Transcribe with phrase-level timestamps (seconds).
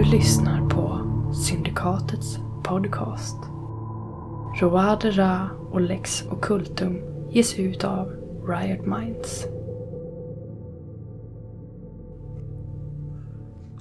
[0.00, 1.00] Du lyssnar på
[1.34, 3.36] Syndikatets podcast.
[4.60, 6.98] Roade Ra och Lex Occultum
[7.30, 8.06] ges ut av
[8.48, 9.46] Riot Minds.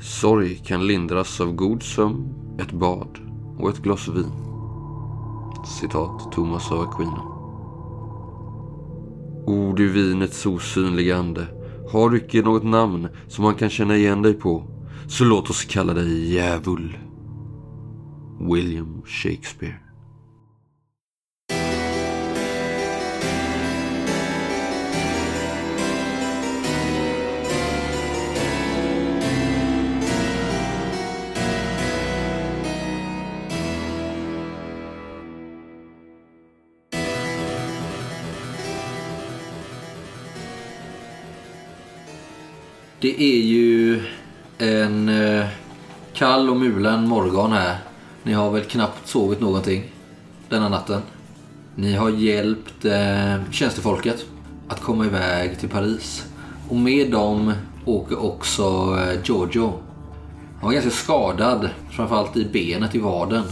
[0.02, 3.20] Sorg kan lindras av god sömn, ett bad
[3.60, 4.32] och ett glas vin.
[5.66, 7.22] Citat Thomas av Aquino.
[9.46, 11.48] O du vinets osynliga ande,
[11.92, 14.64] har du icke något namn som man kan känna igen dig på,
[15.10, 16.98] så låt oss kalla dig djävul.
[18.40, 19.76] William Shakespeare.
[43.02, 44.02] Det är ju
[44.60, 45.46] en eh,
[46.14, 47.78] kall och mulen morgon här.
[48.24, 49.84] Ni har väl knappt sovit någonting
[50.50, 51.02] denna natten.
[51.76, 54.26] Ni har hjälpt eh, tjänstefolket
[54.68, 56.26] att komma iväg till Paris.
[56.70, 57.54] Och med dem
[57.86, 58.64] åker också
[59.00, 59.74] eh, Giorgio.
[60.60, 63.44] Han var ganska skadad, framförallt i benet i vaden.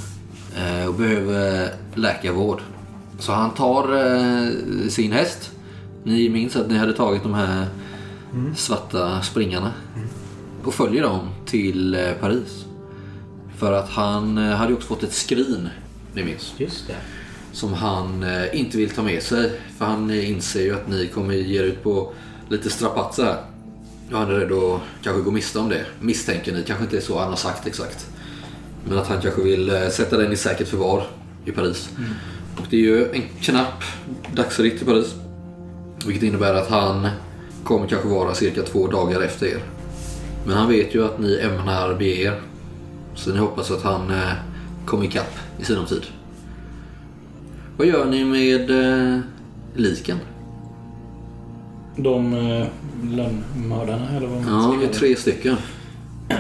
[0.57, 2.61] Eh, och behöver läkarvård.
[3.19, 4.49] Så han tar eh,
[4.89, 5.51] sin häst.
[6.03, 7.65] Ni minns att ni hade tagit de här
[8.55, 9.71] svarta springarna.
[10.63, 12.65] Och följer dem till eh, Paris.
[13.57, 15.69] För att han eh, hade ju också fått ett skrin,
[16.13, 16.53] ni minns.
[16.57, 16.95] Just det.
[17.51, 19.51] Som han eh, inte vill ta med sig.
[19.77, 22.13] För han inser ju att ni kommer ge er ut på
[22.49, 23.37] lite strapatser här.
[24.11, 25.85] Och han är rädd att kanske gå miste om det.
[25.99, 26.63] Misstänker ni.
[26.63, 28.07] Kanske inte är så han har sagt exakt.
[28.85, 31.07] Men att han kanske vill sätta den i säkert förvar
[31.45, 31.89] i Paris.
[32.57, 33.83] Och det är ju en knapp
[34.33, 35.15] dagsritt till Paris.
[36.05, 37.07] Vilket innebär att han
[37.63, 39.61] kommer kanske vara cirka två dagar efter er.
[40.47, 42.41] Men han vet ju att ni ämnar bege er.
[43.15, 44.31] Så ni hoppas att han eh,
[44.85, 46.01] kommer ikapp i sinom tid.
[47.77, 49.19] Vad gör ni med eh,
[49.75, 50.17] liken?
[51.95, 52.67] De eh,
[53.03, 54.99] lönnmördarna eller vad man Ja, ska vi är kalla det.
[54.99, 55.55] tre stycken.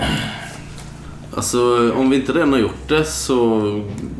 [1.33, 3.61] Alltså om vi inte redan har gjort det så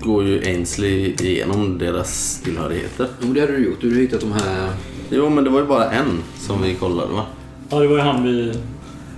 [0.01, 3.07] går ju Ainsley igenom deras tillhörigheter.
[3.21, 3.81] Jo, det hade du gjort.
[3.81, 4.69] Du hade hittat de här...
[5.09, 7.25] Jo men det var ju bara en som vi kollade va?
[7.69, 8.53] Ja, det var ju han vi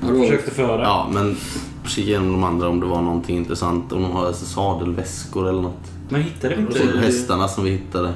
[0.01, 0.81] Ja, det var- försökte föra.
[0.83, 1.35] Ja men
[1.87, 3.91] kika igenom de andra om det var någonting intressant.
[3.91, 5.91] Om de har alltså sadelväskor eller något.
[6.09, 6.99] Men hittade vi inte det?
[6.99, 8.13] hästarna som vi hittade.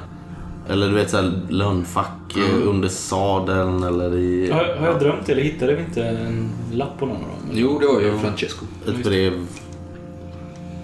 [0.68, 5.42] Eller du vet såhär lönnfack eh, under sadeln eller i Har, har jag drömt eller
[5.42, 7.50] hittade vi inte en lapp på någon av dem?
[7.52, 8.64] Jo, det var ju Francesco.
[8.88, 9.46] ett brev.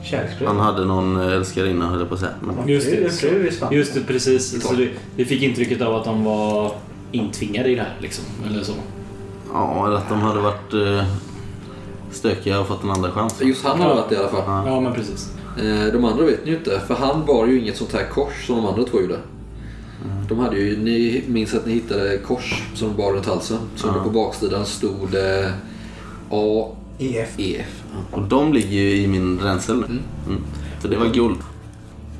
[0.04, 0.48] Kärleksbrev.
[0.48, 2.32] Han hade någon eh, älskarinna höll jag på att säga.
[2.40, 4.62] Men, Just Det just det precis.
[4.68, 6.72] Så det, vi fick intrycket av att de var
[7.12, 8.24] intvingade i det här liksom.
[8.50, 8.72] Eller så.
[9.52, 11.04] Ja, eller att de hade varit eh,
[12.10, 13.40] stökiga och fått en andra chans.
[13.42, 14.66] Just han har varit det i alla fall.
[14.66, 15.32] Ja, men precis.
[15.58, 18.46] Eh, De andra vet ni ju inte, för han bar ju inget sånt här kors
[18.46, 19.18] som de andra två gjorde.
[20.28, 23.58] De hade ju, ni minns att ni hittade kors som de bar runt halsen.
[23.76, 25.50] Så det på baksidan stod eh,
[26.30, 26.68] A,
[26.98, 27.36] EF.
[27.36, 27.64] Ja.
[28.10, 29.86] Och de ligger ju i min ränsel nu.
[29.86, 30.42] Mm.
[30.80, 31.38] För det var guld.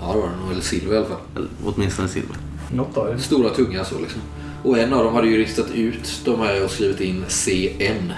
[0.00, 0.52] Ja, det var det nog.
[0.52, 1.16] Eller silver i alla fall.
[1.36, 2.36] Eller åtminstone silver.
[2.74, 3.18] Något av det.
[3.18, 4.20] Stora tunga så liksom.
[4.62, 8.12] Och en av dem hade ju ristat ut de här och skrivit in CN.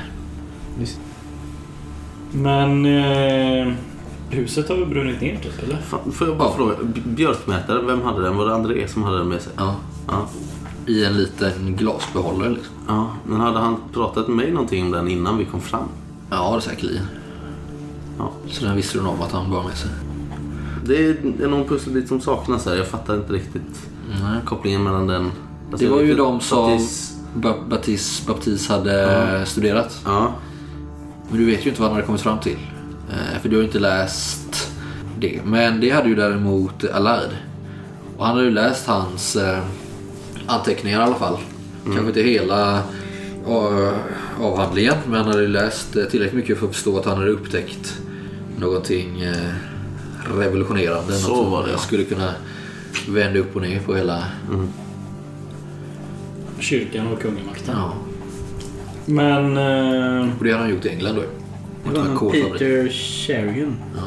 [2.33, 3.73] Men eh,
[4.31, 5.77] huset har väl brunnit ner typ, eller?
[5.77, 6.55] Fan, får jag bara Ja.
[6.57, 8.37] fråga, B- björkmätare, vem hade den?
[8.37, 9.53] Var det André som hade den med sig?
[9.57, 9.75] Ja.
[10.09, 10.29] Ja.
[10.87, 12.75] I en liten glasbehållare liksom.
[12.89, 13.17] ja.
[13.27, 15.89] Men hade han pratat med mig någonting om den innan vi kom fram?
[16.31, 17.05] Ja, det säkerligen.
[18.19, 18.31] Ja.
[18.49, 19.91] Så den visste hon om att han bar med sig.
[20.87, 21.07] Det
[21.45, 22.75] är någon pusselbit som saknas här.
[22.75, 23.89] Jag fattar inte riktigt
[24.23, 24.41] Nej.
[24.45, 25.31] kopplingen mellan den.
[25.73, 30.01] Alltså, Det var ju de som Baptiste- Ba- Baptiste, Baptiste hade studerat.
[30.05, 30.33] Ja.
[31.31, 32.59] Men du vet ju inte vad han hade kommit fram till.
[33.11, 34.71] Eh, För du har ju inte läst
[35.19, 35.41] det.
[35.45, 37.31] Men det hade ju däremot Allard.
[38.17, 39.59] Och han hade ju läst hans eh,
[40.47, 41.39] anteckningar i alla fall.
[41.85, 42.77] Kanske inte hela
[43.49, 43.93] eh,
[44.41, 44.95] avhandlingen.
[45.07, 47.99] Men han hade ju läst tillräckligt mycket för att förstå att han hade upptäckt
[48.59, 49.25] någonting
[50.39, 51.13] revolutionerande.
[51.13, 51.79] Så något som var det, ja.
[51.79, 52.33] skulle kunna
[53.09, 54.25] vända upp och ner på hela...
[56.63, 57.75] Kyrkan och kungamakten.
[57.77, 57.93] Ja.
[59.07, 59.57] Men...
[59.57, 61.23] Eh, Och det hade han gjort i England då.
[61.93, 62.33] Det var någon.
[62.33, 63.77] Peter Sherian.
[63.97, 64.03] Ja.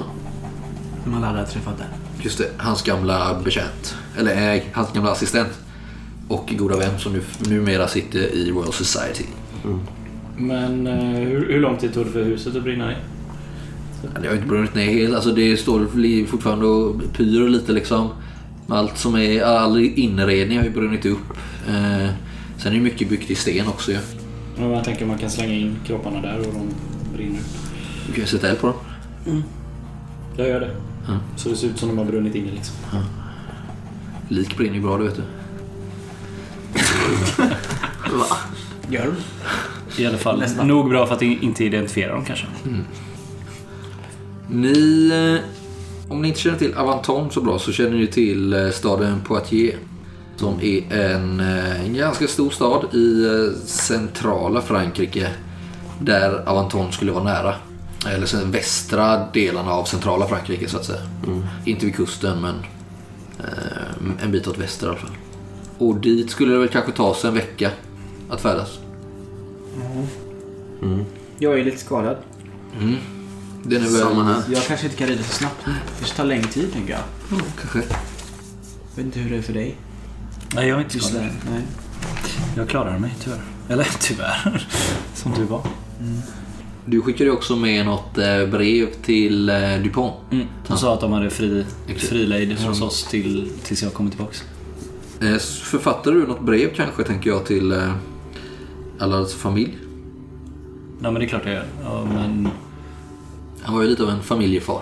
[1.04, 1.88] Som alla hade träffat där.
[2.24, 3.96] Just det, hans gamla betjänt.
[4.18, 5.50] Eller nej, hans gamla assistent.
[6.28, 9.24] Och goda vän som nu, numera sitter i Royal Society.
[10.38, 12.98] men eh, hur, hur lång tid tog det för huset att brinna ner?
[14.04, 15.16] Ja, Det har ju inte brunnit ner helt.
[15.16, 18.10] Alltså det står fortfarande och pyr lite liksom.
[18.68, 21.38] Allt som är, all inredning har ju brunnit upp.
[21.70, 22.10] Eh,
[22.58, 23.98] sen är det mycket byggt i sten också ju.
[24.58, 26.68] Men jag tänker man kan slänga in kropparna där och de
[27.18, 27.40] brinner.
[28.08, 29.44] Du kan sätta eld på dem.
[30.38, 30.76] Jag gör det.
[31.08, 31.20] Ja.
[31.38, 32.76] Så det ser ut som de har brunnit inne liksom.
[34.30, 35.24] Lik brinner ju bra, det vet du.
[38.96, 40.02] Gör de?
[40.02, 40.68] I alla fall Nästan.
[40.68, 42.46] nog bra för att inte identifiera dem kanske.
[44.50, 48.70] Ni, eh, om ni inte känner till Avanton så bra så känner ni till eh,
[48.70, 49.76] staden Poitiers.
[50.36, 55.30] Som är en, eh, en ganska stor stad i eh, centrala Frankrike.
[56.00, 57.56] Där Avanton skulle vara nära.
[58.08, 61.02] Eller sen västra delarna av centrala Frankrike så att säga.
[61.66, 62.56] Inte vid kusten men
[63.40, 65.18] eh, en bit åt väster i alla fall.
[65.78, 67.72] Och dit skulle det väl kanske ta sig en vecka
[68.30, 68.80] att färdas.
[71.40, 72.18] Jag är lite skadad.
[73.64, 73.92] Den är väl...
[73.92, 74.44] Samma här.
[74.48, 75.66] Jag kanske inte kan rida så snabbt.
[75.66, 77.02] Det kanske tar längre tid tänker jag.
[77.62, 77.80] Kanske.
[77.80, 79.76] Jag vet inte hur det är för dig.
[80.56, 81.28] Nej, jag är inte Just skadad.
[81.28, 81.52] det.
[81.52, 81.62] Nej.
[82.58, 83.42] Jag klarar mig tyvärr.
[83.70, 84.68] Eller tyvärr.
[85.14, 85.62] Som du var.
[86.86, 90.14] Du skickade också med något eh, brev till eh, Dupont.
[90.32, 90.48] Mm.
[90.68, 91.66] De sa att de hade fri,
[91.98, 94.44] frilejd hos oss till, tills jag kommer tillbaks.
[95.22, 97.82] Eh, Författade du något brev kanske, tänker jag, till
[99.00, 99.78] Allards familj?
[101.04, 101.66] Ja, men det är klart jag gör.
[101.84, 102.48] Ja, men
[103.62, 104.82] Han var ju lite av en familjefar.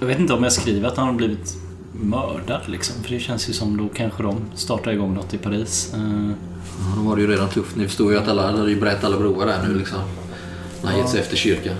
[0.00, 1.56] jag vet inte om jag skriver att han har blivit
[2.00, 3.02] mördad liksom.
[3.02, 5.94] För det känns ju som då kanske de startar igång något i Paris.
[5.94, 6.30] Eh,
[6.78, 7.76] Ja, de har det ju redan tufft.
[7.76, 9.98] Ni förstår ju att Allard hade ju brett alla broar där nu liksom.
[10.82, 11.76] När han gett sig efter kyrkan.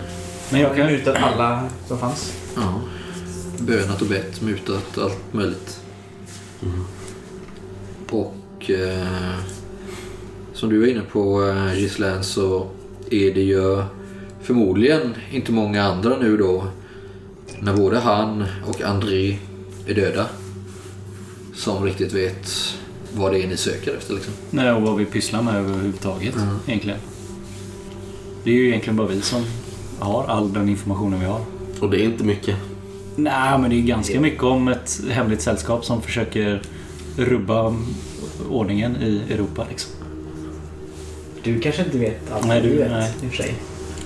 [0.50, 0.86] Men jag kan...
[0.86, 2.32] mutat alla som fanns.
[2.56, 2.80] Ja.
[3.58, 5.80] Bönat och bett, mutat, allt möjligt.
[8.10, 9.34] Och eh,
[10.52, 12.66] som du var inne på eh, Gislaine så
[13.10, 13.82] är det ju
[14.42, 16.64] förmodligen inte många andra nu då
[17.60, 19.38] när både han och André
[19.86, 20.26] är döda
[21.54, 22.50] som riktigt vet
[23.14, 24.32] vad det är ni söker efter liksom.
[24.50, 26.34] Nej, och vad vi pysslar med överhuvudtaget
[26.66, 26.98] egentligen.
[28.44, 29.44] Det är ju egentligen bara vi som
[29.98, 31.40] har all den informationen vi har.
[31.80, 32.56] Och det är inte mycket.
[33.16, 36.62] Nej, men det är ganska mycket om ett hemligt sällskap som försöker
[37.16, 37.74] rubba
[38.50, 39.92] ordningen i Europa liksom.
[41.42, 43.12] Du kanske inte vet allt Nej, du du- vet nej.
[43.22, 43.54] i och för sig.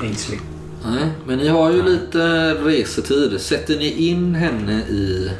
[0.00, 0.38] Ainsley.
[0.84, 3.40] Nej, men ni har ju lite resetid.
[3.40, 5.30] Sätter ni in henne i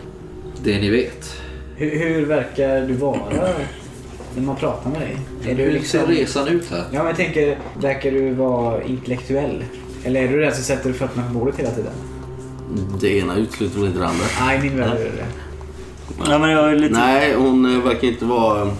[0.64, 1.36] det ni vet?
[1.76, 3.20] Hur, hur verkar du vara
[4.36, 5.16] när man pratar med dig?
[5.44, 6.00] Är du Hur liksom...
[6.00, 6.84] ser resan ut här?
[6.92, 9.64] Ja, men jag tänker, verkar du vara intellektuell?
[10.04, 11.92] Eller är du den som sätter fötterna på bordet hela tiden?
[13.00, 14.24] Det ena utesluter väl inte det andra.
[14.40, 15.26] Nej, i min värld är det det.
[16.30, 16.94] Ja, men jag är lite...
[16.94, 18.70] Nej, hon eh, verkar inte vara...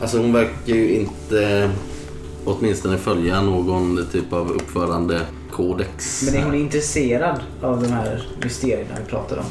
[0.00, 1.70] Alltså hon verkar ju inte
[2.44, 6.22] åtminstone följa någon typ av uppförandekodex.
[6.26, 9.44] Men är hon intresserad av de här mysterierna vi pratar om?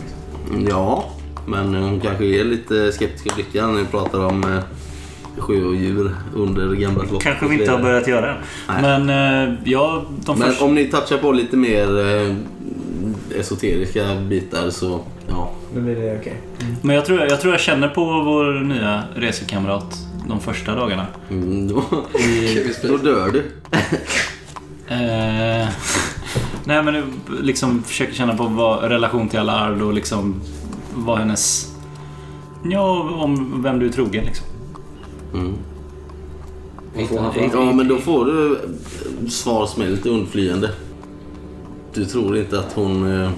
[0.69, 1.02] Ja,
[1.45, 4.63] men hon kanske är lite skeptisk i blicken när vi pratar om eh,
[5.37, 7.23] sjödjur under gamla slottet.
[7.23, 8.35] Kanske vi inte har börjat göra
[8.67, 8.81] än.
[8.81, 9.09] Men
[9.49, 12.35] eh, ja, de Men om ni touchar på lite mer eh,
[13.39, 15.51] esoteriska bitar så ja.
[15.75, 16.41] Då blir det okej.
[16.81, 19.97] Men jag tror, jag tror jag känner på vår nya resekamrat
[20.27, 21.07] de första dagarna.
[21.29, 21.83] Mm, då,
[22.19, 23.39] I, då dör du.
[24.87, 25.67] eh,
[26.65, 27.03] nej men
[27.41, 30.41] liksom försöker känna på vad relation till Allard och liksom
[30.95, 31.75] vad hennes...
[32.63, 34.47] Ja, om vem du är trogen liksom.
[35.33, 35.53] Mm.
[37.53, 40.69] Ja, men då får du eh, svar som är lite undflyende.
[41.93, 43.31] Du tror inte att hon eh,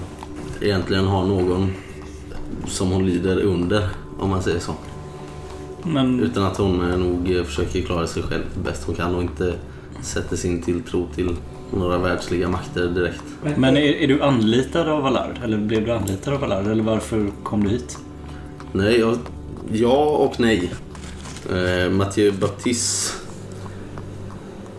[0.60, 1.72] egentligen har någon
[2.66, 4.72] som hon lider under, om man säger så.
[5.82, 9.54] Men Utan att hon eh, nog försöker klara sig själv bäst hon kan och inte
[10.02, 11.36] sätter sin tilltro till
[11.70, 13.22] några världsliga makter direkt.
[13.56, 15.40] Men är, är du anlitad av Allard?
[15.44, 16.66] Eller blev du anlitad av Allard?
[16.66, 17.98] Eller varför kom du hit?
[18.72, 19.18] Nej, jag,
[19.72, 20.72] ja och nej.
[21.50, 23.12] Eh, Mathieu Baptiste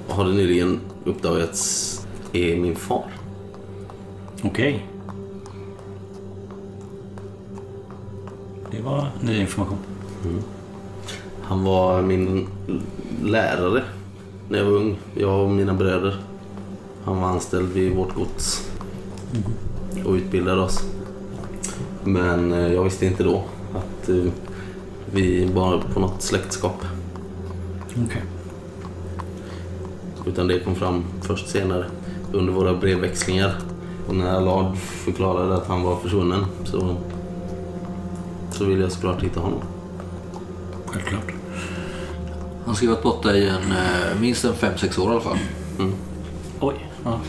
[0.08, 1.94] har det nyligen uppdagats
[2.34, 3.06] är min far.
[4.44, 4.86] Okej.
[8.72, 9.78] Det var ny information.
[11.42, 12.48] Han var min
[13.24, 13.84] lärare
[14.50, 14.98] när jag var ung.
[15.16, 16.16] Jag och mina bröder.
[17.08, 18.70] Han var anställd vid vårt gods
[20.06, 20.84] och utbildade oss.
[22.04, 24.32] Men eh, jag visste inte då att eh,
[25.12, 26.86] vi var på något släktskap.
[28.06, 28.24] Okej.
[30.26, 31.86] Utan det kom fram först senare
[32.34, 33.56] under våra brevväxlingar.
[34.08, 36.96] Och när Allard förklarade att han var försvunnen så,
[38.52, 39.62] så ville jag såklart hitta honom.
[40.86, 41.34] Självklart.
[42.66, 45.38] Han ska varit borta i en, eh, minst en 5-6 år i alla fall.
[46.60, 46.87] Oj.
[47.08, 47.20] Ja.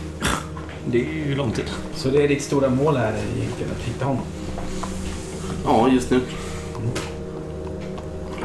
[0.85, 1.65] Det är ju lång tid.
[1.95, 4.23] Så det är ditt stora mål här egentligen, att hitta honom?
[5.65, 6.19] Ja, just nu.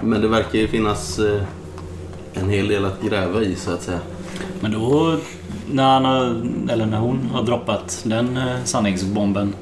[0.01, 1.43] Men det verkar ju finnas eh,
[2.35, 4.01] en hel del att gräva i så att säga.
[4.61, 5.17] Men då,
[5.71, 6.25] när, han har,
[6.73, 9.55] eller när hon har droppat den eh, sanningsbomben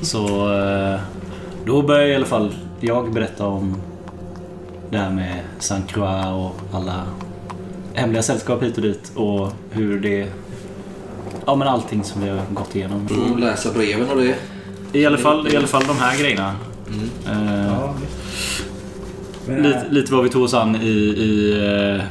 [0.00, 1.00] Så eh,
[1.64, 3.76] då börjar i alla fall jag berätta om
[4.90, 7.06] det här med Saint Croix och alla
[7.94, 10.28] hemliga sällskap hit och dit och hur det...
[11.46, 13.08] Ja men allting som vi har gått igenom.
[13.08, 14.36] Får läsa breven och det.
[14.92, 16.54] I alla fall, i alla fall de här grejerna.
[17.26, 17.94] Eh, Ja,
[19.46, 21.52] men, lite, lite vad vi tog oss an i, i
[21.98, 22.04] eh,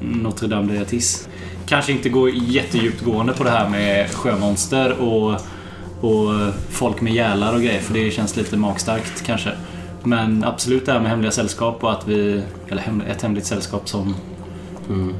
[0.00, 1.28] Notre Dame de Atis.
[1.66, 5.32] Kanske inte gå jättedjupt gående på det här med sjömonster och,
[6.00, 9.50] och folk med gälar och grejer för det känns lite magstarkt kanske.
[10.02, 12.42] Men absolut det här med hemliga sällskap och att vi...
[12.68, 14.14] Eller hem, ett hemligt sällskap som
[14.88, 15.14] Mm.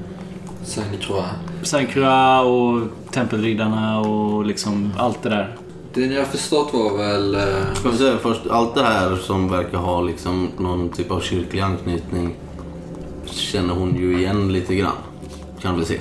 [1.62, 5.56] Saint Croix och Tempelriddarna och liksom allt det där.
[5.94, 7.34] Det ni har förstått var väl...
[7.34, 11.20] eh, Ska vi säga först, allt det här som verkar ha liksom någon typ av
[11.20, 12.34] kyrklig anknytning
[13.26, 14.96] känner hon ju igen lite grann.
[15.62, 15.98] Kan vi se.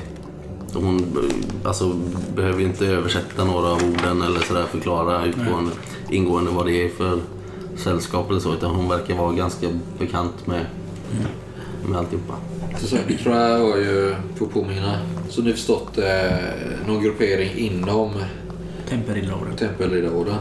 [0.73, 1.17] Hon
[1.65, 1.93] alltså,
[2.35, 5.71] behöver ju inte översätta några av orden eller sådär förklara utgående,
[6.09, 7.19] ingående vad det är för
[7.77, 8.53] sällskap eller så.
[8.53, 9.67] Utan hon verkar vara ganska
[9.99, 10.65] bekant med,
[11.89, 12.33] med alltihopa.
[12.77, 14.99] Så Saint Croix var ju, får påminna,
[15.29, 18.11] som ni förstått, eh, någon gruppering inom
[18.89, 19.55] Tempelriddarorden.
[19.55, 20.35] Tempelriddarorden.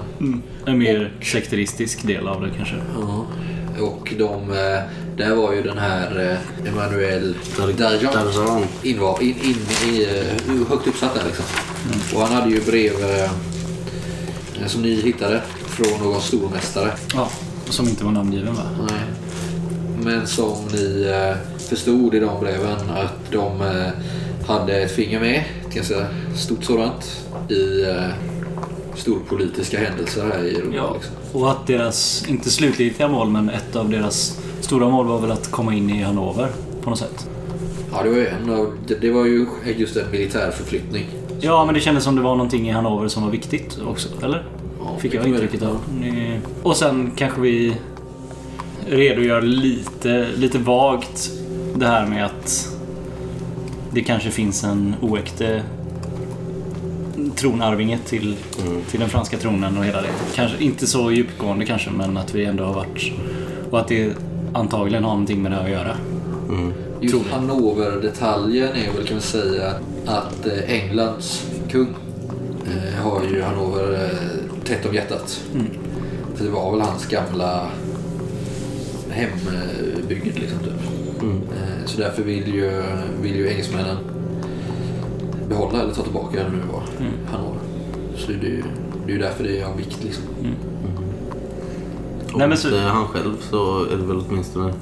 [0.66, 2.76] En mer sekteristisk del av det kanske.
[2.94, 3.26] Ja.
[3.80, 4.80] Och de, eh,
[5.16, 7.34] där var ju den här eh, Emmanuel
[7.78, 11.44] Darjan invar, in, in, i, eh, högt uppsatt där liksom.
[12.14, 13.30] Och han hade ju brev eh,
[14.66, 16.92] som ni hittade från någon stormästare.
[17.14, 17.30] Ja,
[17.64, 18.62] som inte var namngiven va?
[18.88, 19.00] Nej.
[20.02, 21.36] Men som ni eh,
[21.68, 23.88] förstod i de breven att de eh,
[24.46, 26.06] hade ett finger med, ett ganska
[26.36, 28.04] stort sådant, i eh,
[28.96, 30.76] storpolitiska händelser här i Europa.
[30.76, 31.14] Ja, Liksom.
[31.42, 35.50] och att deras, inte slutgiltiga mål, men ett av deras stora mål var väl att
[35.50, 36.48] komma in i Hannover
[36.82, 37.28] på något sätt.
[37.92, 39.46] Ja, det var ju en av, det, det var ju
[39.76, 41.06] just en militär förflyttning.
[41.40, 44.44] Ja, men det kändes som det var någonting i Hannover som var viktigt också, eller?
[44.80, 45.78] Ja, Fick jag intrycket av.
[46.62, 47.74] Och sen kanske vi
[48.88, 51.30] redogör lite, lite vagt
[51.78, 52.68] det här med att
[53.90, 55.62] det kanske finns en oäkte
[57.36, 58.36] tronarvinge till,
[58.90, 60.08] till den franska tronen och hela det.
[60.34, 63.12] Kanske inte så djupgående kanske, men att vi ändå har varit...
[63.70, 64.12] Och att det
[64.52, 65.96] antagligen har någonting med det här att göra.
[66.48, 66.72] Mm.
[67.00, 67.30] Just.
[67.30, 69.74] Hannover-detaljen är väl kan man säga
[70.06, 71.94] att eh, Englands kung
[72.66, 75.44] eh, har ju Hannover eh, tätt om hjärtat.
[75.54, 75.66] Mm.
[76.34, 77.66] För det var väl hans gamla
[79.10, 80.97] hembygd liksom typ.
[81.20, 81.36] Mm.
[81.36, 82.82] Eh, så därför vill ju,
[83.22, 83.96] vill ju engelsmännen
[85.48, 87.12] behålla eller ta tillbaka det nu var Mm.
[87.32, 87.58] Hannover.
[88.16, 88.62] Så det är ju
[89.06, 90.24] det är ju därför det är av vikt liksom.
[92.32, 94.72] Och Nej, men så- inte han själv så är det väl åtminstone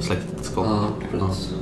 [0.00, 0.66] släktskap.
[0.68, 1.54] Ja, precis.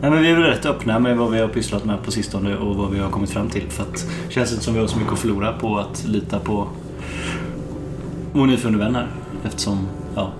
[0.00, 2.56] Nej, men vi är väl rätt öppna med vad vi har pysslat med på sistone
[2.56, 3.70] och vad vi har kommit fram till.
[3.70, 6.38] För att det känns inte som vi har så mycket att förlora på att lita
[6.38, 6.66] på
[8.32, 9.06] vår nyfunne vän här.
[9.44, 9.78] Eftersom,
[10.14, 10.32] ja,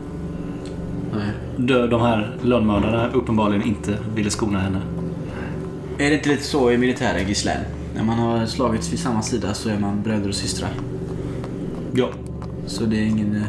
[1.16, 1.26] Nej.
[1.56, 4.80] de de här lönnmördarna uppenbarligen inte ville skona henne.
[5.98, 7.64] Är det inte lite så i militären, Gislaine?
[7.94, 10.70] När man har slagits vid samma sida så är man bröder och systrar.
[11.92, 12.08] Ja.
[12.66, 13.36] Så det är ingen...
[13.36, 13.42] eh,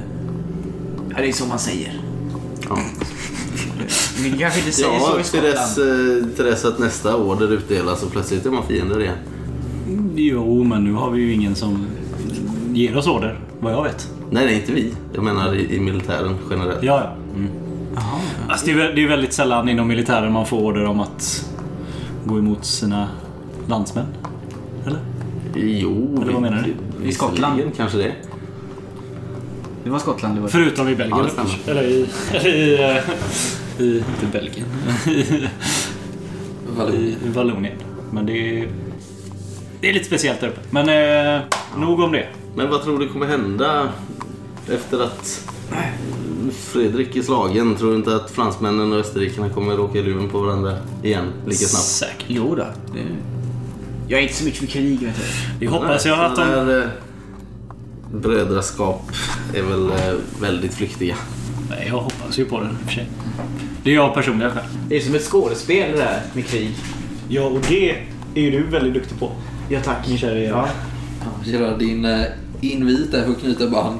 [1.09, 2.01] Ja, det är så man säger.
[2.69, 2.77] Ja.
[4.21, 6.21] Men det kanske inte säger så Ja, i till dess, Skottland.
[6.29, 9.15] eh, till dess att nästa order utdelas och plötsligt är man fiender igen.
[10.15, 11.85] Jo, men nu har vi ju ingen som
[12.73, 14.09] ger oss order, vad jag vet.
[14.29, 14.93] Nej, nej, inte vi.
[15.13, 16.83] Jag menar i, i militären generellt.
[16.83, 17.35] Ja, ja.
[17.35, 17.49] Mm.
[17.95, 18.03] Jaha,
[18.47, 18.51] ja.
[18.51, 21.49] Alltså, det, är, det är väldigt sällan inom militären man får order om att
[22.25, 23.09] gå emot sina
[23.67, 24.05] landsmän.
[24.85, 24.99] Eller?
[25.55, 26.65] Jo, Eller vad menar
[26.99, 27.07] du?
[27.07, 27.61] I Skottland?
[27.77, 28.11] Kanske det.
[29.83, 30.47] Det var Skottland det var.
[30.47, 31.27] Förutom i Belgien.
[31.37, 32.07] Ja, eller i...
[32.33, 34.67] Eller i, eh, i inte Belgien.
[36.77, 37.17] Vallonien.
[37.25, 37.73] I Vallonien.
[38.11, 38.67] Men det är...
[39.81, 40.59] Det är lite speciellt där uppe.
[40.69, 40.89] Men
[41.35, 41.41] eh,
[41.77, 42.27] nog om det.
[42.55, 43.89] Men vad tror du kommer hända
[44.73, 45.49] efter att
[46.51, 47.75] Fredrik är slagen?
[47.75, 51.65] Tror du inte att fransmännen och österrikarna kommer råka i luven på varandra igen lika
[51.65, 51.85] snabbt?
[51.85, 52.25] Säkert.
[52.27, 52.65] Jo då.
[52.93, 52.99] Det...
[54.07, 55.65] Jag är inte så mycket för krig vet du.
[55.65, 56.41] Det hoppas jag att de...
[56.41, 56.91] Här,
[58.13, 59.11] brödraskap
[59.53, 61.15] är väl eh, väldigt flyktiga.
[61.69, 63.09] Nej, jag hoppas ju på det i och för sig.
[63.83, 64.65] Det är jag personligen själv.
[64.89, 66.75] Det är som ett skådespel det där med krig.
[67.29, 67.89] Ja, och det
[68.35, 69.31] är ju du väldigt duktig på.
[69.69, 70.07] Ja tack.
[70.07, 70.69] Min kära Eva.
[71.19, 71.51] Ja.
[71.51, 72.21] Gerard, din eh,
[72.71, 73.99] invit där för att knyta band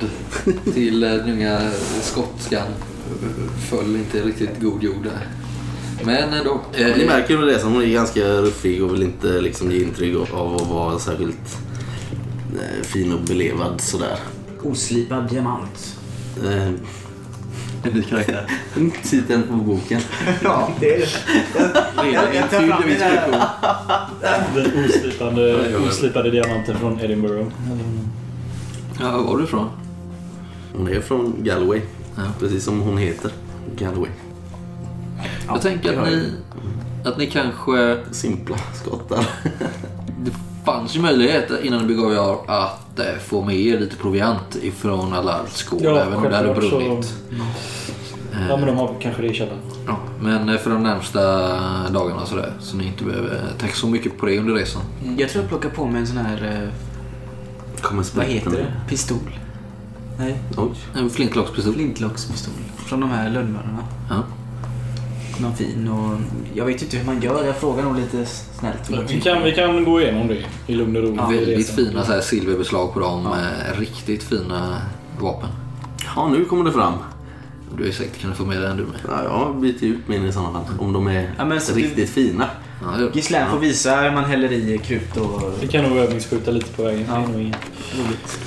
[0.73, 1.59] till eh, den unga
[2.01, 2.67] skotskan
[3.69, 5.27] föll inte riktigt god jord där.
[6.05, 6.61] Men ändå.
[6.77, 9.71] Men Eh, Ni märker väl det som hon är ganska ruffig och vill inte liksom
[9.71, 11.57] ge intryck av att vara särskilt
[12.53, 14.17] eh, fin och belevad sådär.
[14.63, 15.97] Oslipad diamant.
[16.45, 16.67] Eh,
[17.83, 18.45] En ny karaktär.
[19.03, 20.01] Titeln på boken.
[20.43, 21.07] Ja, det är det.
[22.11, 22.81] Jag, jag tar fram
[25.35, 27.47] den oslipade diamanten från Edinburgh.
[28.99, 29.69] Ja, var var du ifrån?
[30.77, 31.81] Hon är från Galway.
[32.15, 32.23] Ja.
[32.39, 33.31] Precis som hon heter.
[33.77, 34.09] Galway.
[35.47, 36.31] Jag tänker att ni,
[37.03, 37.97] att ni kanske...
[38.11, 39.29] Simpla skottar.
[40.19, 40.31] Det
[40.65, 45.13] fanns ju möjlighet innan ni begav er att eh, få med er lite proviant ifrån
[45.13, 45.79] Allards skål.
[45.83, 47.13] Ja, även om det hade brunnit.
[48.49, 49.59] Ja, men de har kanske det i källaren.
[49.87, 51.21] Ja, men eh, för de närmsta
[51.89, 52.53] dagarna sådär.
[52.59, 54.81] Så ni inte behöver tänka så mycket på det under resan.
[55.17, 56.69] Jag tror jag plockar på mig en sån här, eh,
[57.85, 58.73] Kommer vad heter det?
[58.89, 59.17] Pistol?
[60.19, 60.69] Nej, Oj.
[60.95, 61.73] En flintlockspistol.
[61.73, 62.53] flintlockspistol.
[62.75, 63.83] Från de här lönnmördarna.
[64.09, 64.23] Ja.
[65.41, 66.17] Någon fin och...
[66.53, 67.45] Jag vet inte hur man gör.
[67.45, 68.89] Jag frågar nog lite snällt.
[69.09, 71.15] Vi kan, vi kan gå igenom det i lugn och ro.
[71.17, 73.25] Ja, Väldigt fina så här, silverbeslag på dem.
[73.27, 74.81] eh, Riktigt fina
[75.19, 75.49] vapen.
[76.15, 76.93] Ja, nu kommer det fram.
[77.77, 78.95] Du är säkert kan få med den du med.
[79.07, 80.79] Ja, jag byter ut min i sådana fall.
[80.79, 82.49] Om de är Ja, men så du- riktigt fina.
[82.81, 86.73] Ja, Gislaine får visa hur man häller i krut och Vi kan nog övningsskjuta lite
[86.73, 87.05] på vägen.
[87.09, 87.15] Ja.
[87.15, 87.57] Det är nog inget
[87.97, 88.39] roligt.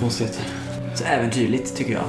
[0.00, 0.40] konstigt.
[0.94, 2.02] Så äventyrligt tycker jag.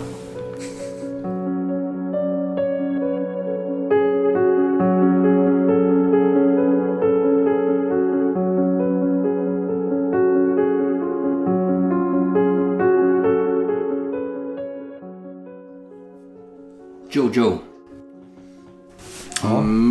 [17.33, 17.57] Jojo.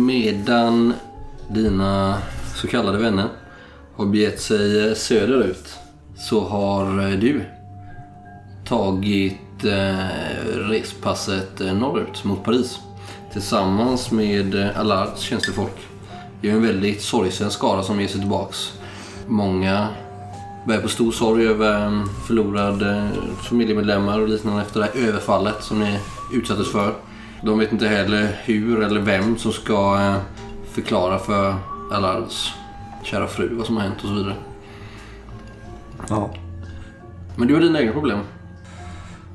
[0.05, 0.93] Medan
[1.49, 2.17] dina
[2.55, 3.27] så kallade vänner
[3.95, 5.73] har begett sig söderut
[6.17, 7.43] så har du
[8.67, 10.05] tagit eh,
[10.69, 12.79] respasset eh, norrut mot Paris
[13.33, 15.87] tillsammans med eh, Allards tjänstefolk.
[16.41, 18.73] Det är en väldigt sorgsen skara som ger sig tillbaks.
[19.27, 19.87] Många
[20.67, 23.09] bär på stor sorg över eh, förlorade
[23.49, 25.99] familjemedlemmar och liknande efter det här överfallet som ni
[26.33, 26.93] utsattes för.
[27.41, 30.15] De vet inte heller hur eller vem som ska eh,
[30.71, 31.55] förklara för
[31.91, 32.53] Allards
[33.03, 34.35] kära fru vad som har hänt och så vidare.
[36.09, 36.29] Ja.
[37.35, 38.19] Men du har dina egna problem.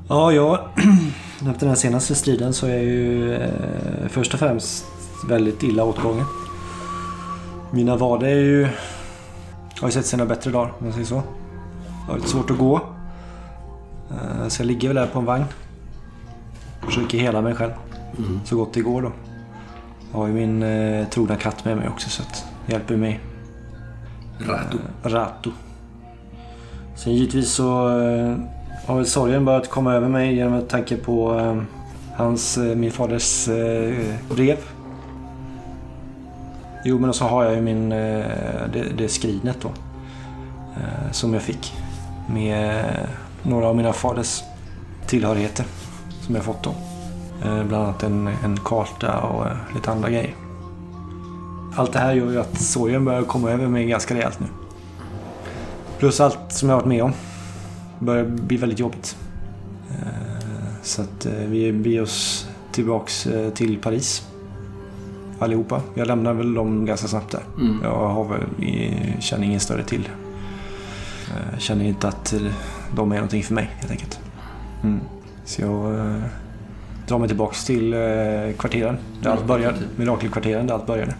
[0.07, 0.59] Ja, jag...
[1.49, 4.85] Efter den senaste striden så är jag ju eh, först och främst
[5.29, 6.25] väldigt illa åtgången.
[7.71, 8.67] Mina vader är ju...
[9.81, 11.23] Har ju sett sina bättre dagar, om man säger så.
[12.05, 12.81] Jag har lite svårt att gå.
[14.11, 15.45] Eh, så jag ligger väl här på en vagn.
[16.85, 17.71] Försöker hela mig själv.
[18.45, 19.11] Så gott det går då.
[20.11, 23.19] Jag har ju min eh, trogna katt med mig också så att hjälper mig.
[24.39, 24.77] Rato.
[25.03, 25.51] Rato.
[26.95, 28.35] Sen givetvis så eh,
[28.85, 31.61] har väl sorgen börjat komma över mig genom att tanke på eh,
[32.15, 34.57] hans, eh, min faders eh, brev.
[36.85, 38.25] Jo men så har jag ju min, eh,
[38.73, 39.69] det, det skrinet då.
[40.75, 41.73] Eh, som jag fick.
[42.29, 43.09] Med eh,
[43.43, 44.43] några av mina faders
[45.07, 45.65] tillhörigheter.
[46.21, 46.73] Som jag fått då.
[47.43, 50.35] Eh, bland annat en, en karta och eh, lite andra grejer.
[51.75, 54.45] Allt det här gör ju att sorgen börjar komma över mig ganska rejält nu.
[55.99, 57.13] Plus allt som jag har varit med om.
[57.99, 59.17] börjar bli väldigt jobbigt.
[59.89, 64.27] Eh, Så att vi beger oss tillbaks till Paris.
[65.39, 65.81] Allihopa.
[65.93, 67.41] Jag lämnar väl dem ganska snabbt där.
[67.57, 67.79] Mm.
[67.83, 68.43] Jag har väl,
[69.19, 70.09] känner ingen större till.
[71.27, 72.33] Eh, Känner inte att
[72.95, 74.19] de är någonting för mig helt enkelt.
[74.83, 74.99] Mm.
[75.45, 75.93] Så jag
[77.07, 77.99] drar mig tillbaks till eh,
[78.57, 78.97] kvarteren.
[79.21, 79.77] Där allt började.
[79.95, 81.15] Mirakelkvarteren där allt började.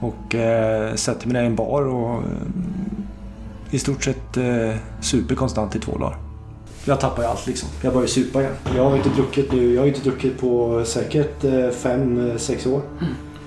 [0.00, 2.24] Och eh, sätter mig där i en bar och eh,
[3.70, 6.16] i stort sett eh, super konstant i två dagar.
[6.84, 7.68] Jag tappar ju allt liksom.
[7.82, 8.52] Jag börjar supa igen.
[8.76, 9.74] Jag har inte druckit nu.
[9.74, 12.82] Jag har inte druckit på säkert eh, fem, eh, sex år.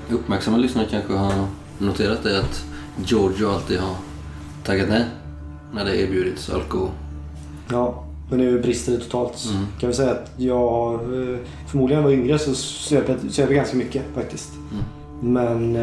[0.10, 1.34] Uppmärksamma lyssnare kanske har
[1.78, 2.66] noterat det att
[3.06, 3.96] Giorgio alltid har
[4.64, 5.06] tackat nej
[5.74, 6.90] när det erbjudits alkohol.
[7.72, 8.03] Ja,
[8.38, 9.46] men nu brister det totalt.
[9.52, 9.66] Mm.
[9.80, 13.78] Kan vi säga att jag eh, förmodligen var yngre så söp jag, söp jag ganska
[13.78, 14.50] mycket faktiskt.
[14.72, 14.84] Mm.
[15.34, 15.76] Men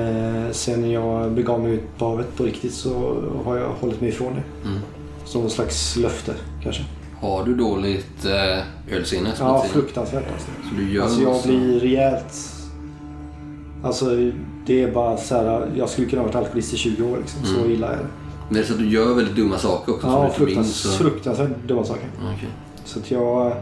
[0.47, 4.11] eh, sen jag begav mig ut på havet på riktigt så har jag hållit mig
[4.11, 4.69] ifrån det.
[4.69, 4.81] Mm.
[5.25, 6.33] Som någon slags löfte
[6.63, 6.83] kanske.
[7.21, 9.33] Har du dåligt eh, ölsinne?
[9.39, 10.49] Ja, fruktansvärt alltså.
[10.71, 12.35] Så du gör Alltså jag massa- blir rejält...
[13.83, 14.07] Alltså
[14.67, 15.71] det är bara så här.
[15.77, 17.45] Jag skulle kunna ha varit alkoholist i 20 år liksom.
[17.45, 17.71] Så Mm.
[17.73, 18.07] illa är det.
[18.51, 20.47] Men det är så att du gör väldigt dumma saker också Ja, som inte minns.
[20.47, 22.09] fruktans, så- fruktansvärt dumma saker.
[22.37, 22.49] Okej.
[22.85, 23.53] Så att jag...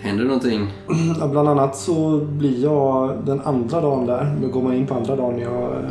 [0.00, 0.68] Händer det någonting?
[1.20, 4.36] Ja, bland annat så blir jag den andra dagen där.
[4.40, 5.90] Nu går man in på andra dagen när jag eh,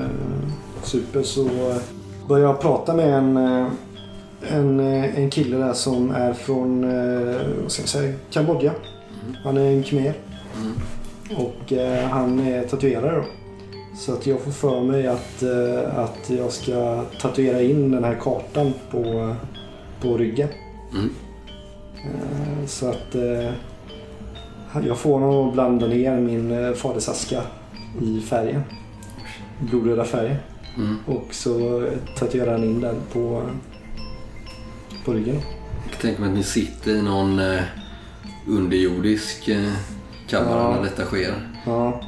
[0.84, 1.76] super så eh,
[2.28, 3.68] börjar jag prata med en, eh,
[4.42, 8.72] en, eh, en kille där som är från eh, vad ska jag säga, Kambodja.
[9.44, 10.14] Han är en khmer.
[10.58, 10.74] Mm.
[11.46, 13.24] Och eh, han är tatuerare då.
[13.96, 18.18] Så att jag får för mig att, eh, att jag ska tatuera in den här
[18.22, 19.36] kartan på,
[20.02, 20.50] på ryggen.
[20.94, 21.10] Mm.
[22.06, 23.52] Eh, Så att eh,
[24.86, 27.42] jag får honom att blanda ner min eh, faders aska
[28.02, 28.62] i färgen.
[29.60, 30.36] Blodröda färgen.
[30.78, 30.98] Mm.
[31.06, 31.84] Och så
[32.18, 33.42] tatuerar han in den på,
[35.06, 35.36] på ryggen.
[35.84, 37.42] Jag kan tänka mig att ni sitter i någon
[38.48, 39.50] underjordisk
[40.30, 40.76] kammare Ja.
[40.76, 41.34] när detta sker.
[41.66, 42.02] Ja,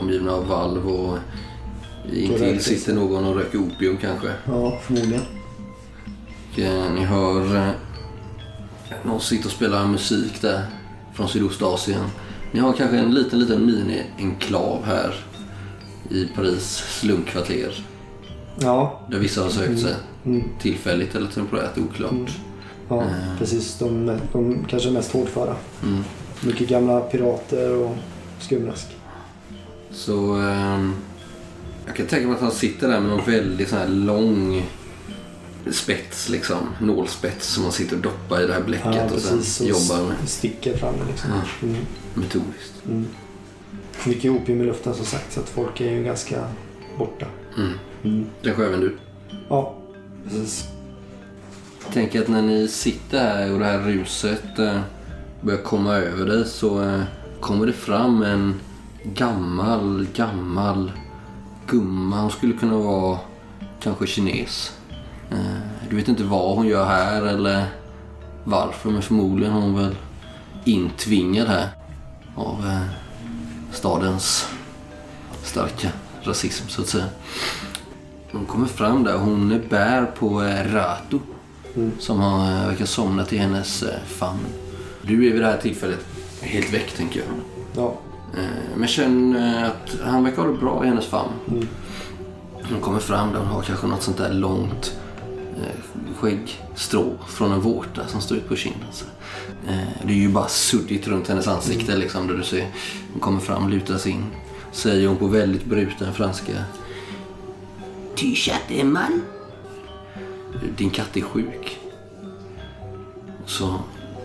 [0.00, 1.18] Omgivna av valv och
[2.12, 4.28] intill sitter någon och röker opium kanske.
[4.46, 5.22] ja förmodligen.
[6.52, 7.68] Och, eh, ni hör eh,
[9.04, 10.62] någon sitter och spelar musik där
[11.14, 12.04] från Sydostasien.
[12.52, 15.14] Ni har kanske en liten, liten mini-enklav här
[16.10, 17.84] i Paris slumkvarter.
[18.60, 19.94] Ja, Där vissa har sökt sig.
[20.26, 22.10] mm, Tillfälligt eller temporärt, oklart.
[22.12, 22.26] Mm.
[22.88, 23.38] ja Eh.
[23.38, 23.78] precis.
[23.78, 25.56] De, de kanske mest hårdföra.
[25.82, 26.04] Mm.
[26.40, 27.96] Mycket gamla pirater och
[28.40, 28.86] skumrask.
[29.96, 30.94] Så ehm,
[31.86, 34.66] jag kan tänka mig att han sitter där med någon väldigt sån här lång
[35.70, 36.58] spets liksom.
[36.80, 40.28] Nålspets som man sitter och doppar i det här bläcket Ja, och sen jobbar med
[40.28, 41.30] Sticker fram det liksom.
[41.30, 41.66] Ja.
[41.68, 42.72] Mm, metodiskt.
[42.86, 43.06] mm.
[44.04, 46.48] Mycket opium i luften som sagt så att folk är ju ganska
[46.98, 47.26] borta.
[47.58, 47.72] Mm.
[48.04, 48.26] Mm.
[48.42, 48.96] Kanske även du.
[49.48, 49.78] Ja,
[50.24, 50.64] precis.
[51.92, 54.80] Tänk att när ni sitter här och det här ruset eh,
[55.40, 57.02] börjar komma över dig så eh,
[57.40, 58.54] kommer det fram en
[59.14, 60.92] gammal, gammal
[61.66, 62.20] gumma.
[62.20, 63.18] Hon skulle kunna vara
[63.80, 64.72] kanske kines.
[65.30, 67.66] Eh, du vet inte vad hon gör här eller
[68.44, 69.96] varför men förmodligen är hon väl
[70.64, 71.68] intvingad här
[72.34, 72.82] av eh,
[73.72, 74.48] stadens
[75.42, 75.88] starka
[76.22, 77.06] rasism så att säga.
[78.32, 79.18] Hon kommer fram där.
[79.18, 81.20] Hon bär på eh, Rato
[81.98, 84.46] som har, verkar somnat i hennes famn.
[85.02, 86.06] Du är vid det här tillfället
[86.40, 87.28] helt väck tänker jag.
[87.76, 87.94] Ja,
[88.76, 91.32] Men känner att han verkar ha det bra i hennes famn.
[91.50, 91.68] Mm.
[92.70, 94.98] Hon kommer fram där hon har kanske något sånt där långt
[95.56, 98.88] eh, skäggstrå från en vårta som står ut på kinden.
[99.68, 102.00] Eh, det är ju bara suddigt runt hennes ansikte Mm.
[102.00, 102.26] liksom.
[102.26, 102.66] Där du ser.
[103.12, 104.24] Hon kommer fram, lutar sig in.
[104.72, 106.52] Säger hon på väldigt bruten franska.
[108.14, 109.22] Tu chatte man?
[110.76, 111.78] Din katt är sjuk.
[113.46, 113.74] Så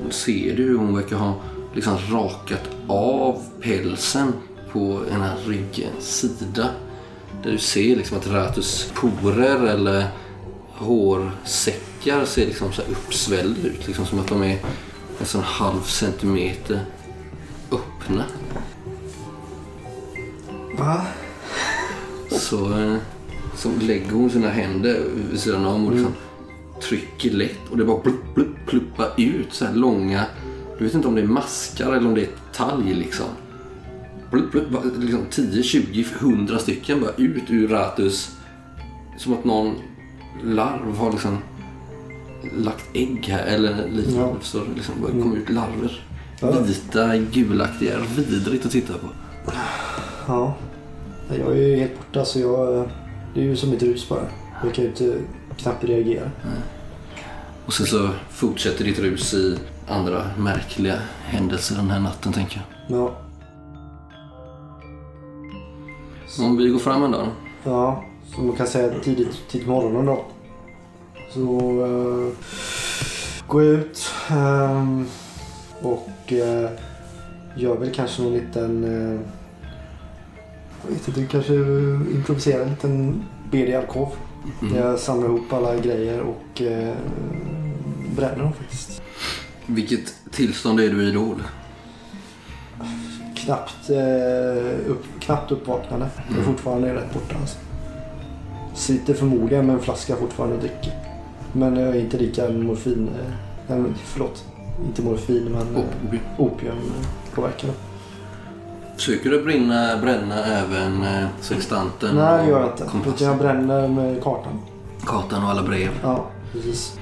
[0.10, 1.36] ser du hur hon verkar ha
[1.74, 4.34] liksom rakat av pälsen
[4.72, 6.70] på här ryggens sida.
[7.44, 10.08] Där du ser liksom att Ratus porer eller
[10.74, 13.88] hårsäckar ser liksom så uppsvällda ut.
[13.88, 14.60] Liksom som att de är
[15.38, 16.86] en halv centimeter
[17.72, 18.24] öppna.
[20.78, 21.02] Va?
[22.32, 22.98] Så, eh,
[23.56, 26.14] så lägger hon sina händer vid sidan om och liksom
[26.82, 30.26] trycker lätt och det bara plupp, plupp, pluppar ut så här långa.
[30.82, 33.26] Du vet inte om det är maskar eller om det är talg liksom.
[34.32, 38.38] Plupp, bara liksom 10, 20, 100 stycken bara ut ur Ratus.
[39.18, 39.76] Som att någon
[40.44, 41.38] larv har liksom
[42.58, 44.20] lagt ägg här eller liknande.
[44.20, 44.36] Ja.
[44.42, 46.06] Så det liksom bara kommer ut larver.
[46.40, 46.60] Ja.
[46.60, 49.08] Vita, gulaktiga, vidrigt att titta på.
[50.28, 50.56] Ja.
[51.30, 52.90] Jag är ju helt borta så jag...
[53.34, 54.26] Det är ju som ett rus bara.
[54.64, 55.16] Jag kan ju inte
[55.58, 56.32] knappt reagera.
[57.66, 59.58] Och sen så fortsätter ditt rus i
[59.92, 63.00] andra märkliga händelser den här natten tänker jag.
[63.00, 63.12] Ja.
[66.40, 67.32] Om vi går fram en dag då?
[67.72, 68.04] Ja,
[68.36, 70.26] som man kan säga tidigt, tidigt på morgonen då.
[71.34, 71.40] Så
[71.86, 72.34] uh,
[73.48, 75.06] går jag ut ehm,
[75.82, 76.70] och eh,
[77.56, 78.84] gör väl kanske någon liten...
[78.84, 79.20] Uh,
[80.88, 81.54] jag vet inte, kanske
[82.16, 84.10] improviserar en liten BD-alkov.
[84.62, 84.74] Mm.
[84.74, 86.94] Där jag samlar ihop alla grejer och uh,
[88.16, 88.91] bränner dem faktiskt.
[89.66, 91.36] Vilket tillstånd är du i då?
[93.36, 96.08] Knappt, eh, upp, knappt uppvaknande.
[96.30, 97.58] Jag är fortfarande rätt borta alltså.
[98.74, 100.94] Sitter förmodligen med en flaska fortfarande och dricker.
[101.54, 103.10] Men jag är inte lika morfin...
[103.70, 104.46] Eh, förlåt.
[104.86, 106.22] Inte morfin men eh, Opium.
[106.38, 106.78] opium
[107.36, 107.70] påverkad.
[108.96, 113.10] Försöker du brinna, bränna även eh, sextanten Nej och gör jag inte.
[113.10, 114.60] Utan jag bränner med kartan.
[115.06, 115.90] Kartan och alla brev.
[116.04, 117.00] Ja, precis.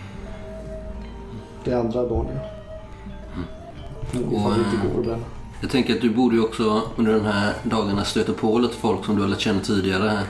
[1.63, 4.19] Det andra dagen ja.
[4.19, 5.23] Och, Ifall det eh, inte går att bränna.
[5.61, 9.05] Jag tänker att du borde ju också under den här dagarna stöta på lite folk
[9.05, 10.23] som du har lärt känna tidigare här.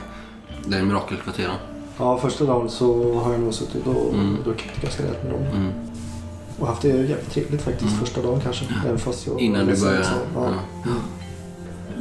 [0.66, 1.54] Det är mirakelkvarteren.
[1.98, 4.36] Ja, första dagen så har jag nog suttit och Mm.
[4.44, 5.42] druckit ganska rejält med dem.
[5.42, 5.72] Mm.
[6.58, 8.64] Och haft det jävligt trevligt faktiskt första dagen kanske.
[8.86, 10.02] Även fast jag Innan du börjar.
[10.02, 10.50] så, Ja.
[10.84, 10.90] Ja.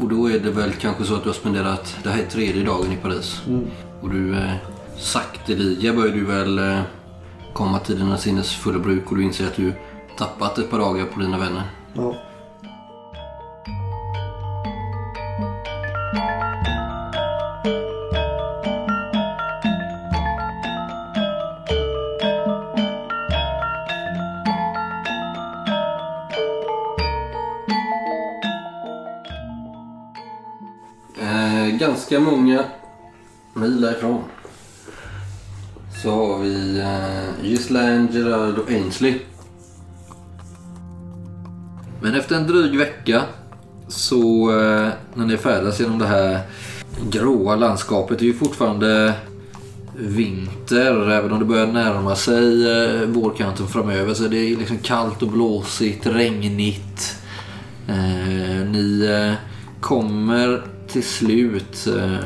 [0.01, 2.63] Och då är det väl kanske så att du har spenderat, det här är tredje
[2.63, 3.41] dagen i Paris.
[3.47, 3.65] Mm.
[4.01, 4.51] Och du eh,
[4.97, 6.79] sakteliga börjar du väl eh,
[7.53, 9.73] komma till dina sinnes fulla bruk och du inser att du
[10.17, 11.63] tappat ett par dagar på dina vänner.
[11.93, 12.15] Ja.
[31.21, 32.63] Eh, ganska många
[33.53, 34.23] mil därifrån
[36.03, 39.19] så har vi eh, Ghislaine Gerard och Ainsley.
[42.01, 43.23] Men efter en dryg vecka
[43.87, 46.39] så eh, när ni färdas genom det här
[47.11, 48.19] gråa landskapet.
[48.19, 49.13] Det är ju fortfarande
[49.95, 54.13] vinter även om det börjar närma sig eh, vårkanten framöver.
[54.13, 57.15] Så det är liksom kallt och blåsigt, regnigt.
[57.87, 59.33] Eh, ni eh,
[59.81, 62.17] kommer till slut eh,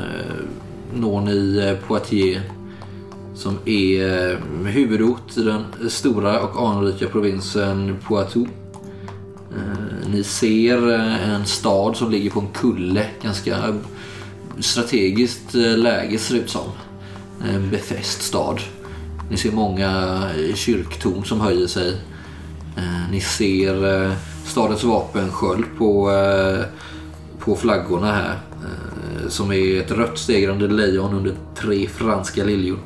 [0.94, 2.42] når ni eh, Poitiers
[3.36, 8.48] som är eh, huvudort i den stora och anrika provinsen Poitou.
[9.56, 13.58] Eh, ni ser eh, en stad som ligger på en kulle, ganska
[14.60, 16.70] strategiskt läge ser det ut som.
[17.44, 18.60] En befäst stad.
[19.30, 20.22] Ni ser många
[20.56, 21.98] kyrktorn som höjer sig.
[23.12, 24.12] Ni ser
[24.46, 26.12] stadens vapensköld på,
[27.40, 28.40] på flaggorna här.
[29.28, 32.80] Som är ett rött stegrande lejon under tre franska liljor.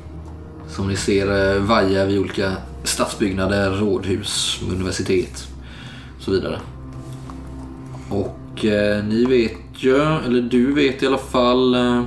[0.70, 2.54] Som ni ser eh, vaja vid olika
[2.84, 5.48] stadsbyggnader, rådhus, universitet
[6.18, 6.60] och så vidare.
[8.10, 12.04] Och eh, ni vet ju, eller du vet i alla fall eh,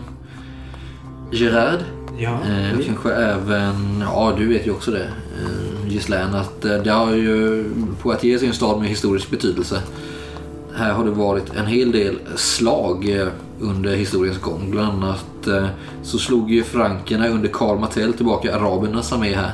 [1.33, 1.81] Gerard.
[2.19, 2.31] Ja.
[2.31, 6.91] Eh, och kanske även, ja du vet ju också det eh, Gislaine att eh, det
[6.91, 7.65] har ju,
[8.03, 9.83] Poitiers är en stad med historisk betydelse.
[10.75, 13.29] Här har det varit en hel del slag eh,
[13.61, 14.71] under historiens gång.
[14.71, 15.67] Bland annat eh,
[16.03, 19.53] så slog ju frankerna under Karl Martell tillbaka arabernas armé här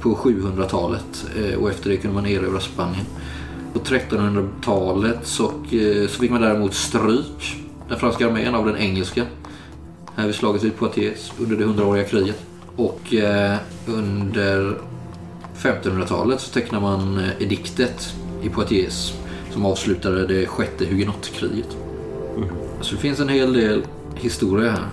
[0.00, 3.06] på 700-talet eh, och efter det kunde man erövra Spanien.
[3.72, 9.24] På 1300-talet så, eh, så fick man däremot stryk den franska armén av den engelska
[10.16, 12.42] här vid slaget vid Poitiers under det hundraåriga kriget.
[12.76, 13.14] Och
[13.86, 14.78] under
[15.56, 19.12] 1500-talet så tecknar man ediktet i Poitiers
[19.52, 21.76] som avslutade det sjätte hugenottkriget.
[22.80, 23.82] Så det finns en hel del
[24.14, 24.88] historia här.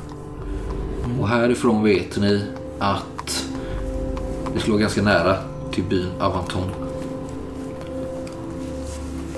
[1.19, 2.41] Och härifrån vet ni
[2.80, 3.45] att
[4.54, 5.38] det slår ganska nära
[5.71, 6.69] till byn Avanton.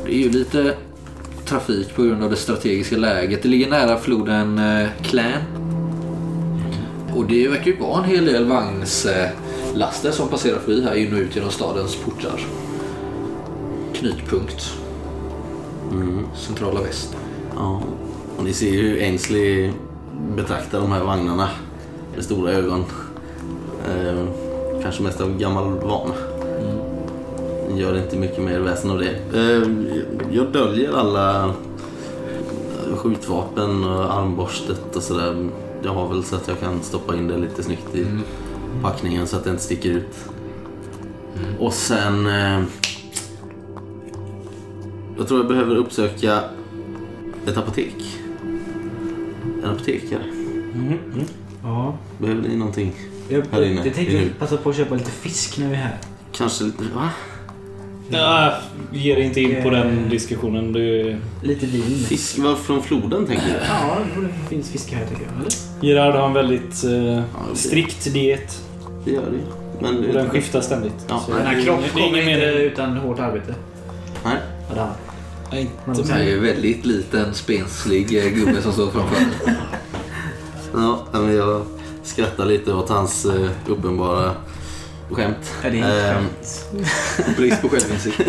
[0.06, 0.76] Det är ju lite
[1.46, 3.44] trafik på grund av det strategiska läget.
[3.44, 5.42] Det ligger nära floden eh, Clain.
[7.16, 11.20] Och det verkar ju vara en hel del vagnslaster som passerar förbi här in och
[11.20, 12.40] ut genom stadens portar.
[13.94, 14.74] Knutpunkt.
[16.36, 17.16] Centrala väst.
[17.56, 17.82] Ja.
[18.38, 19.72] Och ni ser ju hur Ainsley
[20.36, 21.50] betraktar de här vagnarna
[22.16, 22.86] med stora ögon.
[23.88, 24.26] Eh,
[24.82, 26.14] kanske mest av gammal vana.
[27.76, 29.16] Gör inte mycket mer väsen av det.
[29.34, 29.70] Eh,
[30.32, 31.54] jag döljer alla
[32.96, 35.50] skjutvapen och armborstet och sådär.
[35.84, 38.06] Jag har väl så att jag kan stoppa in det lite snyggt i
[38.82, 40.16] packningen så att det inte sticker ut.
[41.60, 42.26] Och sen...
[42.28, 42.64] Eh,
[45.18, 46.44] jag tror jag behöver uppsöka
[47.48, 48.18] ett apotek.
[49.68, 50.22] En apotekare.
[51.64, 51.98] Ja.
[52.18, 52.94] Behöver ni någonting?
[53.30, 54.30] Jag, Här inne, jag tänkte inne.
[54.40, 55.98] passa på att köpa lite fisk när vi är här.
[56.32, 56.84] Kanske lite...
[56.96, 57.10] Va?
[58.10, 58.54] Ja,
[58.94, 60.74] ge dig inte in på den diskussionen.
[60.74, 61.16] Du...
[61.44, 61.84] Lite vin.
[61.84, 63.62] Fisk var från floden tänker jag.
[63.70, 65.32] Ja, det finns fisk här tycker jag.
[65.40, 65.52] Eller?
[65.88, 67.24] Gerard har en väldigt eh, det-
[67.56, 68.62] strikt diet.
[69.06, 69.38] Det gör det.
[69.82, 71.06] Men Och den skiftar ständigt.
[71.10, 73.56] Ja, Så Den här det är kropp ingen- det är kommer inte utan hårt arbete.
[74.26, 74.38] Nej.
[74.70, 75.07] Ja, det.
[75.52, 79.18] Nej, inte Det är ju väldigt liten spenslig eh, gubbe som står framför.
[80.74, 81.66] Ja, men jag
[82.04, 84.32] skrattar lite åt hans eh, uppenbara
[85.12, 85.54] skämt.
[85.64, 87.38] Ja, det är inte Ehm, skämt.
[87.38, 88.22] Brist på självinsikt.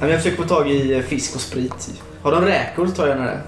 [0.00, 1.90] Jag försöker få tag i eh, fisk och sprit.
[2.22, 3.40] Har de räkor så tar jag gärna det.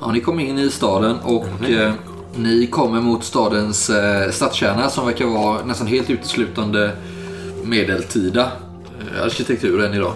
[0.00, 1.92] Ja, ni kommer in i staden och eh,
[2.36, 6.90] ni kommer mot stadens eh, stadskärna som verkar vara nästan helt uteslutande
[7.64, 8.50] medeltida
[9.16, 10.12] eh, arkitektur än idag.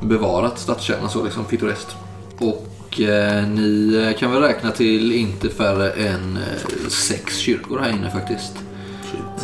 [0.00, 1.96] Bevarat stadskärna så liksom pittoreskt.
[2.38, 8.10] Och eh, ni kan väl räkna till inte färre än eh, sex kyrkor här inne
[8.10, 8.52] faktiskt.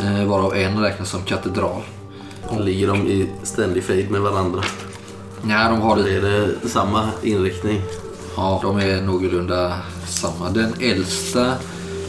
[0.03, 1.81] Eh, varav en räknas som katedral.
[2.59, 4.63] ligger de i ständig fejd med varandra?
[5.41, 6.21] Nej, de har lite Är
[6.61, 7.81] det samma inriktning?
[8.35, 10.49] Ja, de är någorlunda samma.
[10.49, 11.53] Den äldsta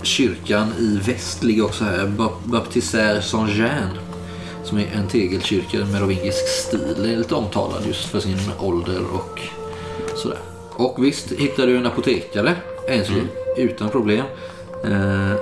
[0.02, 2.06] kyrkan i väst ligger också här.
[2.06, 3.88] Bap- Baptistère Saint-Jean.
[4.68, 6.94] Som är en tegelkyrka med rovingisk stil.
[6.96, 9.40] Den är lite omtalad just för sin ålder och
[10.16, 10.38] sådär.
[10.70, 12.57] Och visst hittar du en apotekare,
[12.88, 13.22] Ainsley,
[13.57, 14.24] utan problem.
[14.85, 15.33] Eh,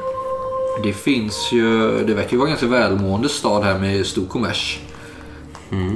[0.82, 4.80] det finns ju, det verkar ju vara en ganska välmående stad här med stor kommers.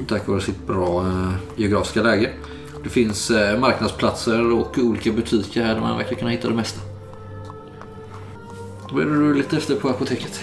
[0.09, 2.31] Tack vare sitt bra eh, geografiska läge.
[2.83, 6.81] Det finns eh, marknadsplatser och olika butiker här där man verkar kunna hitta det mesta.
[8.93, 10.40] Vad är det du lite efter på apoteket?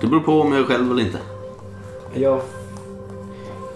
[0.00, 1.18] Det beror på om jag är själv eller inte.
[2.14, 2.40] Jag,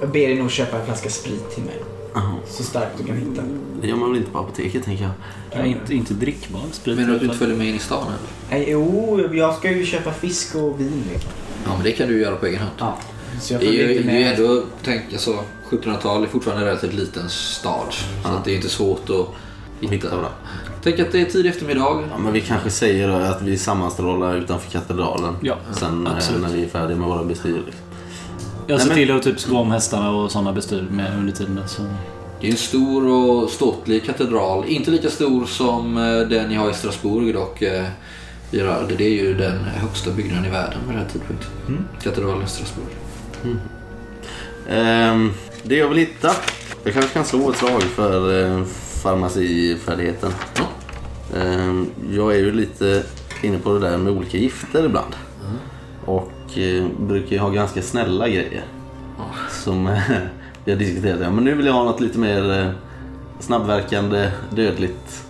[0.01, 1.83] jag ber dig nog köpa en flaska sprit till mig.
[2.15, 2.35] Jaha.
[2.49, 3.43] Så starkt du kan hitta.
[3.81, 5.13] Det gör man väl inte på apoteket tänker jag.
[5.63, 6.97] Nej, inte, inte drickbar sprit.
[6.97, 8.19] Menar du att du inte följer med in i stan eller?
[8.59, 11.05] Nej, jo, jag ska ju köpa fisk och vin.
[11.13, 11.31] Liksom.
[11.65, 12.73] Ja men det kan du göra på egen hand.
[12.79, 12.99] Ja.
[13.41, 14.41] Så jag Det är följer ju, inte det är ju med.
[14.41, 15.39] ändå, tänk, alltså,
[15.71, 17.87] 1700-tal är fortfarande en relativt liten stad.
[18.25, 19.27] Så att det är inte svårt att
[19.81, 19.95] hitta.
[19.95, 20.27] Hitta.
[20.83, 22.03] Tänk att det är tidig eftermiddag.
[22.11, 25.37] Ja, men vi kanske säger då att vi sammanstrålar utanför katedralen.
[25.43, 26.43] Ja, Sen eh, absolut.
[26.43, 27.63] när vi är färdiga med våra bestyr.
[28.67, 31.33] Jag ser Nej, men- till att typ sko om hästarna och sådana bestyr med under
[31.33, 31.61] tiden.
[31.69, 31.83] Så.
[32.41, 34.65] Det är en stor och ståtlig katedral.
[34.69, 37.63] Inte lika stor som eh, den ni har i Strasbourg dock.
[37.63, 37.85] eh,
[38.51, 38.93] Gerard.
[38.99, 41.51] Det är ju den högsta byggnaden i världen vid den här tidpunkten.
[42.03, 42.89] Katedralen i Strasbourg.
[44.69, 46.31] Ehm, det jag vill hitta.
[46.85, 48.65] Jag kanske kan slå ett slag för eh,
[49.03, 50.33] farmacifärdigheten.
[51.37, 53.03] Ehm, jag är ju lite
[53.43, 55.15] inne på det där med olika gifter ibland.
[56.05, 58.65] Och eh, brukar ju ha ganska snälla grejer.
[59.65, 59.99] Som eh,
[60.65, 61.21] vi har diskuterat.
[61.23, 62.71] Ja, men nu vill jag ha något lite mer eh,
[63.41, 65.25] snabbverkande, dödligt.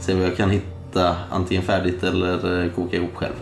[0.00, 3.32] Se vad jag kan hitta antingen färdigt eller eh, koka ihop själv.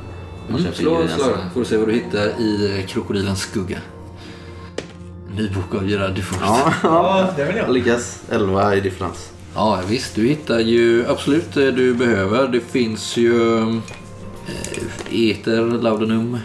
[0.48, 1.24] Jag Mm, slå ingredienserna.
[1.24, 3.78] slag får du se vad du hittar i Krokodilens skugga.
[5.36, 6.38] Ny bok av Gerard Dufour.
[6.42, 7.72] Ja, Ja, det vill jag jag.
[7.74, 8.22] lyckas.
[8.30, 9.32] 11 i differens.
[9.54, 12.48] Ja visst, du hittar ju absolut det du behöver.
[12.48, 13.62] Det finns ju
[15.10, 16.38] eter, laudanum,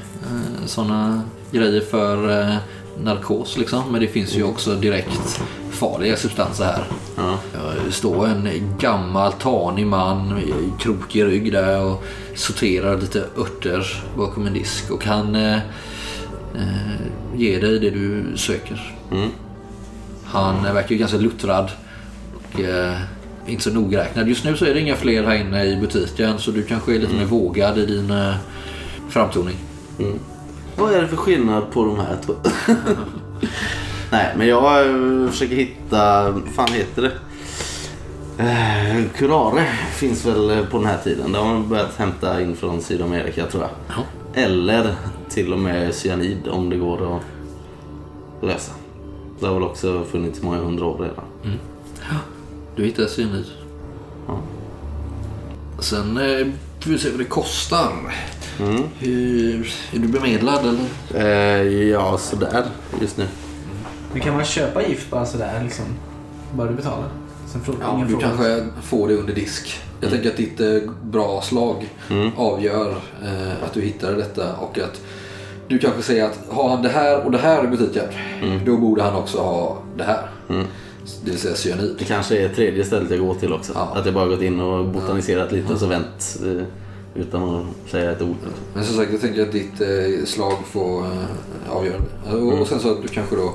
[0.68, 2.56] sådana grejer för eh,
[3.04, 3.92] narkos liksom.
[3.92, 6.84] Men det finns ju också direkt farliga substanser här.
[7.16, 7.38] Ja.
[7.86, 8.50] Det står en
[8.80, 12.04] gammal tanig man, med krokig rygg där och
[12.36, 14.92] sorterar lite örter bakom en disk.
[14.92, 15.56] Och han eh,
[16.56, 17.02] eh,
[17.36, 18.96] ger dig det du söker.
[19.12, 19.30] Mm.
[20.26, 21.72] Han eh, verkar ju ganska luttrad
[22.36, 22.98] och eh,
[23.48, 24.28] inte så nogräknad.
[24.28, 27.00] Just nu så är det inga fler här inne i butiken så du kanske är
[27.00, 28.36] lite mer vågad i din eh,
[29.10, 29.56] framtoning.
[30.78, 32.34] Vad är det för skillnad på de här två?
[34.12, 36.32] Nej, men jag eh, försöker hitta...
[36.32, 37.12] Vad fan heter det?
[38.44, 41.32] Eh, curare finns väl eh, på den här tiden.
[41.32, 43.72] De har börjat hämta in från Sydamerika tror jag.
[43.88, 44.04] Ja.
[44.42, 44.96] Eller
[45.30, 47.22] till och med cyanid om det går att
[48.44, 48.72] lösa.
[49.40, 51.60] Det har väl också funnits många hundra år redan.
[52.76, 53.46] Du hittar cyanid.
[54.28, 54.40] Ja.
[55.80, 56.48] Sen eh,
[56.80, 57.92] får vi se vad det kostar.
[58.60, 58.84] Mm.
[59.00, 60.86] Hur, är du bemedlad eller?
[61.26, 62.66] Eh, ja, sådär
[63.02, 63.26] just nu.
[64.12, 65.86] Men kan man köpa gift bara sådär liksom?
[66.54, 67.10] Bara du betalar?
[67.52, 68.28] Sen frå- Ja, ingen du fråga.
[68.28, 69.80] kanske får det under disk.
[70.02, 71.90] Jag tänker att ditt eh, bra slag
[72.38, 75.02] avgör eh, att du hittar detta och att
[75.68, 78.04] du kanske säger att har han det här och det här i butiken,
[78.66, 80.22] då borde han också ha det här.
[81.24, 81.96] Det vill säga cyanid.
[82.00, 83.72] Det kanske är tredje stället jag går till också.
[83.76, 83.94] Ja.
[83.96, 86.64] Att jag bara gått in och botaniserat lite och så vänt eh,
[87.16, 88.36] utan att säga ett ord.
[88.74, 92.36] Men som sagt, jag tänker att ditt eh, slag får eh, avgöra det.
[92.38, 93.54] Och, och sen så att du kanske då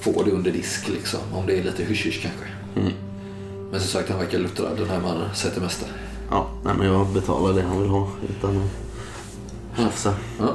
[0.00, 1.20] får det under disk liksom.
[1.34, 2.44] Om det är lite hysch kanske.
[3.70, 5.28] Men som sagt, han verkar luttrad den här mannen.
[5.34, 5.86] Sett det mesta.
[6.30, 10.14] Ja, nej, men jag betalar det han vill ha utan att tjafsa.
[10.38, 10.54] Ja.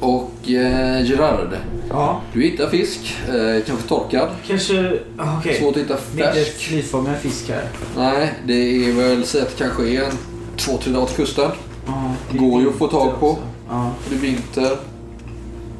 [0.00, 1.56] Och eh, Gerard,
[1.90, 3.14] Ja, du hittar fisk.
[3.28, 4.28] Eh, kanske torkad.
[4.46, 4.98] kanske...
[5.38, 5.54] Okej.
[5.60, 6.58] Svårt att hitta färsk.
[6.68, 7.68] slipfångad fisk här.
[7.96, 8.54] Nej, det
[8.88, 10.12] är väl så att det kanske är en
[10.56, 11.50] två, tre dagar till kusten.
[11.86, 13.30] Ja, det är Går ju att få tag på.
[13.30, 13.42] också.
[13.68, 13.90] Ja.
[14.08, 14.76] Det är vinter.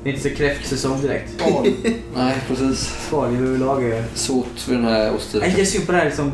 [0.03, 1.33] Det är inte så kräftsäsong direkt.
[2.17, 3.07] Nej, precis.
[3.07, 4.05] Skaldjur överlag är...
[4.15, 5.13] Svårt för den här.
[5.41, 6.33] Nej, jag ser på det här liksom...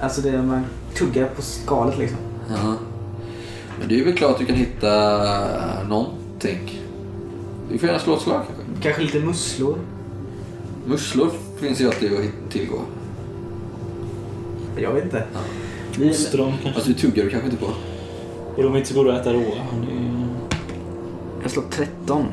[0.00, 2.18] Alltså det är man tuggar på skalet liksom.
[2.50, 2.74] Jaha.
[3.78, 4.88] Men det är väl klart att du kan hitta
[5.88, 6.80] någonting.
[7.70, 8.82] Du får gärna slå ett slag kanske.
[8.82, 9.78] Kanske lite musslor.
[10.86, 11.30] Musslor
[11.60, 12.80] finns ju alltid att tillgå.
[14.76, 15.24] Jag vet inte.
[16.10, 16.68] Ostron kanske.
[16.74, 17.72] Alltså du tuggar du kanske inte på.
[18.58, 19.42] Är de inte så goda att äta råa?
[19.42, 20.28] Det är-
[21.42, 22.24] Jag slår 13.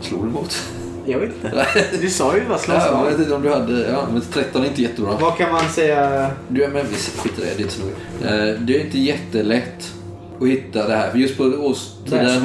[0.00, 0.62] Slår du mot?
[1.06, 1.66] Jag vet inte.
[2.00, 3.88] Du sa ju bara slå Ja, jag vet inte om du hade...
[3.90, 5.12] Ja, men 13 är inte jättebra.
[5.20, 6.30] Vad kan man säga?
[6.48, 7.50] Du, ja, men vi skiter i det.
[7.56, 8.48] Det är inte så noga.
[8.52, 9.92] Eh, Det är inte jättelätt
[10.40, 11.10] att hitta det här.
[11.10, 12.42] För just på årstiden...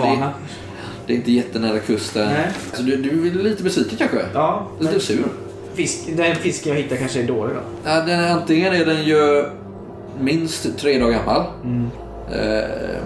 [1.08, 2.28] Det, är inte jättenära kusten.
[2.28, 2.48] Nej.
[2.74, 4.18] Så du, du är lite besviken kanske?
[4.34, 4.68] Ja.
[4.80, 5.24] Lite sur?
[5.74, 7.62] Fisk, den fisk jag hittar kanske är dålig då.
[7.90, 9.46] Ja, den, är- antingen är den ju
[10.20, 11.42] minst tre dagar gammal.
[11.42, 11.82] Eh,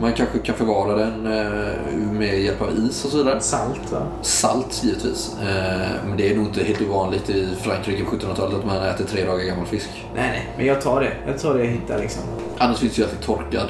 [0.01, 3.41] man kanske kan förvara den eh, med hjälp av is och så vidare.
[3.41, 4.01] Salt va?
[4.22, 5.36] Salt givetvis.
[5.41, 9.05] Eh, men det är nog inte helt ovanligt i Frankrike på 1700-talet att man äter
[9.05, 9.89] tre dagar gammal fisk.
[10.16, 10.49] Nej, nej.
[10.57, 11.11] Men jag tar det.
[11.28, 12.24] Jag tar det jag hittar liksom.
[12.57, 13.70] Annars finns det ju alltid torkad.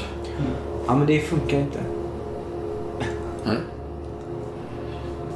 [0.88, 1.80] Ja, men det funkar inte.
[3.46, 3.58] Nej.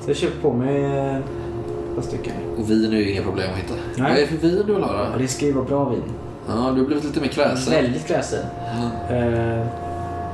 [0.04, 1.24] Så jag köper på mig eh, ett
[1.96, 2.34] par stycken.
[2.58, 3.74] Och vin är ju inga problem att hitta.
[3.98, 4.12] Nej.
[4.12, 5.18] Vad är det för vin du vill ha Ja, då?
[5.20, 6.04] det ska ju vara bra vin.
[6.48, 7.74] Ja, du har blivit lite mer kräsen.
[7.74, 8.46] Väldigt kräsen.
[9.10, 9.66] Eh,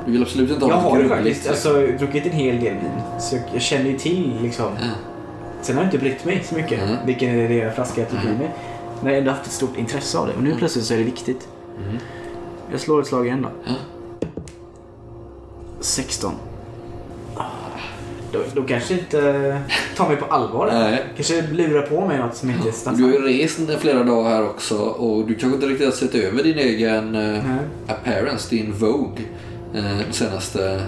[0.06, 3.20] Du vill absolut inte ha jag har ju faktiskt alltså, druckit en hel del vin.
[3.20, 4.66] Så jag, jag känner ju till liksom.
[4.80, 4.86] Ja.
[5.62, 6.82] Sen har jag inte brytt mig så mycket.
[6.82, 6.96] Mm.
[7.06, 8.50] Vilken är det flaska jag tog i mig.
[9.00, 10.32] Men jag har ändå haft ett stort intresse av det.
[10.32, 11.48] Och nu plötsligt så är det viktigt.
[11.84, 11.96] Mm.
[12.70, 13.48] Jag slår ett slag igen då.
[13.64, 13.74] Ja.
[15.80, 16.34] 16.
[17.34, 17.44] Ah,
[18.32, 19.60] då, då kanske inte
[19.96, 20.70] tar mig på allvar.
[20.72, 21.04] Nej.
[21.16, 24.78] Kanske lurar på mig något som inte Du har ju rest flera dagar här också
[24.78, 27.58] och du kanske inte riktigt har sett över din egen eh, Nej.
[27.86, 29.24] appearance, din Vogue,
[29.74, 30.82] eh, senaste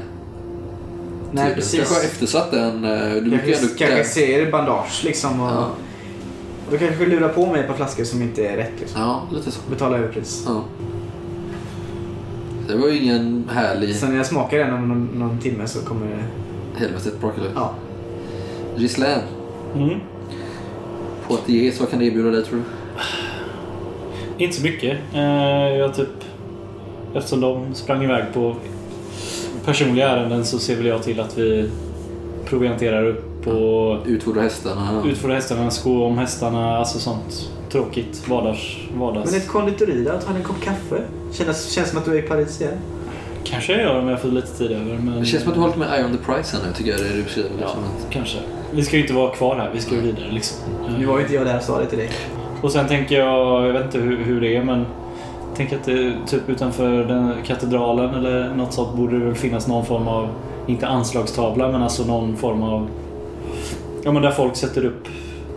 [1.32, 1.54] Nej, tiden.
[1.54, 1.76] precis.
[1.78, 2.84] kanske har eftersatt den.
[2.84, 3.74] eh, Du Kanske, ändå...
[3.78, 5.40] kanske ser bandage liksom.
[5.40, 5.68] Och, Ja.
[6.66, 8.72] och då kanske lurar på mig ett par flaskor som inte är rätt.
[8.80, 9.00] Liksom.
[9.00, 9.60] ja, lite så.
[9.70, 10.42] Betala överpris.
[10.46, 10.64] Ja.
[12.68, 15.78] Det var ju ingen härlig Sen när jag smakar den om någon, någon timme så
[15.80, 16.24] kommer det...
[16.80, 17.46] helvetet Broccoli.
[17.54, 17.74] Ja.
[18.76, 19.20] Gislaine,
[19.76, 20.00] Mm.
[21.28, 24.44] Poitiers, vad kan det erbjuda dig tror du?
[24.44, 24.98] Inte så mycket.
[25.14, 25.22] Eh,
[25.78, 26.08] jag typ...
[27.14, 28.56] Eftersom de sprang iväg på
[29.64, 31.70] personliga ärenden så ser väl jag till att vi
[32.44, 35.02] provianterar upp och Utfodra hästarna.
[35.06, 38.76] utfodrar hästarna, sko om hästarna, alltså sånt tråkigt vardags...
[38.98, 39.30] vardags.
[39.32, 41.02] Men ett konditori där, ta en kopp kaffe.
[41.32, 42.74] Känns, känns som att du är i Paris igen.
[43.44, 44.98] Kanske jag gör om jag får lite tid över.
[45.04, 45.20] Men...
[45.20, 46.90] Det känns som att du har lite mer eye on the price här nu tycker
[46.90, 47.50] jag det du beskriver.
[47.60, 47.80] Ja, Liksom.
[47.84, 48.38] att- kanske.
[48.72, 50.56] Vi ska ju inte vara kvar här, vi ska ju vidare liksom.
[50.98, 52.10] Nu var ju inte jag där och sa det till dig.
[52.62, 54.86] Och sen tänker jag, jag vet inte hur, hur det är men
[55.58, 59.86] tänker att det, typ utanför den katedralen eller något sånt borde det väl finnas någon
[59.86, 60.28] form av,
[60.66, 62.88] inte anslagstavla men alltså någon form av,
[64.04, 65.08] ja men där folk sätter upp,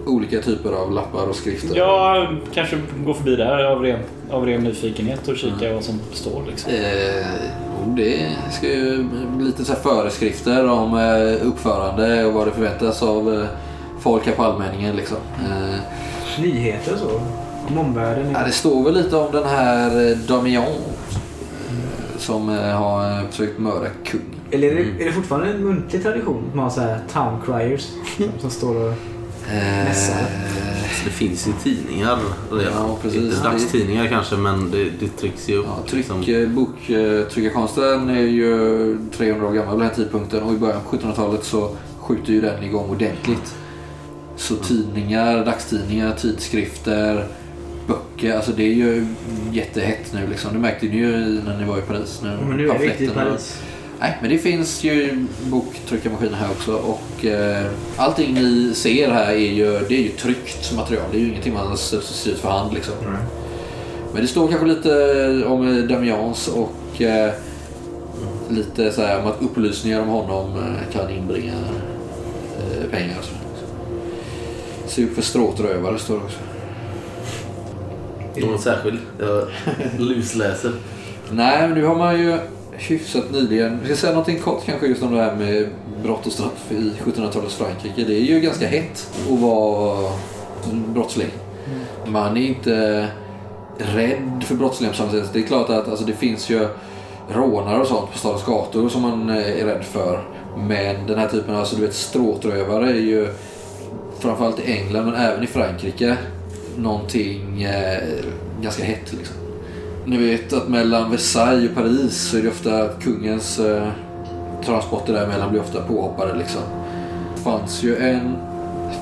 [0.06, 1.78] Olika typer av lappar och skrifter.
[1.78, 3.99] ja kanske gå förbi där av ren,
[4.32, 6.72] av ren nyfikenhet och kika vad som står liksom.
[6.74, 7.26] Eh,
[7.86, 9.04] det ska ju
[9.38, 13.45] bli lite så här föreskrifter om eh, uppförande och vad det förväntas av eh,
[13.99, 14.95] folk här på allmänningen.
[14.95, 15.18] Liksom.
[15.49, 15.80] Eh,
[16.41, 17.22] Nyheter så.
[17.72, 18.32] Om omvärlden.
[18.32, 20.72] ja, det står väl lite om den här eh, Damian eh,
[22.17, 24.26] som eh, har försökt mörda kungen.
[24.51, 26.43] Eller är det, är det fortfarande en muntlig tradition?
[26.53, 28.93] Man har så här town criers som, som står och...
[29.86, 30.13] Mässa.
[30.99, 32.19] Så det finns ju tidningar
[32.51, 32.74] redan.
[32.74, 33.22] Ja, precis.
[33.22, 35.65] Inte dagstidningar kanske, men det, det trycks ju upp.
[35.67, 36.55] Ja, tryck, liksom.
[36.55, 36.69] bok,
[37.32, 41.43] tryckarkonsten är ju 300 år gammal vid den här tidpunkten och i början på 1700-talet
[41.43, 41.69] så
[41.99, 43.55] skjuter ju den igång ordentligt.
[44.36, 47.28] Så tidningar, dagstidningar, tidskrifter,
[47.88, 49.06] böcker, alltså det är ju
[49.52, 50.54] jättehett nu liksom.
[50.54, 52.20] Det märkte ni ju när ni var i Paris.
[52.24, 53.30] Nu, Men nu är riktigt pamfletterna.
[53.30, 53.62] Paris.
[54.00, 57.66] Nej, men det finns ju boktryckarmaskiner här också och eh,
[57.98, 61.06] allting ni ser här är ju, det är ju tryckt material.
[61.12, 62.94] Det är ju ingenting man substitut för hand liksom.
[64.14, 67.34] Men det står kanske lite om eh, Damians och eh,
[68.50, 73.18] lite så här om att upplysningar om honom eh, kan inbringa eh, pengar.
[73.20, 73.32] och Så.
[74.88, 76.40] Se upp för stråtrövare står det också.
[78.36, 79.00] Någon särskild?
[79.20, 79.48] Jag
[80.00, 80.72] lusläser.
[81.32, 82.38] Nej, men nu har man ju
[82.72, 83.78] hyfsat nyligen.
[83.78, 85.70] Jag ska säga någonting kort kanske just om det här med
[86.04, 88.04] brott och straff i 1700-talets Frankrike.
[88.04, 90.12] Det är ju ganska hett att vara
[90.94, 91.30] brottsling.
[92.06, 93.08] Man är inte
[93.78, 95.30] rädd för brottslingar på samma sätt.
[95.34, 96.68] Det är klart att alltså, det finns ju
[97.30, 100.24] rånare och sånt på stadens gator som man eh, är rädd för.
[100.58, 103.28] Men den här typen av alltså, du vet, stråtrövare är ju
[104.20, 106.18] framförallt i England men även i Frankrike
[106.82, 108.04] någonting eh,
[108.62, 109.36] ganska hett liksom.
[110.06, 113.88] Ni vet att mellan Versailles och Paris så är det ofta kungens eh,
[114.66, 116.62] transporter däremellan blir ofta påhoppade liksom.
[117.36, 118.36] Det fanns ju en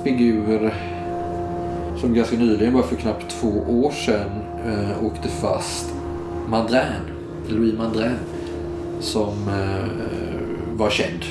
[0.04, 0.74] figur
[2.02, 4.30] som ganska nyligen, bara för knappt två år sedan,
[4.66, 5.86] eh, åkte fast.
[6.48, 6.84] Mandrin,
[7.48, 8.16] Louis Mandrin,
[9.00, 11.24] som eh, var känd.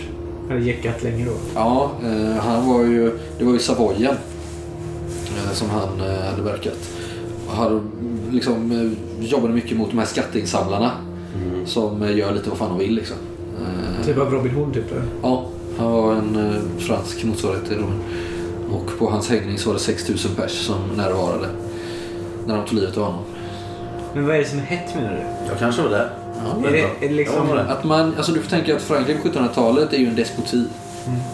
[0.48, 1.32] Hade jäckat länge då.
[1.54, 4.14] Ja, eh, han var ju, det var ju Savoyen
[5.52, 6.78] som han eh, hade verkat.
[7.48, 7.80] Hade
[8.30, 10.90] liksom, eh, jobbade mycket mot de här skatteinsamlarna
[11.66, 13.16] som eh, gör lite vad fan de vill liksom.
[13.60, 14.84] Eh, Typ av Robin Hood typ.
[15.22, 15.44] Ja,
[15.78, 18.00] han var en eh, fransk motsvarighet till Robin.
[18.72, 21.46] Och på hans hängning så var det 6000 pers som närvarade
[22.46, 23.24] när de tog livet av honom.
[24.14, 25.48] Men vad är det som är hett menar du?
[25.50, 26.10] Jag kanske var där.
[26.68, 27.58] Är det, är det liksom...
[27.68, 30.64] Att man, alltså du får tänka att Frankrike på 1700-talet är ju en despoti.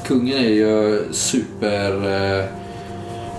[0.07, 1.92] Kungen är ju super
[2.38, 2.44] eh,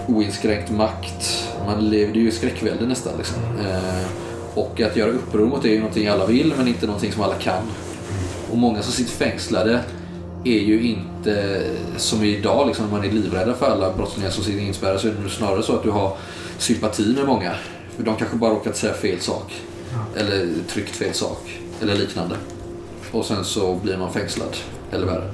[0.08, 1.50] oinskränkt makt.
[1.66, 3.14] Man levde ju i skräckvälde nästan.
[3.18, 3.38] Liksom.
[3.66, 4.08] Eh,
[4.56, 7.24] och att göra uppror mot det är ju någonting alla vill men inte någonting som
[7.24, 7.64] alla kan.
[8.52, 9.80] Och många som sitter fängslade
[10.44, 11.64] är ju inte
[11.98, 15.14] som idag, liksom, när man är livrädda för alla brottslingar som sitter inspärrade så är
[15.24, 16.18] det snarare så att du har
[16.58, 17.52] sympati med många.
[17.96, 19.62] För de kanske bara råkat säga fel sak.
[20.16, 21.60] Eller tryckt fel sak.
[21.82, 22.36] Eller liknande.
[23.12, 24.58] Och sen så blir man fängslad.
[24.92, 25.32] Eller värre.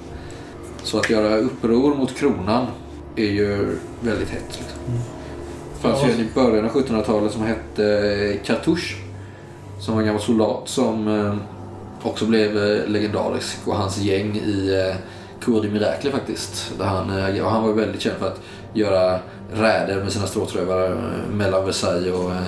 [0.83, 2.67] Så att göra uppror mot kronan
[3.15, 4.47] är ju väldigt hett.
[4.47, 4.77] Liksom.
[5.73, 8.95] Det fanns ju en i början av 1700-talet som hette Cartouche.
[9.79, 11.35] Som var en gammal soldat som eh,
[12.07, 13.57] också blev eh, legendarisk.
[13.65, 14.95] Och hans gäng i eh,
[15.41, 16.73] Cour du Miracle faktiskt.
[16.77, 18.41] Där han, eh, han var väldigt känd för att
[18.73, 19.19] göra
[19.53, 22.47] räder med sina stråtrövare eh, mellan Versailles och eh,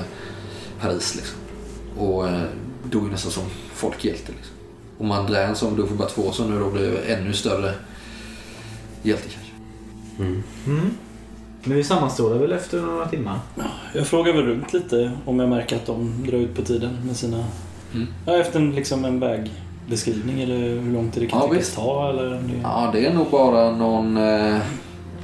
[0.81, 1.15] Paris.
[1.15, 1.37] Liksom.
[1.97, 2.41] Och eh,
[2.83, 3.43] dog nästan som
[3.73, 4.31] folkhjälte.
[4.31, 4.55] Liksom.
[4.97, 7.73] Och Mandrin som dog för bara två år sedan nu då blev ännu större
[9.01, 9.29] hjälte
[10.17, 10.43] kanske.
[11.63, 13.39] Men vi sammanstrålar väl efter några timmar?
[13.93, 17.15] Jag frågar väl runt lite om jag märker att de drar ut på tiden med
[17.15, 17.45] sina...
[17.93, 18.07] Mm.
[18.25, 22.09] Ja, efter en, liksom en vägbeskrivning eller hur lång tid det kan Ja, tyckas ta
[22.09, 22.29] eller...
[22.29, 22.59] Det...
[22.63, 24.17] Ja, det är nog bara någon...
[24.17, 24.57] Eh,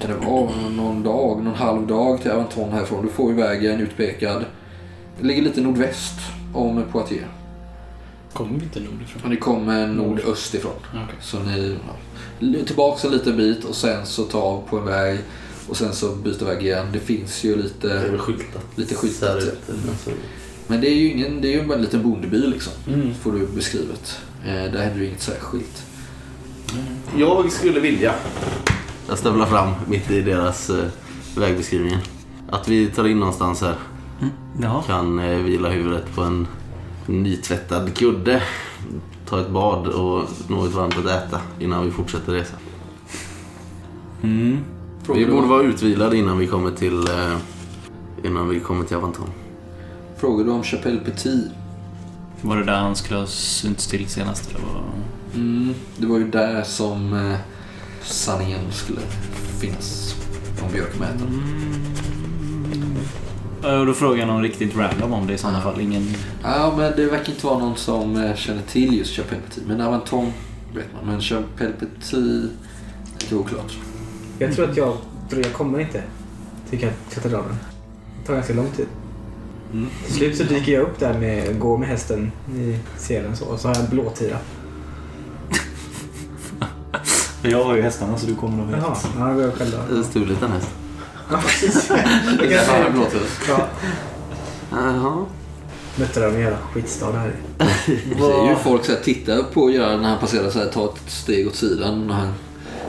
[0.01, 3.05] kan det vara någon dag, någon halv dag till Aventon härifrån.
[3.05, 4.45] Du får ju vägen utpekad.
[5.19, 6.19] Det ligger lite nordväst
[6.53, 7.25] om Poitiers.
[8.33, 9.21] Kommer vi inte nordifrån?
[9.23, 10.71] Och ni kommer nordöst ifrån.
[10.93, 11.17] Ja, okej.
[11.21, 11.77] Så ni
[12.39, 15.19] ja, tillbaks en liten bit och sen så ta av på en väg
[15.69, 16.87] och sen så byta väg igen.
[16.93, 18.17] Det finns ju Det är lite...
[18.17, 18.65] skyltat.
[18.75, 19.73] Lite skyltat, ja.
[19.73, 20.11] Alltså,
[20.67, 22.73] Men det är ju ingen, det är ju bara en liten bondeby liksom.
[22.87, 23.13] Mm.
[23.13, 24.19] Får du beskrivet.
[24.45, 25.85] Eh, där händer ju inget särskilt.
[27.17, 28.13] Jag skulle vilja.
[29.07, 30.85] Jag stövlar fram mitt i deras eh,
[31.37, 31.99] vägbeskrivningar.
[32.49, 33.75] Att vi tar in någonstans här.
[34.61, 34.83] Ja.
[34.87, 36.47] Kan eh, vila huvudet på en
[37.09, 38.43] nytvättad kudde.
[39.25, 42.59] Ta ett bad och något varmt att äta innan vi fortsätter resan.
[44.23, 44.59] Mm.
[45.15, 47.37] Vi borde vara utvilade innan vi kommer till, eh,
[48.23, 49.29] innan vi kommer till Avanton.
[50.17, 51.51] Frågar du om Chapelle Petit?
[52.41, 54.83] Var det där han skulle ha synts till senast eller vad?
[55.35, 57.37] Mm, det var ju där som eh,
[58.01, 59.01] sanningen skulle
[59.59, 60.15] finnas.
[60.63, 61.43] Om björkmätaren.
[62.18, 62.18] Och
[63.61, 65.81] då frågar jag någon riktigt random om det i sådana fall.
[65.81, 66.07] Ingen...
[66.43, 69.63] Ja, men det verkar inte vara någon som eh, känner till just Chapelle Petit.
[69.67, 70.31] Men Avanton
[70.75, 71.05] vet man.
[71.11, 72.13] Men Chapelle Petit,
[73.21, 73.77] lite oklart.
[74.39, 74.93] Jag tror att jag,
[75.29, 76.03] tror jag kommer inte
[76.69, 77.55] till kat- katedralen.
[78.21, 78.87] Det tar ganska lång tid.
[80.05, 83.45] Till slut så dyker jag upp där med, går med hästen i selen så.
[83.45, 84.37] Och så har jag blåtira.
[87.41, 89.95] Jag har ju hästarna så du kommer nog Jaha, ja, då går jag själv då.
[89.95, 90.69] Eh, Stulit en häst.
[91.31, 91.89] Ja, precis.
[92.49, 93.07] Jag kan.
[93.47, 93.67] Ja.
[94.71, 95.25] Jaha.
[95.95, 97.35] Mötte de en jävla skitstad här.
[97.87, 100.85] Det är ju folk så här, tittar på Göran när han passerar så här, tar
[100.85, 102.09] ett steg åt sidan.
[102.09, 102.33] Och han,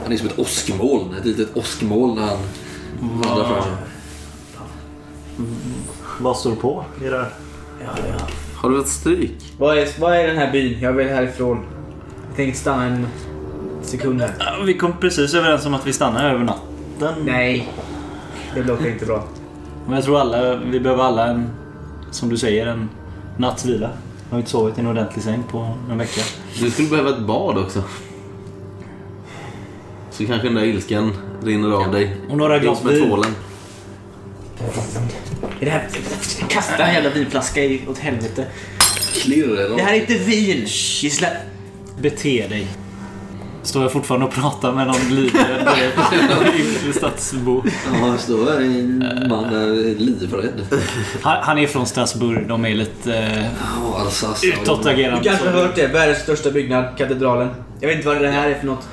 [0.03, 1.15] han är som ett åskmoln.
[1.15, 2.39] Ett litet åskmoln när han
[3.01, 3.77] vandrar fram.
[6.21, 7.31] Vad står på i det här?
[7.85, 8.27] Ja, ja.
[8.55, 9.55] Har du ett stryk?
[9.59, 10.81] Vad, är, vad är den här byn?
[10.81, 11.65] Jag vill härifrån.
[12.29, 13.07] Jag tänker stanna en
[13.83, 14.63] sekund här.
[14.67, 17.15] Vi kom precis överens om att vi stannar över natten.
[17.25, 17.73] Nej,
[18.55, 19.25] det låter inte bra.
[19.87, 21.51] Men jag tror alla, vi behöver alla en,
[22.11, 22.89] som du säger, en
[23.39, 23.91] natts vila.
[24.29, 26.21] Jag har inte sovit i en ordentlig säng på en vecka.
[26.59, 27.83] Du skulle behöva ett bad också.
[30.11, 32.17] Så kanske den där ilskan rinner av dig.
[32.31, 33.09] Och några glas med vin.
[33.09, 33.35] tvålen.
[35.61, 35.89] Är det här...
[36.49, 38.47] Kasta en jävla vinflaska i, åt helvete.
[39.15, 40.65] Klirr eller Det här är inte vin!
[41.03, 41.29] Gissla...
[42.01, 42.69] Bete dig.
[43.63, 45.69] Står jag fortfarande och pratar med någon livrädd
[46.55, 47.63] yngre stadsbo.
[47.65, 48.99] Ja, han står här en
[49.29, 50.67] man där är livrädd.
[51.23, 52.49] Han, han är från Strasbourg.
[52.49, 54.47] De är lite eh, Ja, Alsace.
[54.47, 55.21] utåtagerande.
[55.23, 55.87] Du kanske har hört det.
[55.87, 57.49] Världens största byggnad, katedralen.
[57.81, 58.89] Jag vet inte vad det här är för något.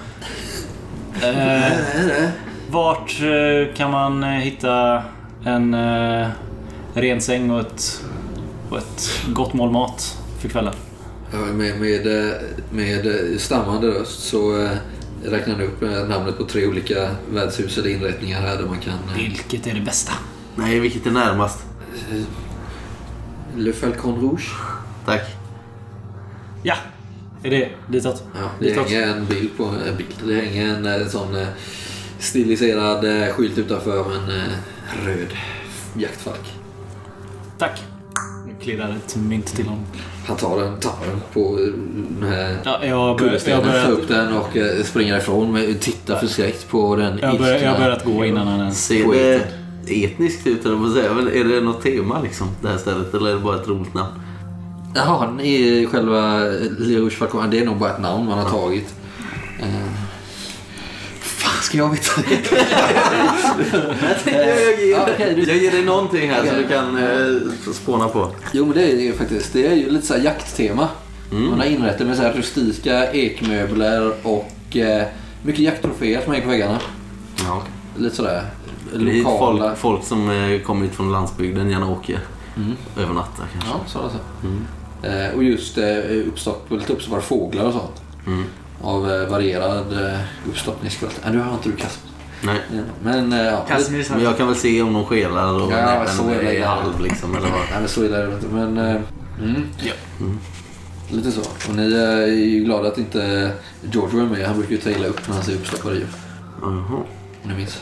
[1.24, 2.30] Eh,
[2.70, 5.04] vart eh, kan man eh, hitta
[5.46, 6.28] en eh,
[6.94, 8.02] ren säng och ett,
[8.70, 10.74] och ett gott mål mat för kvällen?
[11.32, 12.06] Med, med,
[12.72, 13.06] med
[13.42, 14.70] stammande röst så eh,
[15.24, 18.94] räknar han upp eh, namnet på tre olika värdshus eller inrättningar här där man kan...
[18.94, 20.14] eh, Vilket är det bästa?
[20.56, 21.60] Nej, vilket är närmast?
[23.56, 24.52] Le Falcon Rouge.
[25.06, 25.22] Tack.
[26.64, 26.76] Ja,
[27.44, 28.24] är det ditåt?
[28.36, 28.90] Ja, det Ditåt.
[28.90, 30.16] hänger en bild på en bild.
[30.26, 31.46] Det hänger en sån
[32.20, 34.32] stiliserad skylt utanför en
[35.06, 35.28] röd
[35.98, 36.54] jaktfalk.
[37.58, 37.84] Tack.
[38.48, 39.86] Nu klirrar ett mynt till honom.
[40.28, 41.60] Han tar den, tar den på
[42.20, 45.54] den här Ja, jag kullerstenen, tar upp den och eh, springer ifrån.
[45.54, 48.86] Med, tittar förskräckt på den jag har börjat, gå innan han ens...
[48.86, 49.08] Ser
[49.86, 51.14] det etniskt ut, eller vad säga?
[51.14, 53.14] Men är det något tema liksom, det här stället?
[53.14, 54.12] Eller är det bara ett roligt namn?
[54.96, 55.28] Jaha,
[55.92, 56.40] själva
[56.80, 57.50] Le Rouge Falcon.
[57.50, 58.96] Det är nog bara ett namn man har tagit.
[59.60, 60.07] Fan
[61.62, 62.52] ska jag veta det?
[64.90, 65.10] jag,
[65.48, 68.32] jag ger dig någonting här som du kan eh, spåna på.
[68.52, 69.54] Jo men det är ju faktiskt.
[69.54, 70.88] Det är ju lite så här jakttema.
[71.30, 75.08] Man har inrett det med så här rustika ekmöbler och eh,
[75.44, 76.80] mycket jakttroféer som hänger på väggarna.
[77.46, 77.62] Ja,
[77.98, 78.44] Lite sådär
[78.94, 79.68] lokala.
[79.68, 82.20] folk, folk som eh, kommer hit från landsbygden gärna åker.
[82.98, 83.70] Övernattar kanske.
[83.70, 84.18] Ja, så alltså.
[85.04, 85.88] Eh, och just eh,
[86.28, 88.02] uppstock, lite uppstoppade fåglar och sånt.
[88.28, 88.44] Mm.
[88.82, 90.20] Av eh, varierad eh,
[90.50, 91.22] uppstoppningskvalitet.
[91.24, 92.10] Nej, nu har inte du Kasper.
[92.42, 92.62] Nej.
[92.74, 93.66] Ja, Men eh, ja.
[93.68, 97.02] Casimir Men jag kan väl se om de skelar och Ja, näbben så är halv
[97.02, 97.36] liksom.
[97.36, 97.60] Eller vad.
[97.60, 98.48] Nej men så illa är det inte.
[98.48, 99.68] Men, mm.
[99.80, 99.94] Ja.
[101.10, 101.42] Lite så.
[101.42, 103.52] Och ni är ju glada att inte
[103.92, 104.48] George var med.
[104.48, 106.08] Han brukar ju ta illa upp när han ser uppstoppade djur.
[106.62, 107.04] Jaha.
[107.44, 107.82] Om ni minns.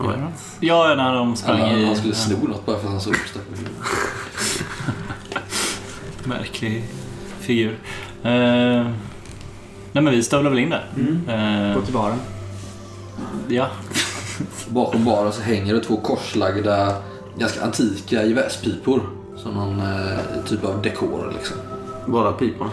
[0.00, 0.18] Right.
[0.60, 1.84] Ja, när de sprang Han, i...
[1.84, 3.68] han skulle sno något bara för att han såg uppstoppade djur.
[6.24, 6.84] Märklig
[7.40, 7.78] figur.
[8.22, 8.86] Eh,
[9.92, 10.86] nej men vi stövlar väl in där.
[11.28, 12.18] Eh, Gå till baren.
[13.48, 13.66] Ja.
[14.68, 16.94] Bakom baren så hänger det två korslagda,
[17.38, 19.02] ganska antika gevärspipor.
[19.36, 21.56] Som någon eh, typ av dekor liksom.
[22.06, 22.70] Bara piporna.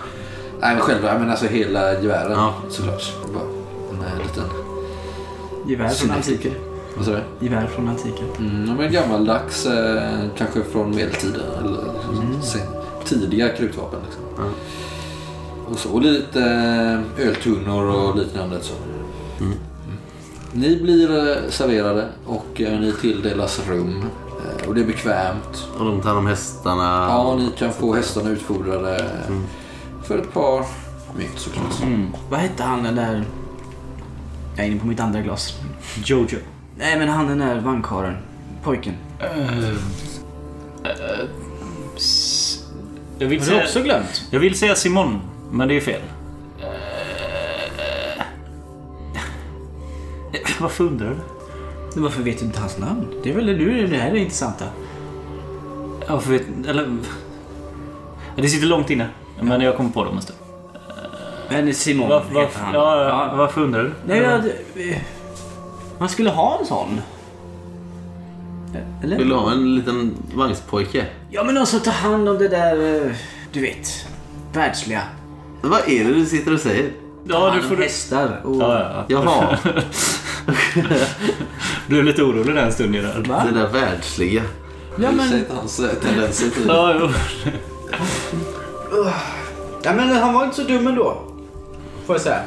[0.61, 2.53] Nej men själva, men alltså hela gevären Ja.
[2.69, 3.13] såklart.
[3.33, 3.43] Bara
[3.91, 4.43] en eh, liten...
[5.67, 6.51] Gevär från antiken.
[6.97, 7.45] Vad sa du?
[7.45, 8.25] Gevär från antiken.
[8.37, 11.41] Mm, men gammaldags, eh, kanske från medeltiden.
[11.59, 11.83] Eller
[12.41, 12.61] sen,
[13.05, 13.99] tidiga krutvapen.
[14.05, 14.23] Liksom.
[14.37, 14.43] Ja.
[15.71, 16.41] Och så och lite
[17.17, 18.61] eh, öltunnor och liknande.
[18.61, 18.73] Så.
[19.39, 19.57] Mm.
[20.53, 24.05] Ni blir eh, serverade och eh, ni tilldelas rum.
[24.67, 25.67] Och det är bekvämt.
[25.79, 27.07] Och de tar om hästarna.
[27.09, 29.05] Ja, ni kan få hästarna utfodrade
[30.03, 30.65] för ett par
[31.17, 31.81] mynt såklart.
[31.83, 32.07] Mm.
[32.29, 33.23] Vad hette han den där...
[34.55, 35.53] Jag är inne på mitt andra glas.
[36.05, 36.37] Jojo.
[36.77, 38.17] Nej men han den där vagnkarlen.
[38.63, 38.93] Pojken.
[43.19, 44.23] Jag vill, Har du säga, också glömt?
[44.31, 45.21] jag vill säga Simon,
[45.51, 46.01] men det är fel.
[50.33, 51.15] Eh, Varför undrar du?
[51.93, 53.07] Men Varför vet du inte hans namn?
[53.23, 54.65] Det är väl det nu det här är det intressanta.
[56.07, 56.43] Ja, Varför vet...
[56.67, 56.97] Eller...
[58.35, 59.07] Det sitter långt inne.
[59.41, 60.39] Men jag kommer på det om en stund.
[61.49, 62.73] Men Simon Var, var, heter han.
[62.73, 63.93] ja, ja, varför undrar du?
[64.07, 64.45] Nej, jag,
[64.89, 64.97] eh,
[65.99, 67.01] man skulle ha en sån.
[69.03, 69.17] Eller?
[69.17, 71.05] Vill du ha en liten vagnspojke?
[71.29, 73.11] Ja men också ta hand om det där, eh,
[73.51, 74.07] du vet,
[74.53, 75.01] världsliga.
[75.61, 76.91] Vad är det du sitter och säger?
[77.27, 77.75] Ja, du om får...
[77.75, 78.55] hästar och...
[78.61, 79.23] Ja, ja, ja.
[79.25, 79.57] Jaha,
[81.87, 83.23] Blev lite orolig den stunden där.
[83.29, 83.43] Va?
[83.53, 84.43] det där världsliga.
[85.01, 87.09] Ja men, Sett hans eh, tendenser till Ja, jo.
[89.83, 91.21] ja men han var inte så dum ändå.
[92.05, 92.39] Får jag säga.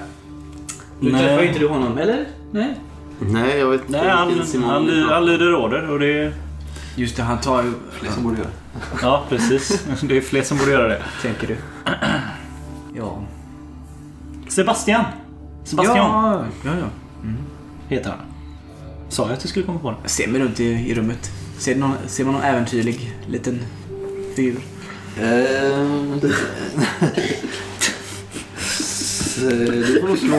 [1.00, 1.20] Nu Nej.
[1.22, 2.26] träffar inte du honom, eller?
[2.50, 2.74] Nej.
[3.20, 6.34] Nej, jag vet inte Nej, han, han, ly- han lyder order och det är...
[6.96, 7.72] Just det, han tar ju...
[8.14, 8.48] som borde göra.
[9.02, 9.84] Ja, precis.
[10.02, 11.02] Det är fler som borde göra det.
[11.22, 11.56] Tänker du?
[14.54, 15.04] Sebastian.
[15.64, 16.86] Sebastian Ja, ja, ja.
[17.88, 18.18] heter han.
[19.08, 19.96] Sa jag att du skulle komma på det?
[20.02, 21.30] Jag ser mig runt i, i rummet.
[21.58, 23.60] Ser, någon, ser man någon äventyrlig liten
[24.36, 24.60] figur?
[25.22, 26.32] Ehm, Du
[30.00, 30.36] får nog slå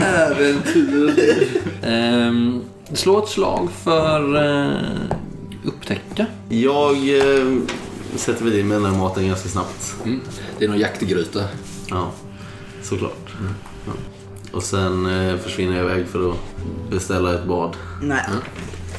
[0.00, 1.14] äventyr.
[1.82, 2.62] Ehm,
[2.92, 4.72] Slå ett slag för eh,
[5.64, 6.26] upptäcka.
[6.48, 7.44] Jag eh,
[8.18, 9.96] sätter väl i mig den här maten ganska snabbt.
[10.04, 10.20] Mm.
[10.58, 11.44] Det är någon jaktgryta.
[11.90, 12.10] Ja,
[12.82, 13.34] såklart.
[13.86, 13.92] Ja.
[14.52, 16.36] Och sen eh, försvinner jag iväg för att
[16.90, 17.76] beställa ett bad.
[18.02, 18.24] Nej.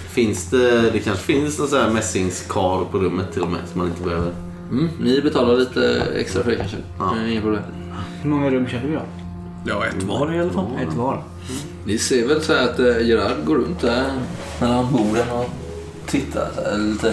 [0.09, 3.80] Finns det, det kanske finns någon sån här mässingskar på rummet till och med som
[3.80, 4.34] man inte behöver.
[4.72, 4.89] Mm.
[4.99, 6.78] Ni betalar lite extra för det kanske?
[6.99, 7.28] Ja.
[7.28, 7.63] Inga problem.
[8.22, 9.01] Hur många rum köper vi då?
[9.65, 10.65] Ja, ett var i alla fall.
[10.88, 11.24] Ett var.
[11.86, 14.11] Ni ser väl så här att eh, Gerard går runt där
[14.61, 15.49] mellan borden och
[16.05, 16.49] tittar
[17.01, 17.07] så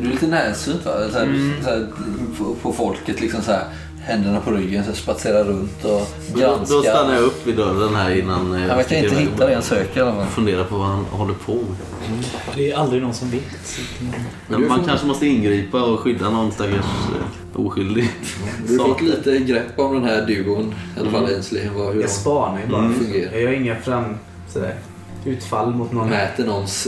[0.00, 0.92] Du är lite närsynt va?
[1.12, 1.86] Så här, så här,
[2.38, 3.64] på, på folket liksom så här.
[4.02, 6.76] Händerna på ryggen, så spatserar runt och Då, granskar.
[6.76, 9.28] då stannar jag upp vid dörren här innan eh, Han verkar sticker inte iväg.
[9.32, 10.26] hitta det han söker i alla fall.
[10.26, 12.24] Funderar på vad han håller på med.
[12.54, 13.42] Det är aldrig någon som vet.
[14.48, 18.10] Men man kanske måste ingripa och skydda någon stackars eh, oskyldig.
[18.68, 21.62] Du har fått lite grepp om den här duon, i alla fall Ainsley.
[21.68, 22.84] Hur Jag spanar ju bara.
[22.84, 22.98] Mm.
[22.98, 23.32] fungerar.
[23.32, 24.04] Jag gör inga fram...
[24.52, 24.74] Sådär.
[25.24, 26.08] Utfall mot någon.
[26.10, 26.86] mäter någons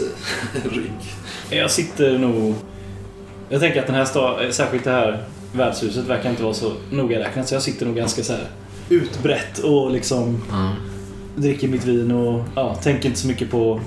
[0.55, 1.15] eh, rygg.
[1.51, 2.55] Jag sitter nog...
[3.49, 7.19] Jag tänker att den här sta- särskilt det här värdshuset verkar inte vara så noga
[7.19, 7.49] räknat.
[7.49, 8.49] Så jag sitter nog ganska så här
[8.89, 10.43] utbrett och liksom
[11.37, 13.81] dricker mitt vin och ja, tänker inte så mycket på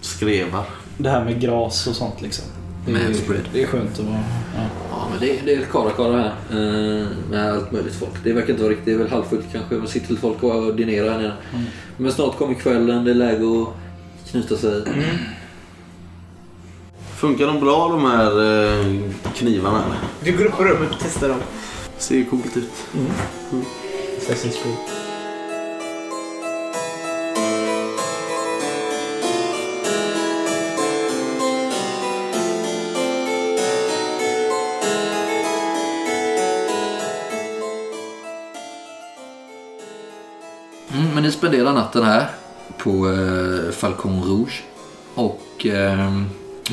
[0.00, 0.64] Skrevar.
[0.98, 2.44] det här med gras och sånt liksom.
[2.86, 3.40] Det är, Manspread.
[3.52, 4.20] det är skönt att vara...
[4.56, 4.62] Ja.
[4.90, 6.32] Ja, men det, det är karakara här.
[6.50, 8.10] eh, Med allt möjligt folk.
[8.24, 9.74] Det verkar inte vara riktigt, det är väl halvfullt kanske.
[9.74, 11.32] Det sitter lite folk och dinerar här nere.
[11.96, 14.82] Men snart kommer kvällen, det är läge att knyta sig.
[17.22, 18.86] Funkar de bra de här eh,
[19.34, 19.84] knivarna?
[19.84, 19.98] eller?
[20.24, 21.38] Du går upp på rummet och testar dem.
[21.98, 22.72] Ser ju coolt ut.
[24.18, 24.76] Assassin's Creed.
[40.94, 42.30] Mm, men ni spenderar natten här
[42.78, 44.62] på eh, Falcon Rouge.
[45.14, 46.22] Och eh,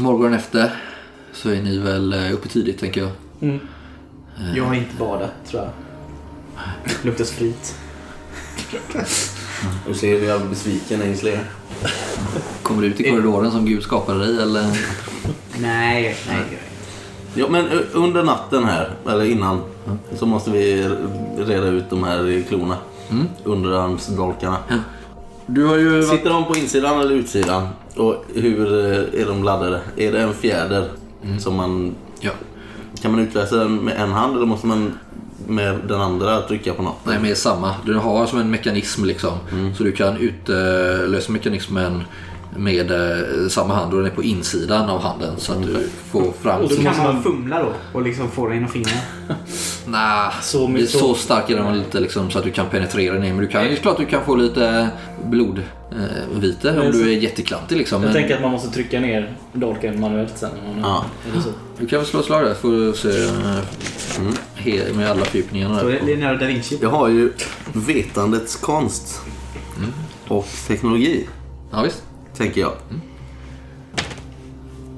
[0.01, 0.71] morgonen efter
[1.33, 3.11] så är ni väl eh, uppe tidigt tänker jag.
[4.55, 5.71] Jag har inte badat tror jag.
[7.05, 7.75] Luktar sprit.
[9.87, 11.37] Du ser hur jag är besviken Ainsley.
[12.63, 14.65] Kommer du ut i korridoren som Gud skapade dig eller?
[15.57, 16.59] Nej, nej.
[17.33, 19.61] Ja, men eh, under natten här, eller innan,
[20.15, 20.89] så måste vi
[21.37, 22.77] reda ut de här klorna.
[23.09, 23.27] Mm.
[23.43, 24.57] Underarmsdolkarna.
[25.45, 26.09] Du har ju varit...
[26.09, 27.67] Sitter de på insidan eller utsidan?
[27.99, 29.81] Och hur eh, är de laddade?
[29.97, 30.89] Är det en fjäder
[31.39, 31.95] som man...
[32.19, 32.31] Ja.
[33.01, 34.93] Kan man utläsa den med en hand eller måste man
[35.47, 37.05] med den andra trycka på något?
[37.05, 37.75] Nej, med samma.
[37.85, 39.31] Du har som en mekanism liksom.
[39.77, 42.03] Så du kan utlösa mekanismen
[42.57, 46.31] med eh, samma hand och den är på insidan av handen så att du får
[46.41, 46.61] fram...
[46.61, 48.89] Och då Så kan man fumla då och liksom få den att finna.
[49.87, 53.13] Nah, Så så, mycket- så stark är den inte liksom, så att du kan penetrera
[53.19, 53.33] ner.
[53.33, 54.89] Men du kan, det är klart du kan få lite
[55.25, 57.77] blodvite eh, om Men så- du är jätteklantig.
[57.77, 58.01] Liksom.
[58.03, 60.49] Jag Men tänker att man måste trycka ner dolken manuellt sen.
[60.69, 61.05] om man- Ja.
[61.31, 61.49] Är det så?
[61.79, 64.25] Du kan väl slå ett slag där får du se eh,
[64.57, 65.79] he- med alla fördjupningarna.
[65.79, 65.91] Så där.
[65.91, 66.77] det är Leonardo da Vinci.
[66.81, 67.31] Jag har ju
[67.73, 69.21] vetandets konst
[70.27, 71.27] och teknologi,
[71.71, 72.03] Ja, visst.
[72.39, 72.71] Tänker jag.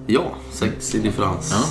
[0.08, 1.52] Ja, sex i differens.
[1.52, 1.64] Ja.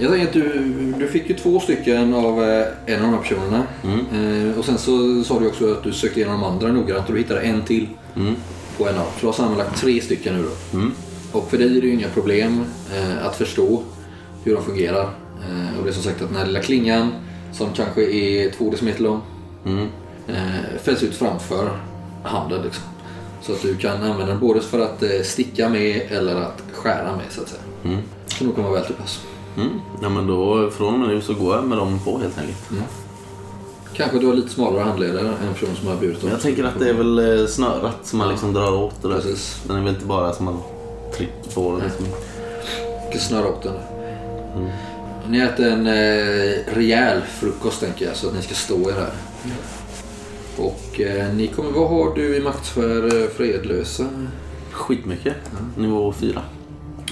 [0.00, 0.62] Jag tänker att du,
[0.98, 3.66] du fick ju två stycken av eh, en av de här personerna.
[3.82, 7.12] Eh, och sen så sa du också att du sökte igenom de andra noggrant och
[7.14, 7.86] du hittade en till
[8.16, 8.34] Mm.
[8.78, 9.04] på en av.
[9.04, 10.78] Så du har sammanlagt tre stycken nu då.
[10.78, 10.92] Mm.
[11.32, 13.82] Och för dig är det ju inga problem eh, att förstå
[14.44, 15.02] hur de fungerar.
[15.02, 17.12] Eh, och det är som sagt att den här lilla klingan
[17.52, 19.20] som kanske är två decimeter lång
[19.66, 19.86] Mm.
[20.28, 21.70] eh, fälls ut framför
[22.22, 22.62] handen.
[22.62, 22.84] Liksom.
[23.48, 27.16] Så att du kan använda den både för att eh, sticka med eller att skära
[27.16, 27.62] med så att säga.
[27.84, 27.98] Mm.
[28.26, 29.20] Så nog kommer väl till pass.
[29.56, 29.68] Mm.
[30.02, 32.58] Ja, men då från och med nu så går jag med dem på helt enkelt.
[33.94, 36.64] Kanske du har lite smalare handleder än en person som har burit Men jag tänker
[36.64, 39.14] att det är väl eh, snörat som man liksom drar åt det där.
[39.14, 39.62] Precis.
[39.66, 40.58] Den är väl inte bara som man
[41.16, 41.84] trycker på det.
[41.84, 42.06] Liksom.
[43.10, 43.74] ska snöra upp den.
[45.28, 49.12] Ni äter en eh, rejäl frukost tänker jag så att ni ska stå er här.
[50.58, 54.06] Och eh, ni kommer, vad har du i maktsfär eh, fredlösa?
[54.72, 55.34] Skitmycket.
[55.76, 56.42] Nivå fyra.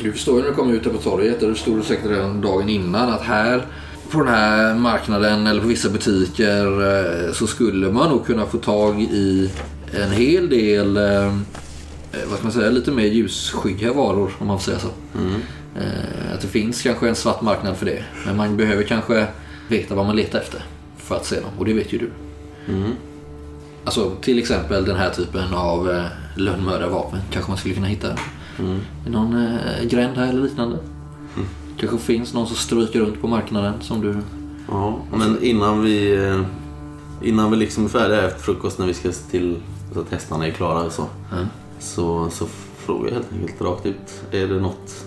[0.03, 2.40] Du förstår ju när du kommer ut här på torget, där du stod säkert redan
[2.40, 3.66] dagen innan, att här
[4.11, 6.66] på den här marknaden eller på vissa butiker
[7.26, 9.51] eh, så skulle man nog kunna få tag i
[10.03, 11.32] en hel del, eh,
[12.28, 14.88] vad ska man säga, lite mer ljusskygga varor om man får säga så.
[15.80, 18.05] Eh, Att det finns kanske en svart marknad för det.
[18.26, 19.26] Men man behöver kanske
[19.68, 20.64] veta vad man letar efter
[20.97, 21.51] för att se dem.
[21.59, 22.11] Och det vet ju du.
[23.87, 28.09] Alltså till exempel den här typen av eh, lönnmördarvapen kanske man skulle kunna hitta
[29.07, 30.78] i någon eh, gränd här eller liknande.
[31.76, 34.16] Kanske finns någon som stryker runt på marknaden som du...
[34.68, 36.41] Ja, men innan vi, eh,
[37.22, 39.57] innan vi liksom är färdiga efter frukost när vi ska se till
[39.95, 41.07] så att hästarna är klara och så.
[41.32, 41.47] Mm.
[41.78, 44.22] Så, så frågar jag helt enkelt rakt ut.
[44.30, 45.07] Är det något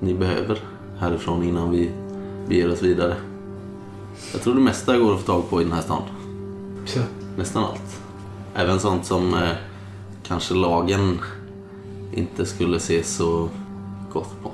[0.00, 0.58] ni behöver
[0.98, 1.90] härifrån innan vi
[2.48, 3.16] beger oss vidare?
[4.32, 6.02] Jag tror det mesta går att få tag på i den här stan.
[6.86, 7.00] Så.
[7.38, 8.00] Nästan allt.
[8.54, 9.50] Även sånt som eh,
[10.22, 11.20] kanske lagen
[12.12, 13.48] inte skulle se så
[14.12, 14.50] gott på.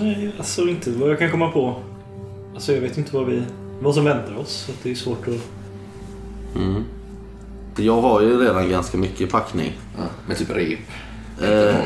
[0.00, 1.82] Nej, alltså inte vad jag kan komma på.
[2.54, 3.42] Alltså jag vet inte vad vi...
[3.80, 4.50] Vad som väntar oss.
[4.50, 5.48] Så att det är svårt att...
[6.56, 6.84] Mm.
[7.76, 9.72] Jag har ju redan ganska mycket packning.
[9.96, 10.78] Ja, med typ rep.
[11.42, 11.76] Eh,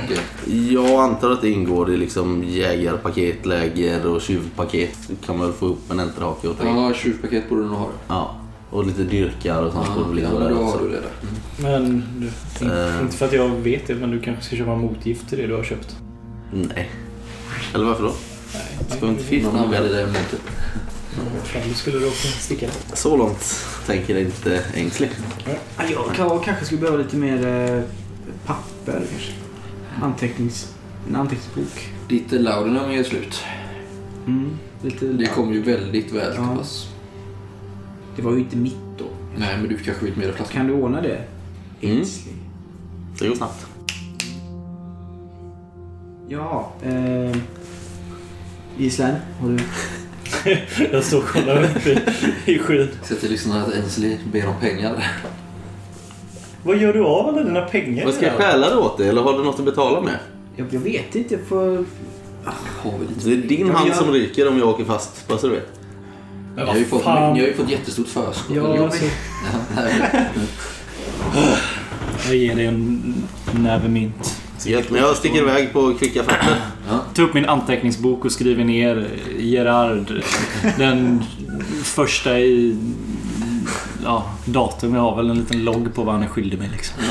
[0.72, 4.98] jag antar att det ingår i liksom jägarpaket, läger och tjuvpaket.
[5.26, 6.68] kan man väl få upp en enterhake och tre.
[6.68, 6.88] Ja.
[6.88, 7.78] Ja, tjuvpaket borde du nog
[8.08, 8.34] ha.
[8.70, 9.86] Och lite dyrkar och sånt.
[9.96, 10.78] Ja, borde väl ja, där då också.
[10.78, 11.10] har du det där.
[11.62, 12.26] Men du,
[12.66, 13.00] in, Eh.
[13.02, 15.54] inte för att jag vet det, men du kanske ska köpa motgift till det du
[15.54, 15.96] har köpt.
[16.52, 16.90] Nej.
[17.74, 18.12] Eller varför då?
[18.54, 18.62] Nej.
[18.96, 20.06] Ska vi inte fiffla Någon med använder det?
[20.06, 20.40] motet.
[21.68, 22.96] Du skulle råka sticka det.
[22.96, 23.54] Så långt
[23.86, 25.10] tänker inte Ängslig.
[25.46, 25.52] Ja,
[25.92, 27.82] Jag kan- kanske skulle behöva lite mer eh,
[28.46, 29.32] papper kanske.
[30.02, 30.74] Antecknings...
[31.08, 31.88] En anteckningsbok.
[32.08, 33.42] Ditt laudanum är slut.
[34.26, 34.50] Mm,
[34.82, 35.06] lite...
[35.06, 36.56] Det kom ju väldigt väl till Ja.
[36.56, 36.88] pass.
[38.16, 39.04] det var ju inte mitt då.
[39.36, 40.56] Nej, men du kanske vet mer flaskan.
[40.56, 41.24] Kan du ordna det?
[41.80, 41.98] Mm.
[41.98, 42.34] Ängslig.
[43.18, 43.66] Det går snabbt.
[46.28, 46.72] Ja.
[46.82, 47.36] Eh,
[48.78, 49.58] Island, har du...
[50.92, 51.98] Jag står och kollar upp i,
[52.52, 52.88] i skyn.
[53.02, 55.04] Säg till lyssnarna att Ainsley ber om pengar.
[56.64, 58.04] Vad gör du av alla dina pengar?
[58.04, 60.18] Vad ska jag stjäla det åt dig eller har du något att betala med?
[60.56, 61.84] Jag, jag vet inte, jag får...
[62.82, 63.28] Har vi lite.
[63.28, 65.68] Det är din hand jag- som ryker om jag åker fast, bara så du vet.
[66.56, 68.56] Ni har ju fått, ni har ju fått jättestort förskott.
[68.56, 69.04] Ja, alltså,
[72.26, 73.14] jag ger dig en
[73.52, 74.40] näve mynt.
[74.66, 76.56] Gött, men jag sticker iväg på kvicka fötter.
[77.14, 79.08] Ta upp min anteckningsbok och skriver ner
[79.38, 80.22] Gerard.
[80.78, 81.22] Den
[81.82, 82.76] första i...
[84.04, 84.94] Ja, datum.
[84.94, 87.02] Jag har väl en liten logg på vad han är skyldig mig liksom.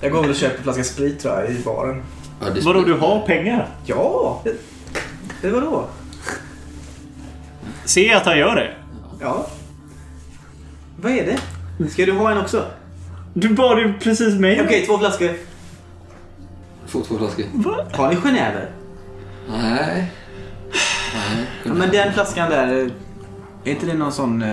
[0.00, 2.02] Jag går väl och köper en flaska sprit tror jag, i baren.
[2.40, 3.68] Ja, det Vadå, du har pengar?
[3.84, 4.40] Ja!
[4.44, 4.54] Det,
[5.42, 5.84] det var då?
[7.84, 8.74] Se att han gör det.
[9.20, 9.46] Ja.
[11.00, 11.38] Vad är
[11.78, 11.90] det?
[11.90, 12.66] Ska du ha en också?
[13.34, 14.62] Du bad ju precis mig.
[14.64, 15.30] Okej, två flaskor.
[16.86, 17.44] Få två flaskor.
[17.92, 18.70] Har ni genever?
[19.50, 20.12] Nej.
[21.14, 21.46] Nej.
[21.64, 22.90] Ja, men den flaskan där, eh,
[23.64, 24.44] är inte det någon sån...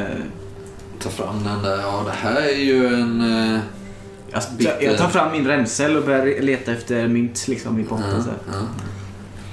[0.99, 1.77] Ta fram den där.
[1.81, 3.21] Ja, det här är ju en...
[3.55, 3.59] eh,
[4.31, 4.77] Jag, Bitter.
[4.81, 8.05] jag tar fram min ränsel och börjar leta efter mynt liksom i potten.
[8.17, 8.29] Ja, Så.
[8.51, 8.59] ja.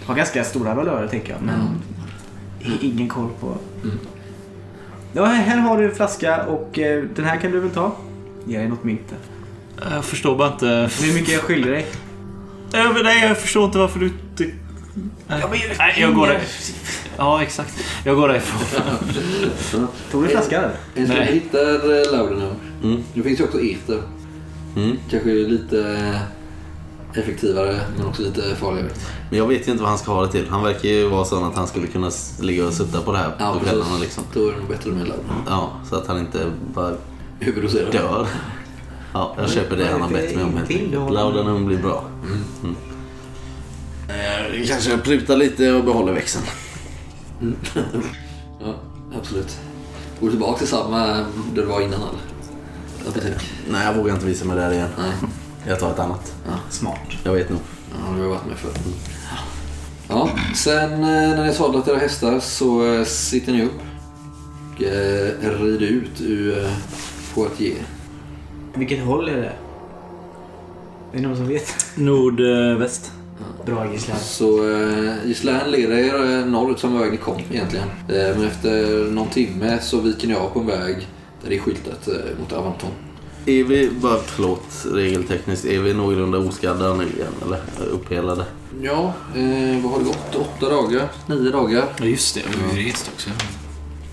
[0.06, 1.42] Har ganska stora valörer tänker jag.
[1.42, 1.78] Men
[2.80, 3.56] ingen koll på.
[5.12, 7.92] Ja, här har du en flaska och eh, den här kan du väl ta?
[8.46, 9.90] Ge dig något mynt där.
[9.94, 10.66] Jag förstår bara inte...
[11.02, 11.86] Hur mycket jag skyller dig?
[12.72, 14.10] Jag, nej, jag förstår inte varför du...
[14.36, 14.50] ty-
[15.28, 15.42] Nej,
[15.78, 16.40] nej jag går där.
[17.16, 17.74] Ja, exakt.
[18.04, 18.78] Jag går därifrån.
[20.10, 20.64] Tog du flaskan?
[20.94, 21.32] En som Nej.
[21.32, 22.54] hittar eh, Laudanum.
[22.84, 23.02] Mm.
[23.14, 24.02] Det finns ju också eter.
[24.76, 24.96] Mm.
[25.10, 25.80] Kanske lite
[27.14, 28.88] eh, effektivare men också lite farligare.
[29.30, 30.48] Men jag vet ju inte vad han ska ha det till.
[30.50, 32.10] Han verkar ju vara sån att han skulle kunna
[32.40, 34.24] ligga och sutta på det här Ja, på kvällarna liksom.
[34.34, 35.42] Då är det nog bättre med Laudanum.
[35.46, 36.38] Ja, så att han inte
[36.74, 36.92] bara
[37.40, 37.92] Huvuddoserar.
[37.92, 38.26] dör.
[39.12, 40.92] Ja, jag köper det han har bett mig om helt enkelt.
[41.12, 42.04] Laudanum blir bra.
[42.62, 42.76] Mm.
[44.08, 46.44] Eh, Kanske prutar lite och behåller växeln.
[48.64, 48.74] Ja,
[49.18, 49.58] absolut.
[50.20, 52.20] Går du tillbaka till samma där du var innan eller?
[53.10, 53.50] Apotek?
[53.70, 54.88] Nej, jag vågar inte visa mig där igen.
[54.98, 55.12] Nej.
[55.66, 56.34] Jag tar ett annat.
[56.70, 56.98] Smart.
[57.24, 57.60] Jag vet nog.
[57.90, 58.70] Ja, du har varit med förr.
[60.08, 63.80] Ja, sen eh, när ni sadlat era hästar så eh, sitter ni upp
[64.74, 66.70] och eh, rider ut ur eh,
[67.34, 67.78] Poitiers.
[68.74, 69.52] Vilket håll är det?
[71.12, 71.86] Är det någon som vet?
[71.94, 73.12] Nordväst.
[73.66, 74.18] Bra gisslan.
[74.18, 77.88] Så eh, Gislaine leder er eh, norrut samma väg ni kom egentligen.
[78.08, 81.08] Eh, men efter någon timme så viker ni av på en väg
[81.42, 82.90] där det är skyltat eh, mot Avanton.
[83.46, 87.32] Är vi, bara förlåt, regeltekniskt, är vi någorlunda oskadda nu igen?
[87.46, 88.44] Eller upphelade?
[88.82, 90.34] Ja, eh, vad har det gått?
[90.34, 91.08] Åtta dagar?
[91.26, 91.84] Nio dagar?
[91.98, 92.42] Ja, just det.
[92.50, 93.30] Vi har ju rest också.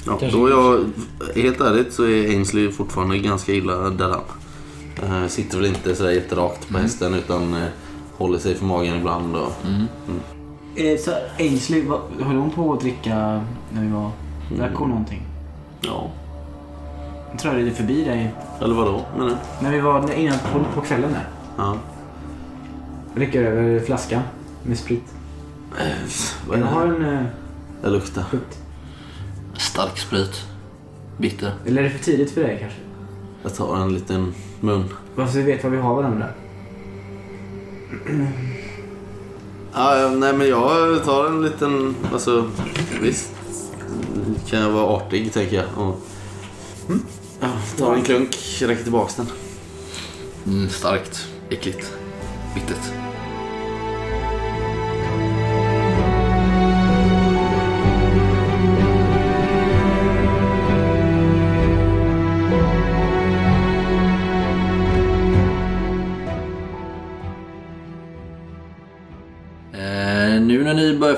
[0.06, 0.86] Ja, då är jag,
[1.36, 4.22] helt ärligt så är Ainsley fortfarande ganska illa däran.
[5.04, 7.68] Uh, sitter väl inte sådär jätterakt på hästen utan eh,
[8.20, 9.36] håller sig för magen ibland.
[9.36, 9.51] Och,
[10.76, 13.15] Eh, så Ainsley, vad, höll hon på att dricka
[13.74, 14.11] när vi var...
[14.57, 15.22] Drack hon någonting?
[15.82, 16.09] ja,
[17.32, 19.36] Jag tror jag red förbi dig eller vadå menar du?
[19.63, 21.28] när vi var innan på, på kvällen där.
[21.57, 21.76] Ja.
[23.15, 24.22] Räcker över flaskan
[24.63, 25.03] med sprit.
[25.80, 25.86] Eh,
[26.47, 26.93] vad är Jag det har här?
[26.95, 27.26] en eh,
[27.84, 28.24] Jag luktar.
[28.24, 28.59] frukt.
[29.57, 30.45] Stark sprit.
[31.17, 31.51] Bitter.
[31.65, 32.80] Eller är det för tidigt för dig kanske?
[33.43, 34.84] Jag tar en liten mun.
[35.15, 36.26] Så vi vet vad vi har varandra.
[39.74, 42.50] Ja, nej men jag tar en liten, alltså
[43.02, 43.32] visst
[44.50, 45.66] kan jag vara artig tänker jag.
[45.88, 46.02] Och,
[47.40, 49.28] ja, tar en klunk, räcker tillbaks den.
[50.48, 51.28] Mm, starkt.
[51.50, 51.94] Äckligt.
[52.56, 53.09] Bittert.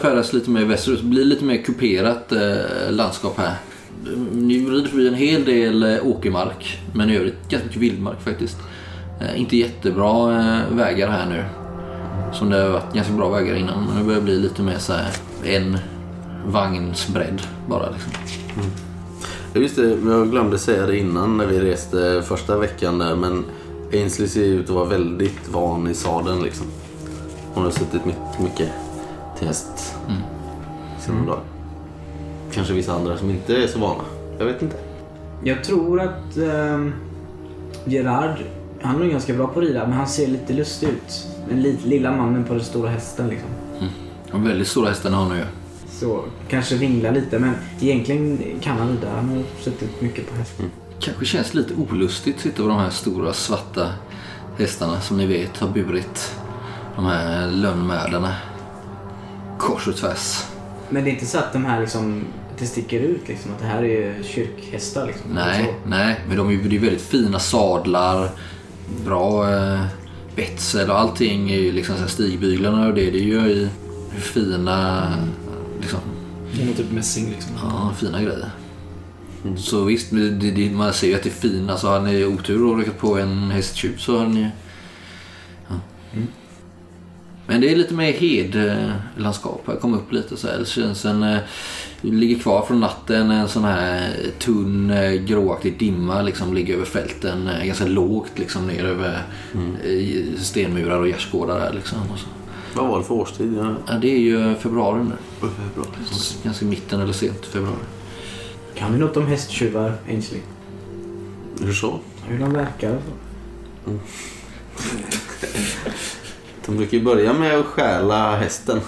[0.01, 3.55] Färdas lite mer västerut det blir lite mer kuperat eh, landskap här.
[4.31, 8.57] Ni rider förbi en hel del eh, åkermark men i övrigt ganska mycket vildmark faktiskt.
[9.21, 11.43] Eh, inte jättebra eh, vägar här nu.
[12.33, 14.93] Som det har varit ganska bra vägar innan men det börjar bli lite mer så
[14.93, 15.09] här
[15.43, 15.77] en
[16.45, 18.11] vagns bredd bara liksom.
[18.55, 18.71] Mm.
[19.53, 23.45] Ja, Just det, jag glömde säga det innan när vi reste första veckan där men
[23.93, 26.67] Ainsley ser ut att vara väldigt van i sadeln liksom.
[27.53, 28.69] Hon har suttit mycket, mycket
[29.41, 29.95] till häst
[31.09, 31.25] Mm.
[31.25, 31.39] dagar.
[32.53, 34.03] Kanske vissa andra som inte är så vana.
[34.39, 34.75] Jag vet inte.
[35.43, 36.93] Jag tror att ehm,
[37.85, 38.37] Gerard,
[38.81, 41.27] han är ganska bra på att rida men han ser lite lustig ut.
[41.49, 43.49] Den li- lilla mannen på den stora hästen liksom.
[44.31, 45.43] De väldigt stora hästarna har nu ju.
[45.91, 49.07] Så kanske vinglar lite men egentligen kan han rida.
[49.15, 50.53] Han har suttit mycket på häst.
[50.99, 53.87] Kanske känns lite olustigt att sitta på de här stora svarta
[54.57, 56.35] hästarna som ni vet har burit
[56.95, 58.33] de här lönnmärdarna
[59.62, 60.43] kors och tvärs.
[60.89, 62.26] Men det är inte så att de här liksom,
[62.59, 63.51] det sticker ut liksom.
[63.51, 65.32] Att det här är kyrkhästar liksom.
[65.32, 68.30] Nej, nej, men de är ju väldigt fina sadlar,
[69.05, 69.86] bra eh,
[70.36, 73.70] betsel och allting är ju liksom så här stigbyglarna och det, det är ju i
[74.20, 75.07] fina,
[75.82, 75.99] liksom,
[76.55, 77.51] Det är nog typ mässing liksom.
[77.64, 78.49] ja, fina grejer.
[79.57, 81.78] Så visst, det, det, man ser ju att det är fina.
[81.78, 84.49] Så har ni otur och råkat på en hästtjuv så har ni...
[85.68, 85.76] Ja.
[87.51, 89.63] Men det är lite mer hedlandskap.
[89.65, 90.57] Jag kom upp lite så här.
[90.59, 91.23] Det känns en...
[91.23, 91.37] eh,
[92.01, 97.47] ligger kvar från natten en sån här tunn eh, gråaktig dimma liksom ligger över fälten.
[97.47, 99.23] eh, Ganska lågt liksom ner över
[99.53, 101.97] eh, stenmurar och gärdsgårdar där liksom.
[102.75, 103.65] Vad var det för årstid?
[103.87, 105.47] Ja, det är ju februari nu.
[105.75, 105.85] bra.
[106.43, 107.75] Ganska mitten eller sent februari.
[108.75, 110.41] Kan vi något om hästtjuvar, Ainsley?
[111.61, 111.99] Hur så?
[112.27, 113.01] Hur de verkar och
[113.85, 113.91] så.
[116.66, 118.80] De brukar ju börja med att stjäla hästen.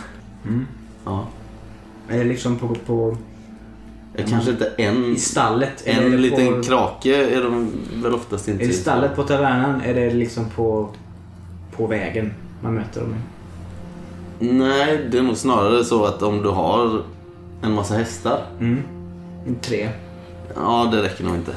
[0.45, 0.67] Mm.
[1.05, 1.27] Ja.
[2.09, 3.17] Är det liksom på, på
[4.15, 5.83] Det Kanske inte en, i stallet?
[5.85, 8.63] eller en det liten på, krake är de väl oftast inte.
[8.63, 9.81] Är det stallet på tavernan?
[9.81, 10.89] Är det liksom på,
[11.75, 13.15] på vägen man möter dem?
[14.39, 17.01] Nej, det är nog snarare så att om du har
[17.61, 18.45] En massa hästar?
[18.59, 18.83] Mm.
[19.61, 19.89] Tre.
[20.55, 21.51] Ja, det räcker nog inte.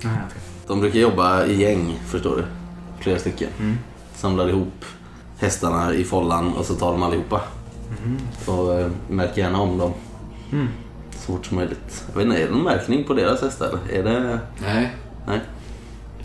[0.00, 0.40] Nej, okej.
[0.66, 2.44] De brukar jobba i gäng, förstår du.
[3.02, 3.48] Flera stycken.
[3.60, 3.78] Mm.
[4.14, 4.84] Samlar ihop
[5.42, 7.40] hästarna i follan och så tar de allihopa.
[8.46, 9.92] Och eh, märker gärna om dem.
[10.52, 10.68] Mm.
[11.10, 12.04] Så fort som möjligt.
[12.08, 13.78] Jag vet inte, är det någon märkning på deras hästar?
[13.92, 14.38] Är det...
[14.62, 15.40] Nej, Nej.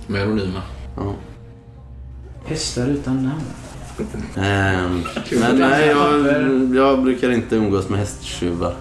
[0.08, 0.62] de är anonyma.
[0.98, 1.14] Ja.
[2.46, 3.42] Hästar utan namn.
[4.36, 5.04] Ehm,
[5.40, 8.76] men nej, jag, jag brukar inte umgås med hästtjuvar.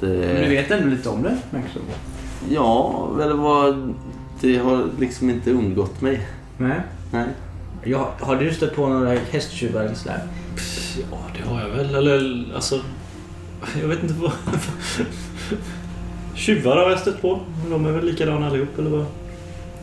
[0.00, 2.54] Men du Det, vet ändå lite om det, märker du?
[2.54, 3.94] ja, eller vad...
[4.40, 6.26] Det har liksom inte undgått mig.
[6.58, 6.80] Nej.
[7.12, 7.26] Nej.
[7.84, 10.20] Jag, har du stött på några hästtjuvar eller sådär?
[11.10, 11.94] Ja, det har jag väl.
[11.94, 12.80] Eller alltså...
[13.80, 14.32] Jag vet inte vad...
[16.34, 17.40] Tjuvar har jag stött på.
[17.70, 19.06] De är väl likadana allihop eller vad?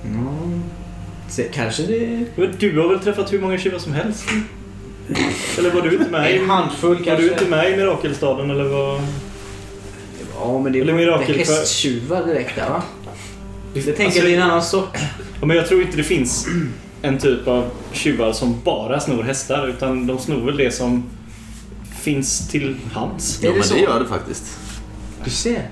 [0.05, 0.63] Mm.
[1.29, 2.25] Se, kanske det...
[2.35, 4.23] Men Du har väl träffat hur många tjuvar som helst?
[5.57, 6.37] Eller var du inte med i...
[6.37, 7.23] En handfull Var kanske.
[7.25, 9.01] du inte med i Mirakelstaden eller vad?
[10.35, 12.83] Ja, men det Eller var mirakel- inte hästtjuvar direkt där va?
[13.73, 14.97] Jag tänker Alltså- det är en annan sort.
[15.39, 16.47] Ja, men jag tror inte det finns
[17.01, 19.67] en typ av tjuvar som bara snor hästar.
[19.67, 21.03] Utan de snor väl det som
[22.01, 23.39] finns till hands.
[23.43, 23.73] Ja, det men så?
[23.73, 24.59] det gör det faktiskt.
[25.23, 25.69] Du ser.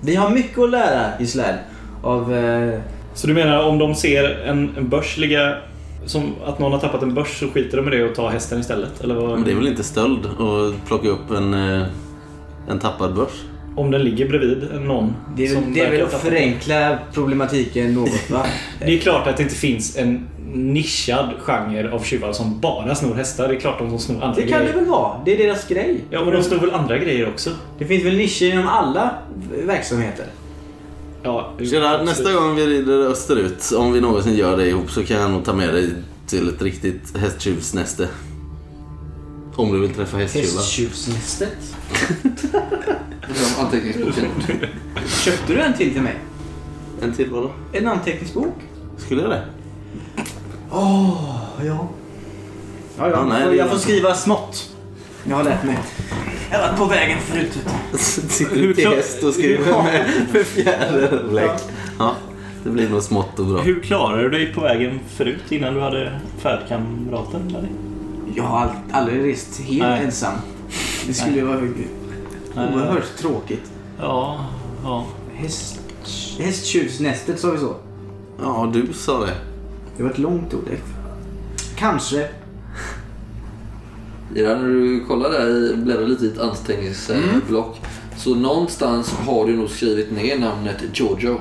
[0.00, 1.58] Vi har mycket att lära i Sled.
[2.02, 2.34] Av...
[2.34, 2.80] Eh,
[3.14, 5.56] Så du menar om de ser en, en börs ligga...
[6.06, 8.60] Som att någon har tappat en börs så skiter de i det och tar hästen
[8.60, 9.00] istället?
[9.00, 9.30] Eller vad?
[9.30, 11.86] Men det är väl inte stöld att plocka upp en, eh,
[12.68, 13.30] en tappad börs?
[13.76, 17.94] Om den ligger bredvid någon det är, som väl- det är väl att förenkla problematiken
[17.94, 18.46] något va?
[18.78, 23.14] Det är klart att det inte finns en nischad genre av tjuvar som bara snor
[23.14, 23.48] hästar.
[23.48, 24.78] Det är klart de som snor andra Det kan det grejer.
[24.80, 25.20] väl vara.
[25.24, 26.04] Det är deras grej.
[26.10, 27.50] Ja, men de snor väl andra grejer också?
[27.78, 29.14] Det finns väl nischer inom alla
[29.66, 30.26] verksamheter?
[31.22, 35.16] Ja, Gerard, nästa gång vi rider österut, om vi någonsin gör det ihop, så kan
[35.20, 35.90] jag nog ta med dig
[36.26, 38.08] till ett riktigt hästtjuvsnäste.
[39.56, 40.46] Om du vill träffa hästtjuvar.
[40.46, 41.76] Hästtjuvsnästet.
[43.60, 44.24] Anteckningsboken.
[45.24, 46.14] Köpte du en till till mig?
[47.02, 47.50] En till vadå?
[47.72, 48.54] En anteckningsbok?
[48.98, 49.42] Skulle jag det?
[50.72, 51.88] Åh, ja.
[52.98, 53.10] Ja, ja.
[53.10, 54.68] Ja, nej, jag, det- jag får skriva smått.
[55.24, 55.78] Jag har lärt mig.
[56.50, 57.58] Jag har varit på vägen förut.
[58.30, 61.60] Sitter du till häst och skriver med, med fjäderläck.
[61.98, 62.14] Ja,
[62.64, 63.60] det blir nog smått och bra.
[63.60, 67.72] Hur klarade du dig på vägen förut innan du hade färdkamraten med dig?
[68.34, 70.04] Jag har ald- aldrig rest helt Nej.
[70.04, 70.32] ensam.
[71.06, 71.58] Det skulle ju vara
[72.56, 73.70] oerhört tråkigt.
[74.00, 74.46] Ja,
[74.84, 75.06] ja.
[75.34, 75.80] Häst,
[76.38, 77.74] hästtjuvsnästet sa vi så.
[78.42, 79.32] Ja, du sa det.
[79.96, 80.70] Det var ett långt ord.
[81.76, 82.28] Kanske.
[84.34, 87.80] Gerard, när du kollar där, bläddrar lite i ett anteckningsblock.
[88.16, 91.40] Så någonstans har du nog skrivit ner namnet Giorgio.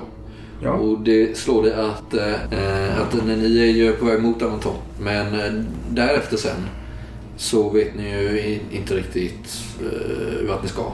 [0.64, 0.72] Ja.
[0.72, 4.76] Och det slår det att, eh, att när ni är ju på väg mot Avanton.
[5.00, 6.68] Men eh, därefter sen
[7.38, 10.92] så vet ni ju inte riktigt eh, vart ni ska.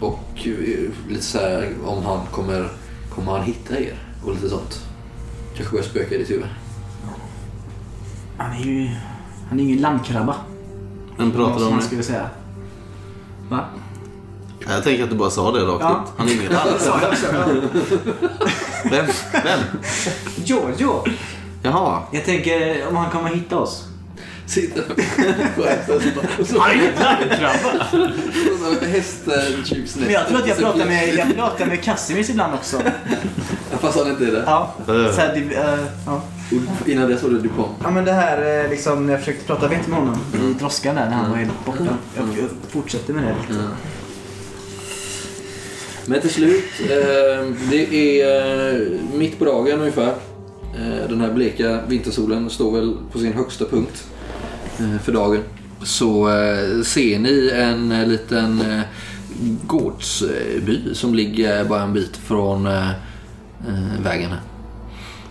[0.00, 2.68] Och eh, lite så här om han kommer,
[3.10, 4.84] kommer han hitta er och lite sånt.
[5.56, 6.46] Kanske börjar spöka i ditt huvud.
[8.44, 8.88] Han är ju...
[9.48, 10.34] Han är ingen landkrabba.
[11.16, 11.82] Vem pratar du om nu?
[11.82, 12.28] skulle säga.
[13.48, 13.64] Va?
[14.68, 16.02] Jag tänker att du bara sa det rakt Ja.
[16.04, 16.12] ut.
[16.16, 16.90] Han är inget alls.
[18.90, 19.06] Vem?
[19.44, 19.60] Vem?
[20.44, 21.04] Giorgio.
[21.62, 22.02] Jaha.
[22.12, 23.88] Jag tänker om han kommer hitta oss.
[24.46, 24.82] Sitter
[25.56, 28.10] på hästen och så Han är inte landkrabba!
[28.86, 30.02] hästtjuvsnästet.
[30.02, 32.82] Men jag tror att jag pratar med, jag pratar med Casimir ibland också.
[33.80, 34.44] Fast han inte är det.
[34.46, 34.74] Ja.
[34.80, 35.12] Äh.
[35.14, 36.22] Så här, det, eh, ja.
[36.82, 37.76] Och innan dess var det Dupont.
[37.82, 40.94] ja men det här eh, liksom när jag försökte prata vett med honom i droskan
[40.94, 41.96] där när han var helt borta.
[42.16, 43.62] Jag, jag fortsätter med det lite.
[46.06, 48.80] Men till slut, eh, det är eh,
[49.14, 50.14] mitt på dagen ungefär.
[50.74, 54.13] Eh, den här bleka vintersolen står väl på sin högsta punkt eh,
[55.02, 55.42] för dagen.
[55.82, 58.80] Så eh, ser ni en eh, liten eh,
[59.66, 62.90] gårdsby som ligger bara en bit från eh,
[63.68, 64.40] eh, vägen här.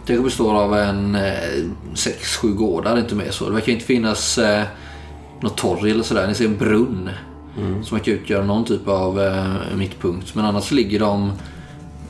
[0.06, 1.64] Det består av en eh,
[1.94, 3.46] sex, sju gårdar, inte mer så.
[3.46, 4.64] Det verkar inte finnas eh,
[5.42, 6.28] något torg eller sådär.
[6.28, 7.10] Ni ser en brunn
[7.84, 10.36] som verkar utgöra någon typ av eh, mittpunkt.
[10.36, 11.32] Men annars ligger de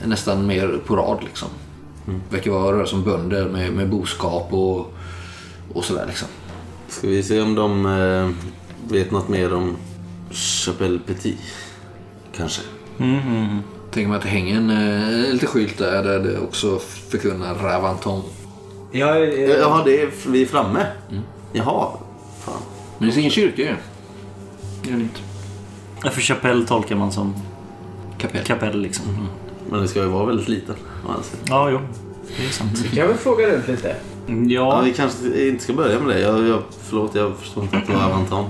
[0.06, 1.48] nästan mer på rad liksom.
[2.30, 4.94] Verkar vara röra som bönder med, med boskap och,
[5.74, 6.28] och sådär liksom.
[6.98, 8.30] Ska vi se om de eh,
[8.94, 9.78] vet något mer om
[10.32, 11.38] Chapelle Petit?
[12.36, 12.62] Kanske.
[13.92, 16.80] Tänker mig att det hänger en eh, liten skylt där, där det också
[17.10, 18.22] förkunnar Ravanton.
[18.92, 20.86] Jag, eh, Jaha, det är, vi är framme?
[21.54, 21.88] Jaha.
[22.46, 22.62] Fan.
[22.98, 23.76] Men det är ingen kyrka ju.
[24.84, 25.20] Det är det inte.
[26.04, 27.36] Ja, För chapell tolkar man som
[28.18, 28.46] Kapell.
[28.46, 29.28] kapell liksom.
[29.70, 30.76] Men det ska ju vara väldigt liten.
[31.06, 31.46] sidan.
[31.46, 31.80] Ja, jo.
[32.38, 32.86] Det är sant.
[32.94, 33.96] jag vill fråga runt lite.
[34.28, 36.22] Ja, Ja, vi kanske inte ska börja med det.
[36.22, 38.46] Jag, jag, förlåt, jag förstår inte att det var Avanton.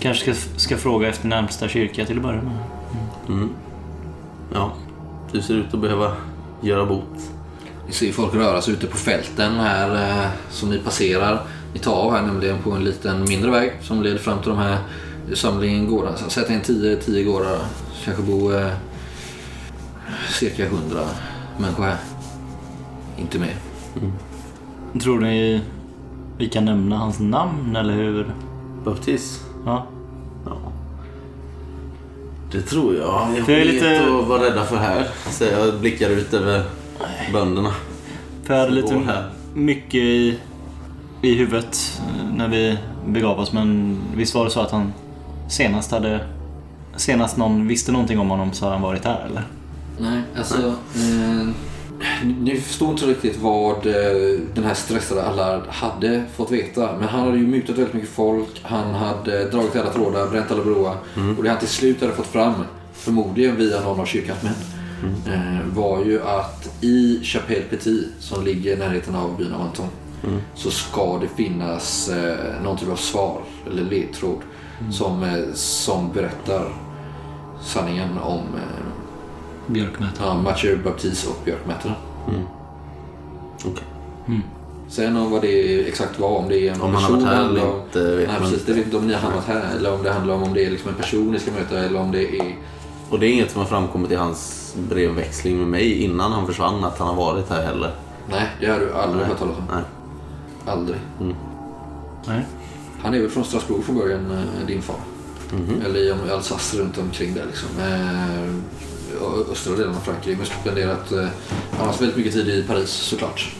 [0.00, 2.58] Kanske ska, ska fråga efter närmsta kyrka till att börja med.
[3.28, 3.48] Mm.
[4.52, 4.72] Ja,
[5.32, 6.12] du ser ut att behöva
[6.60, 7.30] göra bot.
[7.86, 11.42] Ni ser folk röra sig ute på fälten här eh, som ni passerar.
[11.72, 14.58] Ni tar av här nämligen på en liten mindre väg som leder fram till de
[14.58, 14.78] här
[15.34, 16.16] samlingen gårdar.
[16.16, 17.58] Så Sätt in 10 10 gårdar.
[18.04, 18.72] Kanske bor eh,
[20.30, 21.00] cirka 100
[21.58, 21.96] människor här.
[23.18, 23.54] Inte mer.
[25.02, 25.60] Tror ni
[26.38, 28.26] vi kan nämna hans namn eller hur?
[28.84, 29.40] Baptist?
[29.66, 29.86] Ja.
[30.46, 30.56] Ja.
[32.52, 33.28] Det tror jag.
[33.36, 35.06] Jag jag är lite- att vara rädda för här.
[35.30, 36.62] Så jag blickar ut över
[37.32, 37.70] bönderna.
[38.44, 39.30] För jag hade lite här.
[39.54, 40.38] mycket i,
[41.22, 43.52] i huvudet eh, när vi begav oss.
[43.52, 44.92] Men visst var det så att han
[45.48, 46.20] senast hade...
[46.96, 49.42] Senast någon visste någonting om honom så har han varit här eller?
[49.98, 50.66] Nej, alltså...
[50.94, 51.48] Eh,
[52.24, 56.96] ni förstår inte riktigt vad eh, den här stressade Allard hade fått veta.
[56.98, 58.60] Men han hade ju mutat väldigt mycket folk.
[58.62, 60.96] Han hade dragit alla trådar, bränt alla broar.
[61.36, 62.54] Och det han till slut hade fått fram,
[62.92, 64.54] förmodligen via någon av kyrkans män,
[65.26, 69.88] eh, var ju att i Chapelle Petit, som ligger i närheten av byn Avanton,
[70.54, 74.38] så ska det finnas eh, någon typ av svar eller ledtråd
[74.90, 76.68] som, eh, som berättar
[77.62, 78.42] sanningen om
[79.66, 80.26] eh, Björkmätare.
[80.28, 81.94] Ja, Mathieu Baptiste och björkmätaren.
[83.64, 83.84] Okej.
[84.88, 87.44] Sen om vad det exakt var, om det är en Om han har varit här
[87.48, 89.76] eller om- inte vet Nej man precis, det vet inte om ni har hamnat här
[89.76, 92.00] eller om det handlar om om det är liksom en person ni ska möta eller
[92.00, 92.56] om det är...
[93.10, 96.84] Och det är inget som har framkommit i hans brevväxling med mig innan han försvann
[96.84, 97.94] att han har varit här heller.
[98.30, 99.28] Nej, det har du aldrig Nej.
[99.28, 99.64] hört talas om.
[99.74, 99.82] Nej.
[100.74, 100.98] Aldrig.
[102.26, 102.46] Nej.
[103.02, 104.96] Han är väl från Strasbourg från början, eh, din far.
[105.52, 105.82] Mhm.
[105.86, 107.68] Eller i om- Alsace runt omkring där liksom.
[109.52, 110.36] Östra delen av Frankrike.
[110.36, 111.18] Men spenderat eh,
[111.70, 113.54] han har haft väldigt mycket tid i Paris såklart.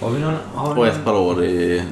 [0.00, 0.34] Har vi någon...
[0.54, 1.82] Har Och ett par år i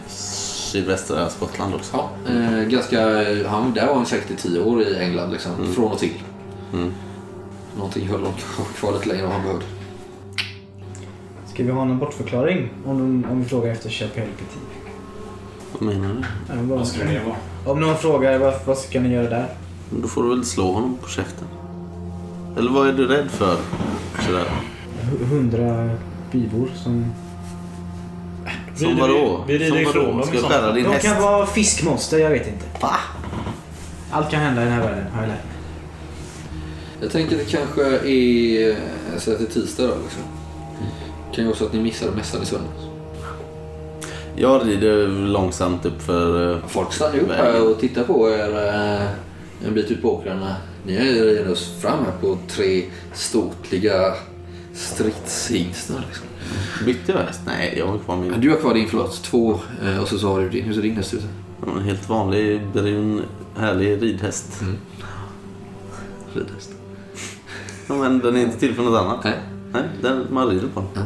[0.71, 1.97] sydvästra Skottland också.
[1.97, 3.01] Ja, eh, ganska,
[3.49, 5.53] han, där var han säkert i tio år i England liksom.
[5.75, 6.23] Från och till.
[6.73, 6.93] Mm.
[7.77, 8.35] Någonting höll honom
[8.77, 9.65] kvar lite längre än han behövde.
[11.55, 14.61] Ska vi ha någon bortförklaring om, de, om vi frågar efter Chapelle Petit?
[15.73, 16.63] Vad menar du?
[16.63, 17.37] Vad skulle det vara?
[17.67, 19.49] Om någon frågar vad, vad ska ni göra där?
[19.91, 21.49] Då får du väl slå honom på käften.
[22.59, 23.57] Eller vad är du rädd för?
[24.27, 24.45] Sådär.
[25.03, 25.91] Hu- Hundra
[26.33, 27.13] bybor som...
[28.77, 29.45] Som vadå?
[29.47, 30.19] vi- vi rider Som ifrån vadå?
[30.19, 31.05] dem Ska jag skära din De häst?
[31.07, 32.65] kan vara fiskmonster, jag vet inte.
[32.81, 32.91] Va?
[34.11, 35.55] Allt kan hända i den här världen, har jag lärt mig.
[37.01, 38.69] Jag tänker det kanske är,
[39.13, 40.23] jag säger att det är tisdag då liksom.
[41.35, 42.83] Kan ju vara så att ni missade mässan i söndags.
[44.37, 46.53] Jag rider långsamt upp för...
[46.53, 49.07] eh, Folk stannar ju upp här och tittar på er eh,
[49.67, 50.57] en bit ut på åkrarna.
[50.87, 54.15] Ni redan oss fram här på tre ståtliga
[54.75, 56.27] stridshingstar liksom.
[56.87, 57.41] Bytte jag häst?
[57.47, 58.41] Nej, jag har kvar min.
[58.41, 59.23] Du har kvar din, förlåt.
[59.23, 59.59] Två.
[59.85, 60.65] eh, Och så, så har du din.
[60.65, 61.23] Hur ser din häst ut?
[61.77, 63.23] En helt vanlig brun
[63.57, 64.61] härlig ridhäst.
[66.35, 66.71] Ridhäst.
[67.89, 69.25] Ja, men den är inte till för något annat.
[69.25, 69.39] Nej.
[69.73, 71.05] Nej, den, man rider på den.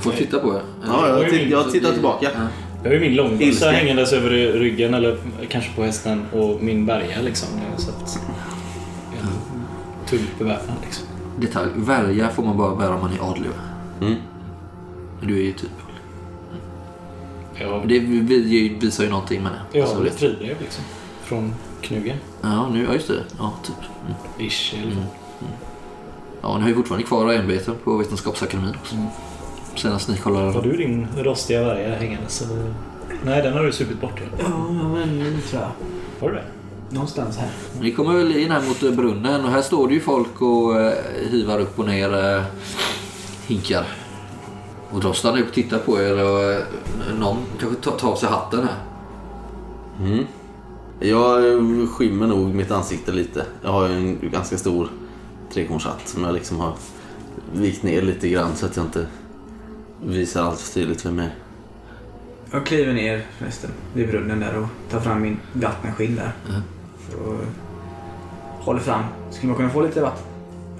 [0.00, 0.62] Folk tittar på er.
[0.86, 2.28] Ja, jag, jag tittar tillbaka.
[2.34, 2.40] Ja.
[2.82, 5.16] Jag har ju min långbössa hängandes över ryggen eller
[5.48, 7.48] kanske på hästen och min bärga liksom.
[7.76, 8.18] Så att
[10.08, 11.06] tungt beväpnad liksom.
[11.38, 11.70] Detalj.
[11.76, 13.50] Värja får man bara bära om man är adlig.
[14.00, 14.14] Mm.
[15.22, 15.70] Du är ju typ...
[17.54, 19.78] Jag, Det vi- visar ju någonting med det.
[19.78, 20.84] jag Alltså, det- fribrev liksom.
[21.22, 22.16] Från Knugen.
[22.42, 23.24] Ja, nu, ja, just det.
[23.38, 23.74] Ja, typ.
[24.06, 24.48] Mm.
[24.48, 25.04] Ish i alla fall.
[26.42, 28.94] Ja, ni har ju fortfarande kvar ämbeten på Vetenskapsakademin också.
[28.94, 29.06] Mm.
[29.78, 30.52] Senast ni kollade.
[30.52, 32.42] Har du din rostiga värja hängandes?
[32.42, 32.74] Eller?
[33.24, 34.22] Nej, den har du supit bort.
[34.38, 34.44] Ja.
[34.48, 35.70] Ja, men nu tror jag.
[36.20, 36.44] Har du det?
[36.90, 37.50] Någonstans här.
[37.80, 40.80] Ni kommer väl in här mot eh, brunnen och här står det ju folk och
[40.80, 40.92] eh,
[41.30, 42.42] hivar upp och ner eh,
[43.46, 43.86] hinkar.
[44.90, 46.62] Och de stannar upp och tittar på er och eh,
[47.18, 48.76] någon kanske tar, tar av sig hatten här.
[50.00, 50.24] Mm.
[51.00, 51.42] Jag
[51.90, 53.46] skymmer nog mitt ansikte lite.
[53.62, 54.88] Jag har ju en ganska stor
[55.52, 56.72] trekornshatt som jag liksom har
[57.52, 59.06] vikt ner lite grann så att jag inte
[60.04, 61.34] visar allt för tydligt vem jag är.
[62.50, 66.32] Jag kliver ner förresten vid brunnen där och tar fram min vattenskinn där.
[66.48, 66.62] Mm.
[67.24, 67.44] Och
[68.64, 69.04] håller fram.
[69.30, 70.24] Skulle man kunna få lite vatten?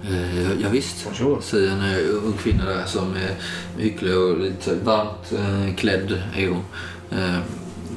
[0.02, 1.06] Eh, ja, visst.
[1.06, 1.44] Varsågod.
[1.44, 3.34] säger en eh, ung kvinna där som är
[3.82, 6.62] hycklig och lite varmt eh, klädd är hon.
[7.10, 7.38] Eh,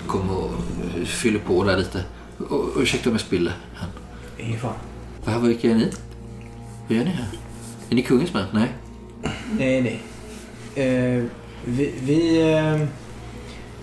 [0.08, 0.52] kommer och
[1.06, 2.04] fyller på där lite.
[2.38, 3.54] Och, och, ursäkta om jag spiller.
[4.38, 4.74] Ingen fara.
[5.26, 5.92] Vad, vilka är ni?
[6.88, 7.28] Vad gör ni här?
[7.90, 8.46] Är ni kungens män?
[8.54, 8.72] Nej.
[9.58, 10.04] Nej, nej.
[10.76, 11.24] Eh,
[11.66, 12.88] vi vi eh,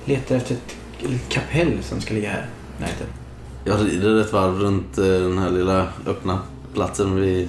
[0.04, 0.76] letar efter ett
[1.28, 2.46] kapell som ska ligga här
[2.78, 3.06] i närheten.
[3.64, 6.38] Jag rider ett varv runt eh, den här lilla öppna
[6.74, 7.48] platsen vid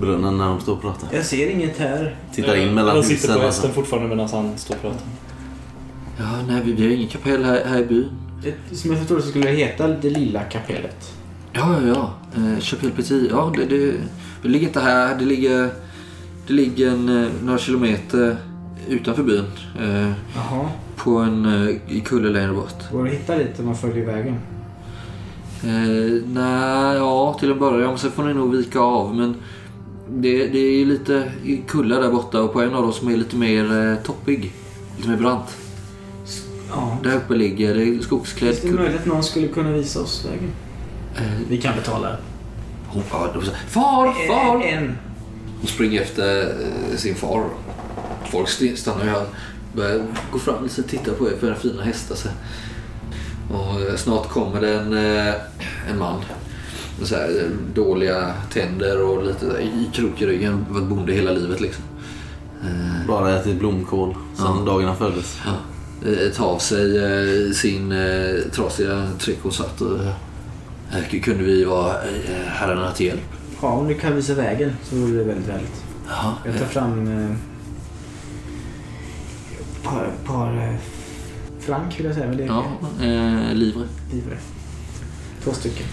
[0.00, 1.08] brunnen när de står och pratar.
[1.12, 2.16] Jag ser inget här.
[2.34, 3.46] Tittar in mellan Han sitter på och så.
[3.46, 5.00] hästen fortfarande medan han står och pratar.
[6.18, 8.08] Ja, nej, vi, vi har ingen kapell här, här i byn.
[8.42, 11.12] Det- Som jag förstår det så skulle det heta det lilla kapellet.
[11.52, 12.14] Ja, ja, ja.
[12.36, 13.28] Eh, Chapelle Petit.
[13.30, 13.92] Ja, det, det,
[14.42, 15.14] det ligger inte här.
[15.18, 15.70] Det ligger,
[16.46, 18.36] det ligger en, eh, några kilometer
[18.88, 19.44] utanför byn.
[19.80, 20.12] Eh,
[20.96, 22.92] på en eh, kulle längre bort.
[22.92, 24.34] Går det att hitta dit om man följer vägen?
[25.64, 27.98] Eh, nej, ja till en början.
[27.98, 29.14] Sen får ni nog vika av.
[29.14, 29.34] Men
[30.10, 31.32] det, det är lite
[31.68, 34.52] kullar där borta och på en av dem som är lite mer eh, toppig.
[34.96, 35.56] Lite mer brant.
[36.70, 36.98] Ja.
[37.02, 38.82] Där uppe ligger det är skogsklädd Finns det kulle.
[38.82, 40.50] möjligt att någon skulle kunna visa oss vägen?
[41.48, 42.16] Vi kan betala.
[42.88, 44.62] Hon, ja, de säger, far, far!
[44.64, 44.98] En.
[45.60, 47.44] Hon springer efter eh, sin far.
[48.30, 49.24] Folk st- stannar ju här.
[49.76, 50.00] Börjar
[50.32, 52.14] gå fram och titta på er, på era fina hästar.
[52.16, 52.28] Så.
[53.54, 55.34] Och eh, snart kommer det en, eh,
[55.90, 56.20] en man.
[56.98, 60.66] Med så här, eh, dåliga tänder och lite så här i krok i ryggen.
[60.70, 61.84] Varit bonde hela livet liksom.
[63.08, 64.62] Bara ätit blomkål sen Ja.
[64.72, 65.38] dagen han föddes.
[65.46, 65.52] ja.
[66.36, 67.94] Ta av sig sin
[68.52, 69.80] trasiga trikåsatt.
[69.80, 69.98] Och,
[70.92, 71.92] eh, kunde vi vara
[72.46, 73.20] herrarna till hjälp?
[73.62, 75.82] Ja, om du kan visa vägen så vore det väldigt väldigt.
[76.08, 77.06] Ja, Jag tar fram
[79.90, 80.74] par, par eh,
[81.60, 82.26] frank vill jag säga.
[82.28, 82.64] Men det är ja
[83.00, 83.84] eh, livre.
[84.12, 84.36] livre.
[85.44, 85.86] Två stycken.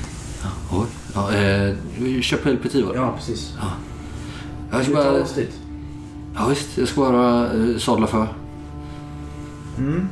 [0.43, 0.49] Ja,
[0.79, 0.85] oj.
[1.15, 1.73] Ja, eh,
[2.21, 2.99] Chapelle Petit var det?
[2.99, 3.53] Ja, precis.
[4.71, 5.59] Jag ska bara, oss dit.
[6.35, 8.27] ja, visst, jag ska bara eh, sadla för.
[9.77, 10.07] Mm.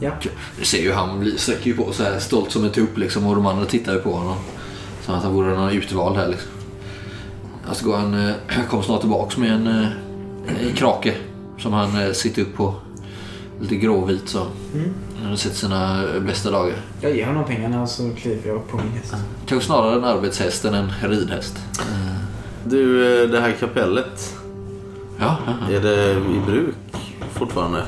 [0.00, 0.10] Ja.
[0.58, 3.26] Du ser ju han blir- sträcker ju på så här stolt som en tupp liksom
[3.26, 4.36] och de andra tittar ju på honom.
[5.04, 6.50] Som att han vore någon utvald här liksom.
[7.66, 8.34] Jag ska gå han, eh,
[8.70, 9.86] kommer snart tillbaks med en, eh,
[10.68, 11.14] en krake
[11.58, 12.74] som han eh, sitter upp på.
[13.62, 14.46] Lite gråvit så.
[15.20, 16.76] Han har sett sina bästa dagar.
[17.00, 19.14] Jag ger honom pengarna och så kliver jag på min häst.
[19.46, 21.58] Kanske snarare en arbetshäst än en ridhäst.
[22.64, 24.34] Du, eh, det här kapellet.
[25.18, 25.76] Ja, ja, ja.
[25.76, 26.74] Är det i bruk
[27.32, 27.82] fortfarande?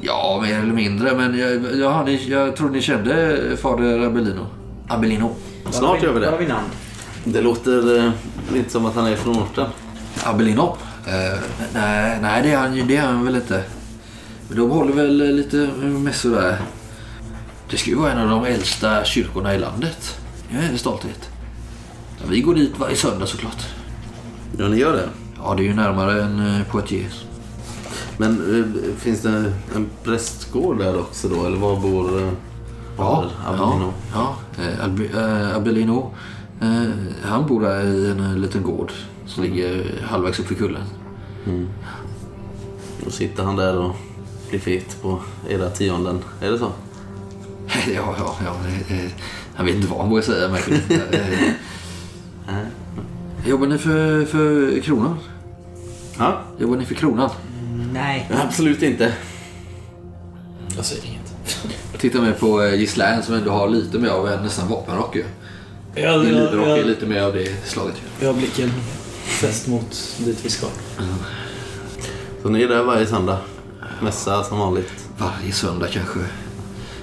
[0.00, 1.14] Ja, mer eller mindre.
[1.16, 4.46] Men jag, jag, ni, jag tror ni kände fader Abellino.
[4.88, 5.30] Abellino.
[5.70, 6.36] Snart gör vi det.
[6.38, 6.66] vid namn.
[7.24, 8.10] Det låter eh,
[8.56, 9.66] inte som att han är från orten.
[10.24, 10.76] Abellino?
[11.06, 11.38] Eh,
[11.74, 13.62] nej, nej det, är han, ju- det är han väl inte.
[14.48, 16.58] Men de håller väl eh, lite mässor där.
[17.70, 20.18] Det ska ju vara en av de äldsta kyrkorna i landet.
[20.50, 21.28] Jag är en stolthet.
[22.20, 23.66] Ja, vi går dit varje söndag såklart.
[24.58, 25.08] Ja, ni gör det.
[25.36, 27.24] Ja, det är ju närmare än eh, Poitiers.
[28.16, 31.46] Men eh, finns det en prästgård där också då?
[31.46, 32.28] Eller var bor eh,
[32.98, 33.92] Ja, Abelino?
[34.14, 34.62] ja, ja.
[34.62, 34.84] Eh,
[36.60, 36.88] eh,
[37.24, 38.92] han bor där i en liten gård
[39.26, 40.82] som ligger halvvägs upp för kullen.
[43.04, 43.96] Då sitter han där och
[44.48, 46.24] blir fet på era tionden.
[46.40, 46.72] Är det så?
[47.94, 48.56] Ja, ja, ja.
[49.54, 50.48] Han vet inte vad han vågar säga
[52.46, 52.66] Nej.
[53.46, 55.18] Jobbar ni för, för kronan?
[56.18, 57.30] Ja, Jobbar ni för kronan?
[57.92, 58.30] Nej.
[58.46, 59.12] absolut inte.
[60.76, 61.36] Jag säger inget.
[61.92, 65.16] Jag tittar med på eh, Gislaine som ändå har lite mer av en nästan vapenrock
[65.16, 65.24] ju.
[65.94, 68.26] Jag, jag, livrock är jag, lite mer av det slaget ju.
[68.26, 68.70] jag har blicken
[69.24, 70.66] fäst mot dit vi ska.
[72.42, 73.38] Så ni är där varje söndag?
[74.02, 75.08] Mässa som vanligt?
[75.18, 76.20] Varje söndag kanske.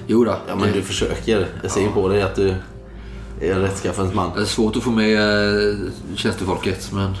[0.06, 1.48] Jo då, Ja, men det, du försöker.
[1.62, 2.54] Jag ser ju på dig att du
[3.40, 4.30] är en rättskaffens man.
[4.34, 5.18] det är svårt att få med
[5.70, 5.78] eh,
[6.16, 7.14] tjänstefolket men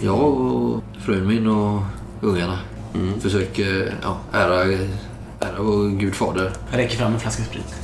[0.00, 1.82] jag och frun min och
[2.20, 2.58] ungarna
[3.20, 4.62] försöker ja, ära,
[5.40, 6.52] ära vår gud fader.
[6.70, 7.74] Jag räcker fram en flaska sprit.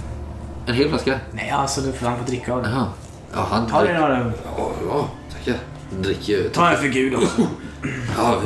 [0.67, 1.21] En hel flaska?
[1.33, 2.73] Nej, alltså du får han får dricka av den.
[2.73, 2.87] Jaha.
[3.35, 4.33] Ja, han Ta dig några.
[4.57, 5.61] Ja, ja, tackar.
[6.01, 6.49] Dricker.
[6.49, 7.43] Ta en för Gud också.
[8.17, 8.41] Ja,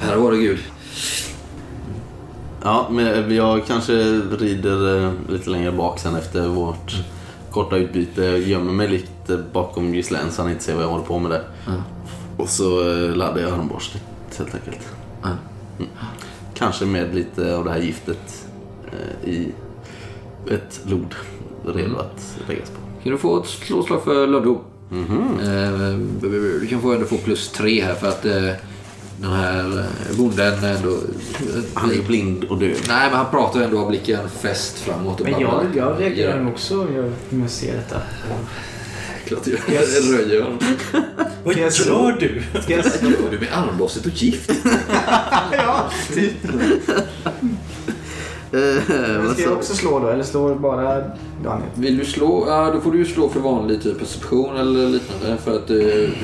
[0.00, 0.58] här var det gud.
[2.64, 3.92] Ja, men jag kanske
[4.38, 6.96] rider eh, lite längre bak sen efter vårt
[7.50, 8.22] korta utbyte.
[8.22, 11.30] Jag gömmer mig lite bakom Gislaine så han inte ser vad jag håller på med
[11.30, 11.44] där.
[12.36, 14.02] Och så eh, laddar jag armborstet
[14.38, 14.88] helt enkelt.
[15.24, 15.36] Mm.
[16.54, 18.46] Kanske med lite av det här giftet
[18.92, 19.52] eh, i
[20.50, 21.14] ett lod
[21.66, 22.76] redo att läggas på.
[23.02, 24.60] Kan du få ett slåslag för Luddo?
[24.92, 25.98] Eh,
[26.60, 28.26] du kan få ändå få plus tre här för att
[29.20, 30.98] den här eh, bonden ändå...
[31.74, 32.76] Han är blind och döv.
[32.88, 36.74] Nej, men han pratar ändå har blicken fäst framåt och Men jag, jag reagerar också
[36.94, 38.00] jag, när jag ser detta.
[39.26, 39.82] Klart jag jag
[40.18, 40.58] röjer honom.
[41.44, 42.42] Vad gör du?
[42.62, 43.10] Ska jag slå?
[43.10, 44.50] Gör du med armborset och gift?
[45.52, 46.34] ja, typ.
[48.54, 50.08] Eh, ska jag också slå då?
[50.08, 50.82] Eller slår bara
[51.44, 51.68] Daniel?
[51.74, 52.44] Vill du slå?
[52.48, 55.36] Ja, då får du slå för vanlig typ perception eller liknande.
[55.44, 55.76] För att eh,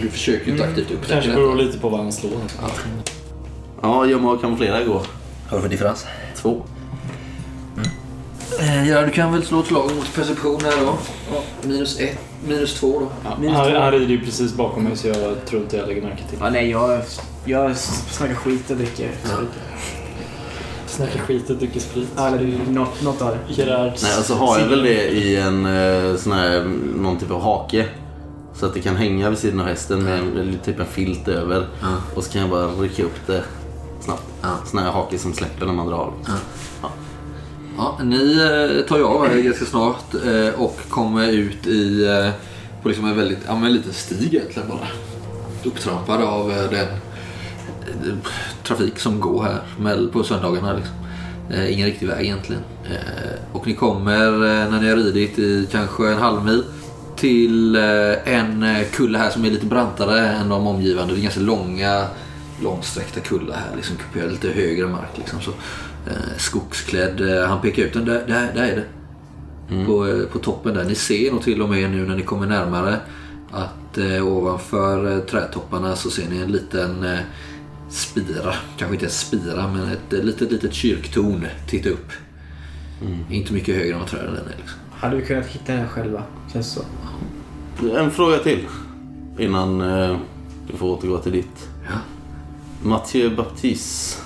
[0.02, 2.32] du försöker ju inte aktivt upptäcka Kanske beror lite på vad han slår.
[3.82, 4.94] Ja, gömma och kamouflera går.
[4.94, 5.02] Vad
[5.48, 6.06] har du för differens?
[6.36, 6.62] Två.
[8.60, 10.94] Eh, Ja, du kan väl slå ett slag mot perception här då.
[11.34, 13.06] Ja, minus ett, minus två då.
[13.24, 13.78] Ja, Minus han, två.
[13.78, 16.38] han rider ju precis bakom mig så jag tror inte jag lägger märke till.
[16.40, 17.00] Ja, nej, jag,
[17.44, 17.76] jag
[18.10, 19.48] snackar skit och dricker sprit.
[20.90, 22.08] Snackar skit och dricker sprit.
[22.16, 23.52] Ja, eller något, något av det.
[23.54, 26.64] Gerards Nej, alltså har jag väl det i en eh, sån här,
[26.96, 27.86] någon typ av hake.
[28.54, 31.66] Så att det kan hänga vid sidan av hästen med en, typ en filt över.
[31.80, 31.88] Ja.
[32.14, 33.42] Och så kan jag bara rycka upp det
[34.00, 34.22] snabbt.
[34.42, 34.48] Ja.
[34.66, 36.12] Sån här hake som släpper när man drar.
[37.76, 42.06] Ja, ni eh, tar ju av här ganska snart eh, och kommer ut i
[42.82, 44.88] på liksom en väldigt, ja, en liten stig egentligen bara.
[45.64, 46.88] Upptrampad av den
[48.62, 50.72] trafik som går här på söndagarna.
[50.72, 50.94] Liksom.
[51.50, 52.62] Eh, ingen riktig väg egentligen.
[52.84, 56.64] Eh, och ni kommer eh, när ni har ridit i kanske en halv mil
[57.16, 57.76] till
[58.24, 61.14] en kulle här som är lite brantare än de omgivande.
[61.14, 62.06] Det är ganska långa,
[62.62, 63.76] långsträckta kullar här.
[63.76, 65.10] Liksom kuperade lite högre mark.
[65.14, 65.50] Liksom, så,
[66.06, 67.46] eh, skogsklädd.
[67.48, 68.04] Han pekar ut den.
[68.04, 68.84] Där, där, där är det.
[69.86, 70.84] På, eh, på toppen där.
[70.84, 72.96] Ni ser nog till och med nu när ni kommer närmare
[73.50, 77.18] att eh, ovanför eh, trädtopparna så ser ni en liten eh,
[77.90, 78.54] spira.
[78.78, 81.46] Kanske inte spira men ett litet, litet kyrktorn.
[81.68, 82.12] Titta upp.
[83.30, 84.56] Inte mycket högre än vad träden är.
[84.58, 84.78] Liksom.
[84.90, 86.22] Hade vi kunnat hitta den själva?
[86.52, 86.82] Känns så.
[87.96, 88.66] En fråga till.
[89.38, 90.16] Innan eh,
[90.70, 91.68] du får återgå till ditt.
[91.88, 91.96] Ja.
[92.82, 94.22] Mathieu Baptiste.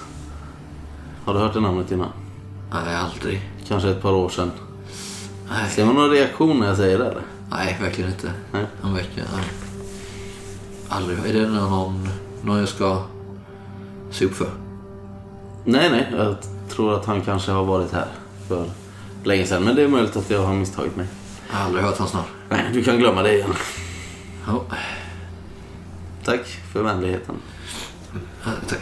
[1.24, 2.08] Har du hört det namnet innan?
[2.72, 3.50] Nej, aldrig.
[3.68, 4.50] Kanske ett par år sedan.
[5.50, 7.04] Nej, Ser man någon reaktion när jag säger det?
[7.04, 7.22] Eller?
[7.50, 8.32] nej verkligen inte.
[8.52, 8.66] Nej.
[8.80, 9.24] Han verkar...
[9.36, 9.44] Nej.
[10.88, 11.18] Aldrig.
[11.18, 12.08] Är det någon,
[12.42, 13.02] någon jag ska
[14.14, 14.50] se upp för?
[15.64, 16.12] Nej, nej.
[16.16, 16.36] Jag
[16.68, 18.06] tror att han kanske har varit här
[18.48, 18.64] för
[19.24, 19.64] länge sedan.
[19.64, 21.06] Men det är möjligt att jag har misstagit mig.
[21.50, 22.26] Jag har aldrig hört hans namn.
[22.48, 23.54] Nej, du kan glömma det igen.
[24.46, 24.64] Ja,
[26.24, 27.34] Tack för vänligheten.
[28.68, 28.78] tack.